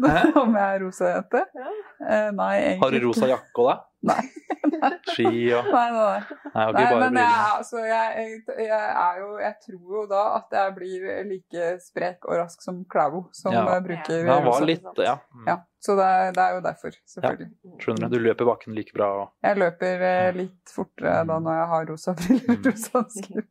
Om 0.44 0.52
jeg 0.54 0.66
er 0.66 0.82
rosa 0.84 1.08
jente? 1.16 1.40
Ja. 1.58 1.70
Eh, 2.00 2.28
nei, 2.36 2.52
egentlig 2.60 2.84
Har 2.84 2.94
du 2.94 3.06
rosa 3.08 3.30
jakke 3.32 3.64
òg, 3.64 3.72
da? 3.72 3.78
Nei. 4.02 4.22
Ski 5.12 5.24
og 5.52 5.66
Nei, 5.68 5.88
nei, 5.92 6.04
nei. 6.04 6.20
Nei, 6.54 6.62
ok, 6.70 6.76
Nei, 6.76 6.84
men 7.02 7.16
jeg, 7.20 7.40
altså, 7.58 7.80
jeg, 7.84 8.28
jeg, 8.48 8.70
er 8.70 9.18
jo 9.20 9.26
Jeg 9.42 9.54
tror 9.66 9.96
jo 9.98 10.04
da 10.08 10.20
at 10.38 10.54
jeg 10.56 10.74
blir 10.78 11.04
like 11.28 11.66
sprek 11.84 12.24
og 12.24 12.38
rask 12.40 12.62
som 12.64 12.78
Klæbo, 12.88 13.26
som 13.36 13.52
Ja. 13.52 13.64
bruker 13.84 14.22
ja. 14.24 14.38
han 14.38 14.46
var 14.48 14.64
litt 14.64 15.02
Ja. 15.04 15.18
mm. 15.34 15.44
Ja, 15.50 15.58
så 15.84 15.96
det 16.00 16.06
er, 16.14 16.32
det 16.38 16.44
er 16.46 16.56
jo 16.56 16.62
derfor, 16.64 16.96
selvfølgelig. 17.12 17.50
Skjønner 17.84 18.08
du. 18.08 18.16
Du 18.16 18.24
løper 18.24 18.48
bakken 18.48 18.74
like 18.78 18.96
bra. 18.96 19.10
og- 19.22 19.30
Jeg 19.44 19.60
løper 19.60 20.06
eh, 20.08 20.32
litt 20.40 20.74
fortere 20.74 21.14
da 21.28 21.38
når 21.44 21.58
jeg 21.60 21.68
har 21.74 21.86
rosa 21.92 22.16
briller 22.22 22.56
og 22.56 22.66
rosa 22.70 22.98
hansker. 22.98 23.46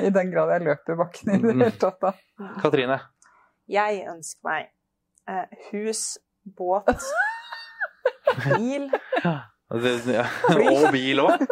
I 0.00 0.10
den 0.16 0.30
grad 0.32 0.54
jeg 0.56 0.66
løper 0.70 0.96
bakken 1.04 1.34
i 1.34 1.38
det 1.44 1.54
Mm. 1.54 1.60
hele 1.66 1.78
tatt, 1.78 2.00
da. 2.00 2.14
Katrine. 2.64 3.00
Jeg 3.68 4.04
ønsker 4.08 4.48
meg 4.48 4.70
eh, 5.28 5.46
hus, 5.72 6.06
båt, 6.44 6.88
bil. 8.48 8.88
Det- 9.82 10.14
ja. 10.14 10.24
Og 10.74 10.84
bil 10.94 11.18
òg. 11.24 11.44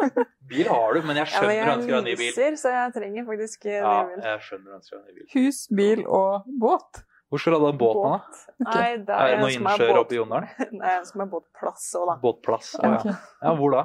Bil 0.49 0.67
har 0.69 0.93
du, 0.93 1.01
men 1.07 1.15
jeg 1.19 1.27
Ja, 1.27 1.41
men 1.41 1.49
skjønner 1.49 1.65
du 1.65 1.71
ønsker 1.73 1.91
deg 1.91 1.97
en 1.97 2.03
ny 2.03 2.09
jeg 2.13 2.19
bil. 2.19 2.29
leaser, 2.37 2.57
så 2.61 2.73
jeg 2.75 2.93
trenger 2.97 3.25
faktisk 3.31 3.65
eh, 3.65 3.79
Ja, 3.79 3.95
ny 4.03 4.13
bil. 4.15 4.23
jeg 4.29 4.43
skjønner 4.47 4.77
ønsker 4.77 4.93
deg 4.93 5.01
en 5.01 5.07
ny 5.07 5.17
bil. 5.17 5.27
Hus, 5.35 5.59
bil 5.81 6.03
og 6.07 6.47
båt. 6.63 7.03
Hvor 7.33 7.41
skal 7.41 7.55
du 7.55 7.57
ha 7.57 7.71
den 7.71 7.79
båten, 7.81 8.03
da? 8.13 8.19
Okay. 8.61 8.77
Nei, 8.77 8.89
det 9.07 9.15
Er 9.17 9.31
det 9.33 9.39
noen 9.41 9.55
innsjøer 9.57 9.97
oppe 10.03 10.13
i 10.13 10.17
Jondalen? 10.19 10.49
Nei, 10.77 10.87
jeg 10.91 10.99
ønsker 11.01 11.17
meg 11.23 11.31
båtplass 11.33 11.87
òg, 11.97 12.05
da. 12.11 12.15
Båtplass. 12.21 12.67
Å, 12.77 12.91
ja. 12.93 13.15
Ja, 13.41 13.53
hvor 13.57 13.73
da? 13.73 13.83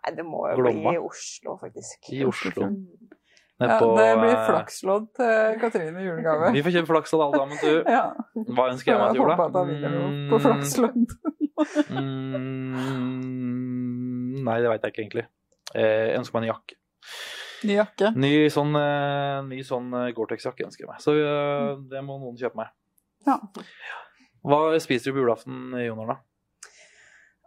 Nei, 0.00 0.12
det 0.16 0.24
må 0.24 0.46
jo 0.48 0.54
Glomma? 0.62 0.94
bli 0.94 0.96
i 0.96 1.02
Oslo, 1.04 1.58
faktisk. 1.60 2.08
I 2.16 2.22
Oslo. 2.24 2.70
Mm. 2.70 2.86
Ja, 3.60 3.74
det 3.76 4.06
blir 4.16 4.30
eh, 4.32 4.46
flakslodd 4.48 5.10
til 5.18 5.58
Katrine 5.60 6.00
i 6.00 6.06
julegave. 6.06 6.48
Vi 6.56 6.62
får 6.64 6.72
kjøpe 6.78 6.88
flakslodd 6.94 7.26
alle 7.26 7.40
sammen, 7.42 7.58
du. 7.60 7.90
Ja, 7.92 8.06
Hva 8.56 8.70
ønsker 8.72 8.94
jeg 8.94 9.02
meg 9.02 9.10
til 9.12 9.20
jul, 9.20 9.28
håper 9.28 9.44
at 9.44 9.52
da? 9.52 9.60
han 9.60 9.68
vinner 9.68 9.92
noe 9.98 10.12
på 10.30 10.40
flakslodd. 10.46 11.12
Mm, 11.92 13.49
nei, 14.46 14.60
det 14.64 14.70
veit 14.72 14.82
jeg 14.86 14.94
ikke 14.94 15.02
egentlig. 15.04 15.26
Eh, 15.74 16.06
Jeg 16.12 16.18
ønsker 16.22 16.38
meg 16.38 16.46
en 16.48 16.52
jakke. 16.54 16.78
Ny 17.68 17.74
jakke. 17.76 18.10
Ny 18.16 18.32
sånn, 18.54 18.72
eh, 18.80 19.42
ny 19.50 19.60
sånn 19.66 19.92
eh, 19.98 20.08
Gore-Tex-jakke 20.16 20.64
ønsker 20.68 20.86
jeg 20.86 20.90
meg. 20.94 21.02
Så 21.04 21.14
eh, 21.18 21.76
det 21.92 22.00
må 22.06 22.16
noen 22.22 22.38
kjøpe 22.40 22.56
meg. 22.62 22.72
Ja. 23.28 23.36
Hva 24.48 24.60
spiser 24.80 25.10
du 25.12 25.18
på 25.18 25.24
julaften 25.26 25.74
i 25.76 25.84
Jonaren, 25.90 26.14
da? 26.16 26.24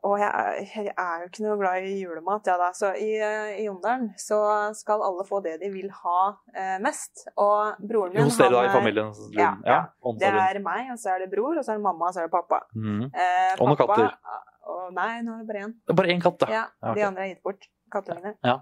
Og 0.03 0.17
jeg 0.19 0.27
er, 0.27 0.57
jeg 0.83 0.91
er 0.99 1.21
jo 1.21 1.27
ikke 1.29 1.43
noe 1.45 1.55
glad 1.61 1.85
i 1.87 1.93
julemat, 2.01 2.47
ja 2.51 2.57
da. 2.59 2.65
Så 2.75 2.89
i, 2.99 3.13
eh, 3.23 3.53
i 3.61 3.65
Jondalen 3.69 4.09
så 4.19 4.37
skal 4.75 4.99
alle 5.01 5.23
få 5.25 5.39
det 5.45 5.53
de 5.61 5.69
vil 5.71 5.87
ha 6.01 6.17
eh, 6.51 6.75
mest. 6.83 7.23
Og 7.39 7.79
broren 7.79 8.11
min 8.13 8.27
Hos 8.27 8.35
dere 8.37 8.51
da, 8.51 8.65
i 8.67 8.73
familien? 8.73 9.13
Ja, 9.31 9.53
ja. 9.63 9.77
Det 10.19 10.27
er 10.27 10.59
meg, 10.65 10.91
og 10.91 10.99
så 10.99 11.13
er 11.15 11.23
det 11.23 11.29
bror, 11.31 11.55
og 11.55 11.63
så 11.63 11.71
er 11.71 11.79
det 11.79 11.85
mamma, 11.87 12.09
og 12.11 12.17
så 12.17 12.19
er 12.19 12.27
det 12.27 12.33
pappa. 12.35 12.59
Mm. 12.75 13.05
Eh, 13.15 13.53
Og 13.61 13.69
noen 13.71 13.79
katter? 13.79 14.11
Og, 14.73 14.89
nei, 14.95 15.21
nå 15.25 15.35
er 15.37 15.43
det 15.43 15.47
bare 15.51 15.61
én. 15.67 15.73
Det 15.85 15.93
er 15.93 15.99
bare 16.01 16.13
én 16.15 16.21
katt, 16.23 16.39
da. 16.41 16.49
Ja. 16.51 16.63
De 16.97 17.05
andre 17.05 17.27
er 17.27 17.31
gitt 17.35 17.43
bort. 17.45 17.69
Kattungene. 17.93 18.33
Ja. 18.41 18.55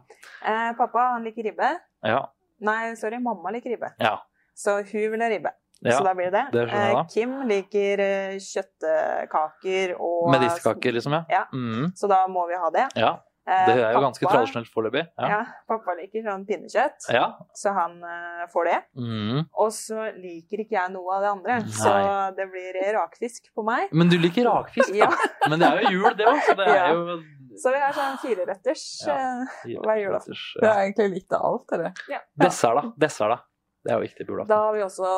Eh, 0.44 0.70
pappa 0.76 1.06
han 1.14 1.24
liker 1.24 1.46
ribbe. 1.48 1.70
Ja. 2.04 2.20
Nei, 2.68 2.94
sorry, 3.00 3.18
mamma 3.24 3.52
liker 3.56 3.72
ribbe. 3.78 3.94
ja. 4.00 4.18
Så 4.62 4.74
hun 4.84 5.12
vil 5.14 5.22
ha 5.24 5.30
ribbe. 5.32 5.52
ja. 5.82 5.96
Så 5.98 6.04
da 6.04 6.12
blir 6.14 6.30
det 6.34 6.42
det. 6.52 6.66
Eh, 6.70 6.98
Kim 7.14 7.38
liker 7.48 8.02
eh, 8.04 8.34
kjøttkaker 8.44 9.96
og 10.00 10.30
Medisterkaker, 10.34 10.92
liksom, 10.98 11.16
ja. 11.16 11.24
Ja. 11.30 11.44
Mm. 11.54 11.92
Så 11.96 12.08
da 12.12 12.26
må 12.28 12.44
vi 12.50 12.60
ha 12.60 12.70
det. 12.76 12.88
ja. 13.00 13.16
Eh, 13.48 13.66
Det 13.66 13.74
er 13.82 13.96
jo 13.96 14.02
ganske 14.04 14.28
tradisjonelt 14.30 14.70
foreløpig. 14.70 15.02
Ja. 15.18 15.28
Ja. 15.32 15.40
pappa 15.68 15.96
liker 15.98 16.22
sånn 16.28 16.44
pinnekjøtt, 16.46 17.08
ja. 17.10 17.24
så 17.58 17.74
han 17.74 17.96
uh, 18.06 18.44
får 18.54 18.70
det. 18.70 18.78
Mm. 19.02 19.40
Og 19.58 19.72
så 19.74 20.12
liker 20.14 20.62
ikke 20.62 20.78
jeg 20.78 20.94
noe 20.94 21.16
av 21.18 21.26
det 21.26 21.32
andre, 21.32 21.58
så 21.74 21.94
det 22.38 22.48
blir 22.54 22.78
rakfisk 23.00 23.50
på 23.58 23.66
meg. 23.66 23.90
Men 23.92 24.14
du 24.14 24.18
liker 24.22 24.46
rakfisk, 24.46 24.94
da. 24.94 25.10
Ja, 25.10 25.50
Men 25.50 25.60
det 25.64 25.72
er 25.72 25.82
jo 25.88 25.94
jul, 25.98 26.10
det 26.20 26.28
òg, 26.30 26.42
så 26.46 26.58
det 26.60 26.68
er 26.70 26.76
Ja. 26.78 26.90
jo 26.94 27.22
så 27.62 27.72
vi 27.74 27.80
har 27.84 27.92
sånn 27.94 28.18
fireretters. 28.22 28.84
Ja. 29.08 29.16
eh, 29.18 29.80
Hver 29.84 29.98
julaften. 30.00 30.38
Det 30.62 30.70
er 30.70 30.80
egentlig 30.86 31.10
litt 31.18 31.34
av 31.36 31.44
alt, 31.50 31.74
eller? 31.76 31.92
Dessert, 32.40 32.78
da. 32.78 32.94
Dessert, 32.98 33.34
da. 33.36 33.38
Det 33.84 33.92
er 33.92 33.98
jo 33.98 34.06
viktig 34.06 34.26
på 34.28 34.34
julaften. 34.36 34.48
Da 34.54 34.60
har 34.68 34.74
vi 34.78 34.84
også 34.86 35.12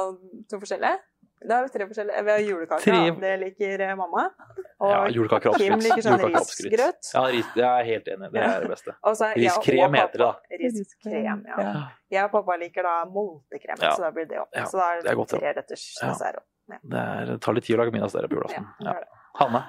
to 0.50 0.60
forskjellige. 0.64 0.98
Da 1.48 1.56
har 1.60 1.64
vi 1.68 1.70
tre 1.74 1.86
forskjellige. 1.90 2.24
Vi 2.26 2.32
har 2.32 2.40
julekake, 2.40 2.84
Tre- 2.84 3.20
det 3.22 3.32
liker 3.42 3.82
eh, 3.82 3.96
mamma. 4.00 4.24
Og 4.80 4.90
Ja, 4.92 5.02
julekaker 5.12 5.58
Kim 5.58 5.76
liker 5.80 6.02
sånn 6.06 6.20
Julekaker 6.20 6.40
risgrøt. 6.40 7.10
Ja, 7.14 7.24
ris, 7.34 7.50
jeg 7.56 7.68
er 7.68 7.84
helt 7.90 8.08
enig. 8.14 8.32
Det 8.34 8.42
er 8.44 8.62
det 8.66 8.70
beste. 8.74 8.96
Og 9.08 9.16
så 9.20 9.26
er 9.30 9.38
jeg 9.40 9.52
og 9.52 9.60
Riskrem 9.64 9.92
pappa- 9.92 10.02
heter 10.02 10.24
det, 10.24 10.30
da. 10.30 10.58
Riskrem, 10.64 11.44
ja. 11.48 11.58
Ja. 11.68 11.84
Jeg 12.16 12.24
og 12.26 12.32
pappa 12.38 12.58
liker 12.64 12.84
da 12.88 12.96
moltekrem, 13.12 13.78
Ja. 13.82 13.92
så 13.96 14.02
da 14.08 14.12
blir 14.12 14.28
det 14.30 14.40
opp. 14.40 14.50
Ja, 14.56 14.66
Så 14.66 14.78
da 14.80 14.90
er 14.94 15.02
det 15.02 15.12
er 15.12 15.16
godt, 15.16 15.34
ja. 15.34 15.40
tre 15.40 15.54
retters 15.60 15.86
Ja. 16.02 16.10
dessert 16.14 16.36
opp. 16.42 16.48
Det, 16.84 17.00
er, 17.00 17.38
tar 17.44 17.54
litt 17.54 17.66
tid 17.68 17.76
å 17.76 17.80
lage 17.84 17.92
middag 17.92 18.12
der 18.14 18.28
på 18.28 18.36
Ja, 18.36 18.40
julaften. 18.40 18.68
Ja. 18.80 18.94
Hanne? 19.40 19.64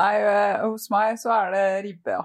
Nei, 0.00 0.14
eh, 0.24 0.60
hos 0.64 0.88
meg 0.90 1.18
så 1.20 1.28
er 1.36 1.50
det 1.52 1.66
ribbe, 1.84 2.10
ja. 2.16 2.22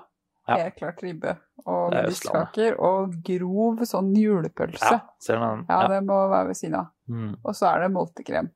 Ja. 0.48 0.56
helt 0.64 0.78
klart 0.80 1.02
ribbe 1.04 1.34
og 1.66 1.92
er 1.94 2.06
medisterkaker. 2.06 2.78
Og 2.80 3.18
grov 3.28 3.82
sånn 3.84 4.14
julepølse. 4.16 4.80
Ja, 4.94 5.00
ser 5.20 5.36
du 5.36 5.42
den? 5.44 5.66
Ja, 5.68 5.82
Ja. 5.82 5.88
det 5.92 6.06
må 6.08 6.30
være 6.32 6.48
ved 6.48 6.56
siden 6.56 6.76
av. 6.80 6.86
Mm. 7.10 7.34
Og 7.44 7.52
så 7.54 7.68
er 7.76 7.82
det 7.84 7.92
moltekrem. 7.92 8.48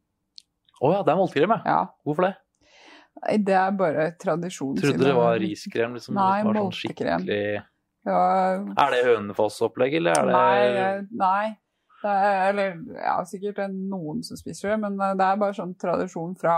Å 0.81 0.91
ja, 0.95 1.01
det 1.05 1.13
er 1.13 1.19
moltekrem, 1.19 1.51
ja. 1.55 1.61
Ja. 1.65 1.81
Hvorfor 2.07 2.25
det? 2.27 2.33
Nei, 3.21 3.35
Det 3.45 3.53
er 3.59 3.73
bare 3.77 4.05
tradisjon. 4.21 4.77
Trodde 4.79 5.03
det 5.05 5.15
var 5.17 5.35
riskrem. 5.41 5.97
Liksom, 5.97 6.15
Nei, 6.17 6.43
var 6.43 6.53
sånn 6.55 6.63
moltekrem. 6.65 7.25
skikkelig 7.25 7.63
Ja, 8.07 8.21
Er 8.81 8.93
det 8.95 9.01
Hønefoss-opplegg, 9.05 9.93
eller 9.99 10.15
er 10.17 10.25
det 10.25 10.33
Nei, 10.33 10.61
nei. 11.21 11.57
Det 12.01 12.09
er, 12.09 12.47
eller 12.49 12.79
ja, 12.97 13.19
sikkert 13.29 13.59
er 13.61 13.67
noen 13.69 14.23
som 14.25 14.39
spiser 14.39 14.71
det, 14.73 14.79
men 14.81 14.95
eh, 14.97 15.11
det 15.19 15.25
er 15.27 15.35
bare 15.37 15.53
sånn 15.53 15.75
tradisjon 15.77 16.31
fra 16.39 16.55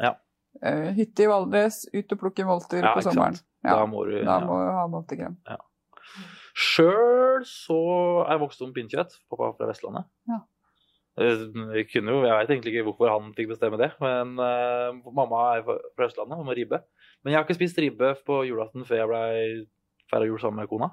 Ja. 0.00 0.14
uh, 0.64 0.88
hytte 0.96 1.26
i 1.26 1.28
Valdres, 1.28 1.82
ut 1.92 2.14
og 2.16 2.22
plukke 2.22 2.46
molter 2.48 2.80
Ja, 2.80 2.94
på 2.96 3.02
sommeren. 3.04 3.36
Da 3.66 3.82
må 3.84 4.06
du 4.08 4.14
da 4.24 4.38
ja. 4.38 4.46
må 4.46 4.56
du 4.62 4.70
ha 4.72 4.86
moltekrem. 4.88 5.36
Sjøl 6.56 7.44
så 7.44 7.76
er 8.24 8.30
jeg 8.38 8.40
vokst 8.46 8.62
opp 8.64 8.70
med 8.70 8.78
pinnekjøtt. 8.78 9.18
Pappa 9.28 9.50
er 9.50 9.56
fra 9.58 9.68
Vestlandet. 9.68 10.08
Eh, 11.16 11.46
Jeg 11.78 11.86
kunne 11.92 12.12
jo, 12.12 12.24
jeg 12.26 12.36
vet 12.36 12.50
egentlig 12.52 12.74
ikke 12.74 12.84
hvorfor 12.90 13.08
han 13.12 13.32
fikk 13.36 13.48
bestemme 13.54 13.78
det, 13.80 13.88
men 14.02 14.34
uh, 14.36 14.92
mamma 15.16 15.42
er 15.56 15.62
fra 15.64 16.04
Østlandet 16.08 16.36
og 16.36 16.44
må 16.48 16.56
ribbe. 16.56 16.82
Men 17.24 17.32
jeg 17.32 17.38
har 17.40 17.46
ikke 17.46 17.56
spist 17.58 17.78
ribbe 17.80 18.12
på 18.26 18.42
julaften 18.48 18.84
før 18.84 19.00
jeg 19.00 19.08
ble 19.10 19.22
feira 20.12 20.28
jul 20.28 20.38
sammen 20.42 20.60
med 20.60 20.68
kona. 20.70 20.90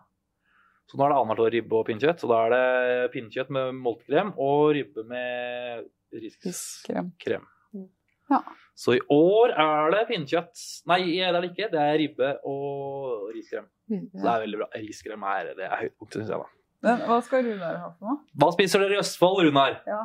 Så 0.90 0.98
nå 1.00 1.06
er 1.06 1.14
det 1.14 1.18
annethvert 1.20 1.46
år 1.46 1.54
ribbe 1.58 1.76
og 1.80 1.86
pinnekjøtt. 1.88 2.24
Så 2.24 2.28
da 2.32 2.40
er 2.46 2.54
det 2.56 3.12
pinnekjøtt 3.14 3.52
med 3.56 3.76
moltekrem 3.84 4.34
og 4.42 4.74
ribbe 4.76 5.04
med 5.08 5.86
riskrem. 6.16 6.52
Fiskrem. 6.52 7.46
Ja. 8.32 8.40
Så 8.80 8.96
i 8.98 9.02
år 9.14 9.54
er 9.60 9.92
det 9.94 10.02
pinnekjøtt. 10.10 10.64
Nei, 10.90 11.00
det 11.12 11.22
er 11.28 11.36
det 11.38 11.52
ikke. 11.52 11.70
Det 11.72 11.80
er 11.84 12.00
ribbe 12.02 12.32
og 12.50 13.30
riskrem. 13.36 13.68
Så 14.16 14.24
det 14.24 14.34
er 14.34 14.44
veldig 14.48 14.60
bra. 14.64 14.68
Riskrem 14.88 15.24
er, 15.36 15.54
det 15.60 15.68
er 15.68 15.80
høydepunktet, 15.84 16.24
syns 16.24 16.32
jeg. 16.34 16.40
da. 16.44 16.63
Men 16.84 17.00
hva 17.08 17.20
skal 17.24 17.46
Runar 17.48 17.78
ha 17.80 17.90
for 17.94 18.10
noe? 18.10 18.20
Hva 18.40 18.50
spiser 18.56 18.84
dere 18.84 18.98
i 18.98 19.02
Østfold, 19.02 19.40
Runar? 19.48 19.80
Ja. 19.88 20.02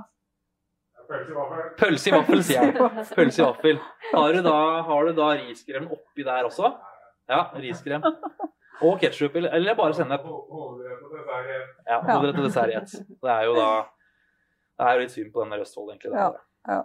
Pølse 1.09 1.33
i 1.33 1.35
vaffel. 1.39 1.65
Pølse 1.81 2.11
i 2.11 2.13
vaffel, 2.15 2.43
sier 2.45 2.67
jeg. 2.69 2.91
Pølse 3.17 3.41
i 3.41 3.45
vaffel. 3.47 3.79
Har 4.13 4.37
du 4.37 4.41
da, 4.45 4.57
har 4.87 5.09
du 5.09 5.13
da 5.17 5.29
riskrem 5.41 5.89
oppi 5.95 6.27
der 6.27 6.49
også? 6.49 6.71
Ja, 7.29 7.43
riskrem. 7.61 8.05
Og 8.85 9.01
ketsjup, 9.03 9.35
eller, 9.41 9.75
bare 9.79 9.97
sennep. 9.97 10.27
Ja, 10.29 10.37
Hovedrett 10.53 11.03
og 11.03 11.15
dessert. 11.17 11.73
Ja, 11.89 12.01
hovedrett 12.05 12.39
og 12.39 12.45
dessert 12.47 12.73
i 12.75 12.77
ett. 12.79 12.93
Det 13.25 13.33
er 13.35 13.47
jo 13.49 13.57
da 13.59 13.71
Det 14.79 14.87
er 14.87 14.95
jo 14.95 15.01
litt 15.03 15.15
synd 15.17 15.33
på 15.35 15.43
den 15.43 15.55
der 15.57 15.65
Østfold, 15.65 15.89
egentlig. 15.91 16.13
det 16.13 16.21
Ja, 16.21 16.29
ja. 16.77 16.83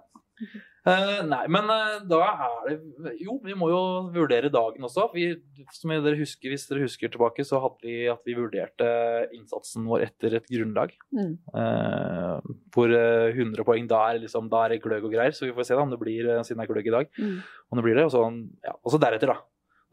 Eh, 0.84 1.22
nei, 1.24 1.46
men 1.48 1.70
uh, 1.72 2.02
da 2.12 2.18
er 2.28 2.74
det 2.74 3.14
Jo, 3.24 3.38
vi 3.40 3.54
må 3.56 3.70
jo 3.72 3.78
vurdere 4.12 4.50
dagen 4.52 4.84
også. 4.84 5.06
Vi, 5.14 5.30
som 5.72 5.94
dere 5.94 6.18
husker, 6.20 6.52
hvis 6.52 6.66
dere 6.68 6.84
husker 6.84 7.12
tilbake, 7.14 7.46
så 7.48 7.62
hadde 7.64 7.88
vi 7.88 8.02
at 8.12 8.20
vi 8.28 8.36
vurderte 8.36 8.90
innsatsen 9.38 9.86
vår 9.88 10.04
etter 10.10 10.36
et 10.42 10.50
grunnlag. 10.52 10.92
Mm. 11.16 11.38
Uh, 11.56 12.44
hvor 12.76 12.92
eh, 12.92 13.32
100 13.32 13.64
poeng 13.64 13.88
da 13.88 14.02
er, 14.10 14.20
liksom, 14.26 14.50
da 14.52 14.66
er 14.66 14.76
det 14.76 14.82
gløgg 14.84 15.08
og 15.08 15.16
greier, 15.16 15.32
så 15.36 15.48
vi 15.48 15.56
får 15.56 15.70
se 15.70 15.78
da 15.80 15.86
om 15.86 15.94
det 15.94 16.02
blir 16.02 16.28
siden 16.44 16.60
det 16.60 16.68
er 16.68 16.72
gløgg 16.74 16.90
i 16.92 16.96
dag. 16.98 17.12
Mm. 17.16 17.38
Om 17.72 17.80
det 17.80 17.86
blir 17.88 18.00
det, 18.02 18.06
og 18.10 18.12
så, 18.12 18.26
ja, 18.68 18.76
og 18.76 18.92
så 18.92 19.00
deretter, 19.06 19.32
da. 19.32 19.40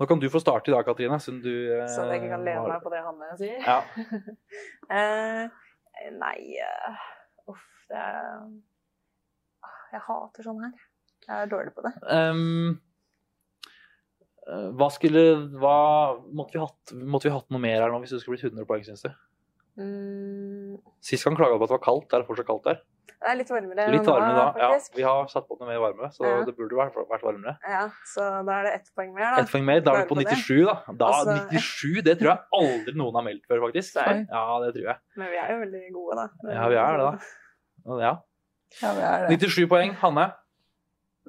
Nå 0.00 0.08
kan 0.08 0.18
du 0.18 0.26
få 0.32 0.40
starte 0.42 0.72
i 0.72 0.74
dag, 0.74 0.82
Katrine. 0.88 1.18
Sånn 1.22 1.42
du 1.44 1.52
Så 1.92 2.06
jeg 2.08 2.22
ikke 2.22 2.32
kan 2.32 2.42
lene 2.46 2.64
har- 2.64 2.70
meg 2.72 2.82
på 2.82 2.90
det 2.90 3.02
Hanne 3.04 3.30
sier. 3.38 3.60
Ja. 3.62 3.82
Eh, 6.00 6.10
nei 6.16 6.56
Uff, 7.50 7.64
det 7.90 7.98
er 8.00 8.46
Jeg 9.92 10.00
hater 10.06 10.42
sånn 10.46 10.62
her. 10.62 10.72
Jeg 11.28 11.36
er 11.44 11.50
dårlig 11.50 11.74
på 11.76 11.82
det. 11.86 11.94
Eh, 14.50 14.70
hva 14.74 14.88
skulle 14.90 15.22
hva, 15.60 15.74
måtte, 16.34 16.56
vi 16.56 16.62
hatt, 16.62 16.94
måtte 17.06 17.28
vi 17.28 17.34
hatt 17.34 17.50
noe 17.52 17.60
mer 17.62 17.82
her 17.84 17.90
nå 17.92 18.00
hvis 18.02 18.14
det 18.16 18.22
skulle 18.22 18.38
blitt 18.38 18.48
100 18.50 18.66
poeng, 18.66 18.82
syns 18.86 19.04
du? 19.04 19.10
Mm, 19.80 20.78
Sist 21.04 21.24
gang 21.24 21.36
klaga 21.38 21.54
du 21.54 21.60
på 21.60 21.68
at 21.68 21.70
det 21.70 21.76
var 21.78 21.84
kaldt. 21.84 22.12
Er 22.16 22.22
Det 22.24 22.28
fortsatt 22.28 22.48
kaldt 22.48 22.64
der. 22.66 22.80
det 23.20 23.28
er 23.30 23.36
litt 23.38 23.50
varmere 23.52 23.84
Litt 23.92 24.08
varmere 24.08 24.34
da. 24.40 24.46
Ja, 24.58 24.70
vi 24.96 25.04
har 25.06 25.28
satt 25.30 25.46
på 25.48 25.56
noe 25.60 25.68
mer 25.68 25.78
varme, 25.84 26.08
så 26.12 26.24
Ja. 26.26 26.40
det 26.44 26.56
burde 26.56 26.74
vært, 26.76 26.96
vært 27.08 27.22
varmere. 27.22 27.54
Ja, 27.68 27.84
så 28.04 28.26
da 28.46 28.52
er 28.58 28.62
det 28.64 28.72
ett 28.80 28.90
poeng 28.96 29.12
mer, 29.14 29.36
da. 29.36 29.42
Ett 29.44 29.52
poeng 29.52 29.64
mer. 29.64 29.80
Da 29.80 29.92
er 29.92 30.02
vi 30.02 30.08
på 30.08 30.16
Klarer 30.16 30.24
på 30.24 30.30
det. 30.30 30.38
97, 30.40 30.64
da. 30.66 30.74
da 30.96 31.06
Altså- 31.06 31.48
97, 31.50 32.02
det 32.02 32.18
tror 32.18 32.30
jeg 32.32 32.40
aldri 32.60 32.94
noen 32.96 33.14
har 33.14 33.22
meldt 33.28 33.46
før, 33.46 33.60
faktisk. 33.68 33.94
Nei. 33.96 34.26
Ja, 34.28 34.58
det 34.64 34.74
tror 34.74 34.86
jeg. 34.90 34.98
Men 35.16 35.30
vi 35.30 35.36
er 35.36 35.48
jo 35.52 35.58
veldig 35.64 35.92
gode, 35.92 36.16
da. 36.16 36.26
Ja, 36.52 36.68
vi 36.68 36.74
er 36.74 36.96
det, 36.96 37.06
da. 37.06 37.18
Ja. 38.08 38.14
Ja, 38.82 38.92
det 38.94 39.02
er 39.08 39.26
det. 39.28 39.40
97 39.40 39.66
poeng. 39.70 39.96
Hanne? 40.02 40.30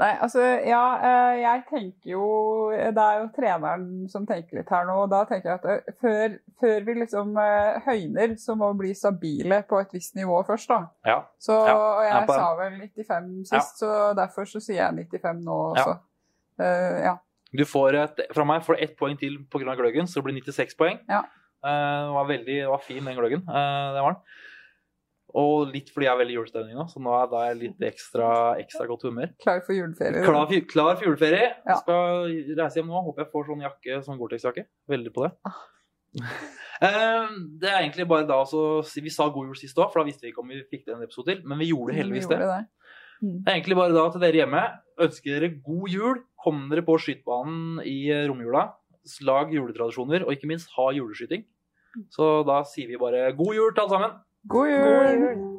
Nei, 0.02 0.12
altså, 0.24 0.40
ja, 0.66 0.82
eh, 1.04 1.40
jeg 1.42 1.64
tenker 1.68 2.14
jo 2.14 2.22
Det 2.72 3.02
er 3.04 3.18
jo 3.20 3.26
treneren 3.36 4.08
som 4.10 4.24
tenker 4.26 4.62
litt 4.62 4.70
her 4.72 4.86
nå, 4.88 4.96
og 5.04 5.10
da 5.12 5.20
tenker 5.30 5.52
jeg 5.52 5.60
at 5.60 5.66
eh, 5.70 5.96
før, 6.02 6.38
før 6.64 6.86
vi 6.88 6.96
liksom 7.02 7.36
eh, 7.38 7.82
høyner, 7.86 8.38
så 8.40 8.56
må 8.58 8.72
vi 8.72 8.80
bli 8.86 8.94
stabile 8.98 9.60
på 9.68 9.82
et 9.84 9.92
visst 9.94 10.16
nivå 10.16 10.40
først, 10.48 10.72
da. 10.72 10.80
Ja. 11.06 11.18
Så, 11.38 11.58
Ja, 11.68 11.76
og 11.76 12.06
jeg 12.08 12.22
den. 12.22 12.40
sa 12.40 12.48
vel 12.62 12.80
95 12.80 13.52
sist, 13.52 13.84
så 13.84 13.92
derfor 14.18 14.48
så 14.50 14.64
sier 14.64 14.80
jeg 14.80 15.10
95 15.12 15.44
nå 15.46 15.60
Ja. 15.76 15.84
også. 15.84 15.98
Ja. 17.04 17.18
Du 17.52 17.66
får 17.68 17.96
et, 18.00 18.20
fra 18.34 18.46
meg 18.48 18.64
får 18.64 18.78
du 18.78 18.84
ett 18.86 18.96
poeng 18.98 19.18
til 19.20 19.38
pga. 19.52 19.76
gløggen, 19.76 20.08
så 20.08 20.22
det 20.22 20.24
blir 20.30 20.40
96 20.40 20.78
poeng. 20.80 21.00
Ja. 21.10 21.26
Uh, 21.62 22.08
det 22.08 22.14
var 22.16 22.28
veldig 22.30 22.56
det 22.62 22.70
var 22.70 22.82
fin, 22.82 23.04
den 23.06 23.18
gløggen. 23.18 23.44
Uh, 23.46 23.92
det 23.94 24.02
var 24.02 24.16
den. 24.16 24.22
Og 25.38 25.70
litt 25.72 25.90
fordi 25.94 26.08
jeg 26.08 26.14
er 26.14 26.20
veldig 26.22 26.36
julestemning 26.36 26.76
nå, 26.76 26.86
så 26.92 27.00
nå 27.04 27.12
er 27.16 27.28
da 27.32 27.42
jeg 27.48 27.60
litt 27.62 27.86
ekstra, 27.92 28.30
ekstra 28.60 28.88
godt 28.90 29.06
humør. 29.08 29.30
Klar 29.44 29.62
for 29.66 29.74
juleferie. 29.78 30.24
Klar, 30.26 30.48
for- 30.50 30.66
klar 30.74 30.96
for 30.98 31.06
juleferie. 31.08 31.52
Ja. 31.68 31.78
Skal 31.80 32.32
reise 32.58 32.82
hjem 32.82 32.88
nå. 32.92 33.04
Håper 33.06 33.24
jeg 33.26 33.32
får 33.32 33.48
sånn 33.52 33.64
jakke, 33.64 34.02
sånn 34.08 34.20
Gore-Tex-jakke. 34.20 34.66
Veldig 34.92 35.14
på 35.16 35.28
det. 35.28 35.32
Ah. 35.48 35.62
Eh, 36.82 37.26
det 37.62 37.70
er 37.70 37.84
egentlig 37.84 38.08
bare 38.10 38.26
da 38.26 38.40
så 38.50 38.82
Vi 39.04 39.12
sa 39.14 39.28
god 39.30 39.52
jul 39.52 39.56
sist 39.60 39.78
òg, 39.78 39.92
for 39.94 40.02
da 40.02 40.08
visste 40.08 40.26
vi 40.26 40.32
ikke 40.32 40.42
om 40.42 40.48
vi 40.50 40.64
fikk 40.66 40.88
det 40.88 40.96
en 40.96 41.04
episode 41.06 41.28
til. 41.30 41.44
Men 41.46 41.60
vi 41.62 41.68
gjorde 41.70 41.94
heldigvis 41.94 42.26
det. 42.32 42.40
gjorde 42.42 42.56
det. 42.58 42.66
Mm. 43.22 43.36
Det 43.46 43.52
er 43.52 43.58
egentlig 43.60 43.78
bare 43.78 43.94
da 43.94 44.06
til 44.10 44.24
dere 44.24 44.40
hjemme. 44.42 44.64
Ønsker 45.06 45.36
dere 45.36 45.50
god 45.62 45.90
jul. 45.94 46.24
Kom 46.42 46.64
dere 46.72 46.82
på 46.88 46.96
skytebanen 47.04 47.84
i 47.86 48.10
eh, 48.10 48.24
romjula. 48.32 48.64
Lag 49.30 49.54
juletradisjoner, 49.54 50.26
og 50.26 50.34
ikke 50.34 50.50
minst 50.50 50.74
ha 50.74 50.88
juleskyting. 50.98 51.46
Så 52.18 52.32
da 52.50 52.64
sier 52.66 52.90
vi 52.90 52.98
bare 52.98 53.30
god 53.38 53.54
jul 53.60 53.70
til 53.78 53.84
alle 53.86 53.94
sammen. 53.94 54.18
God 54.48 54.68
jul! 54.70 55.18
God 55.20 55.20
jul! 55.20 55.51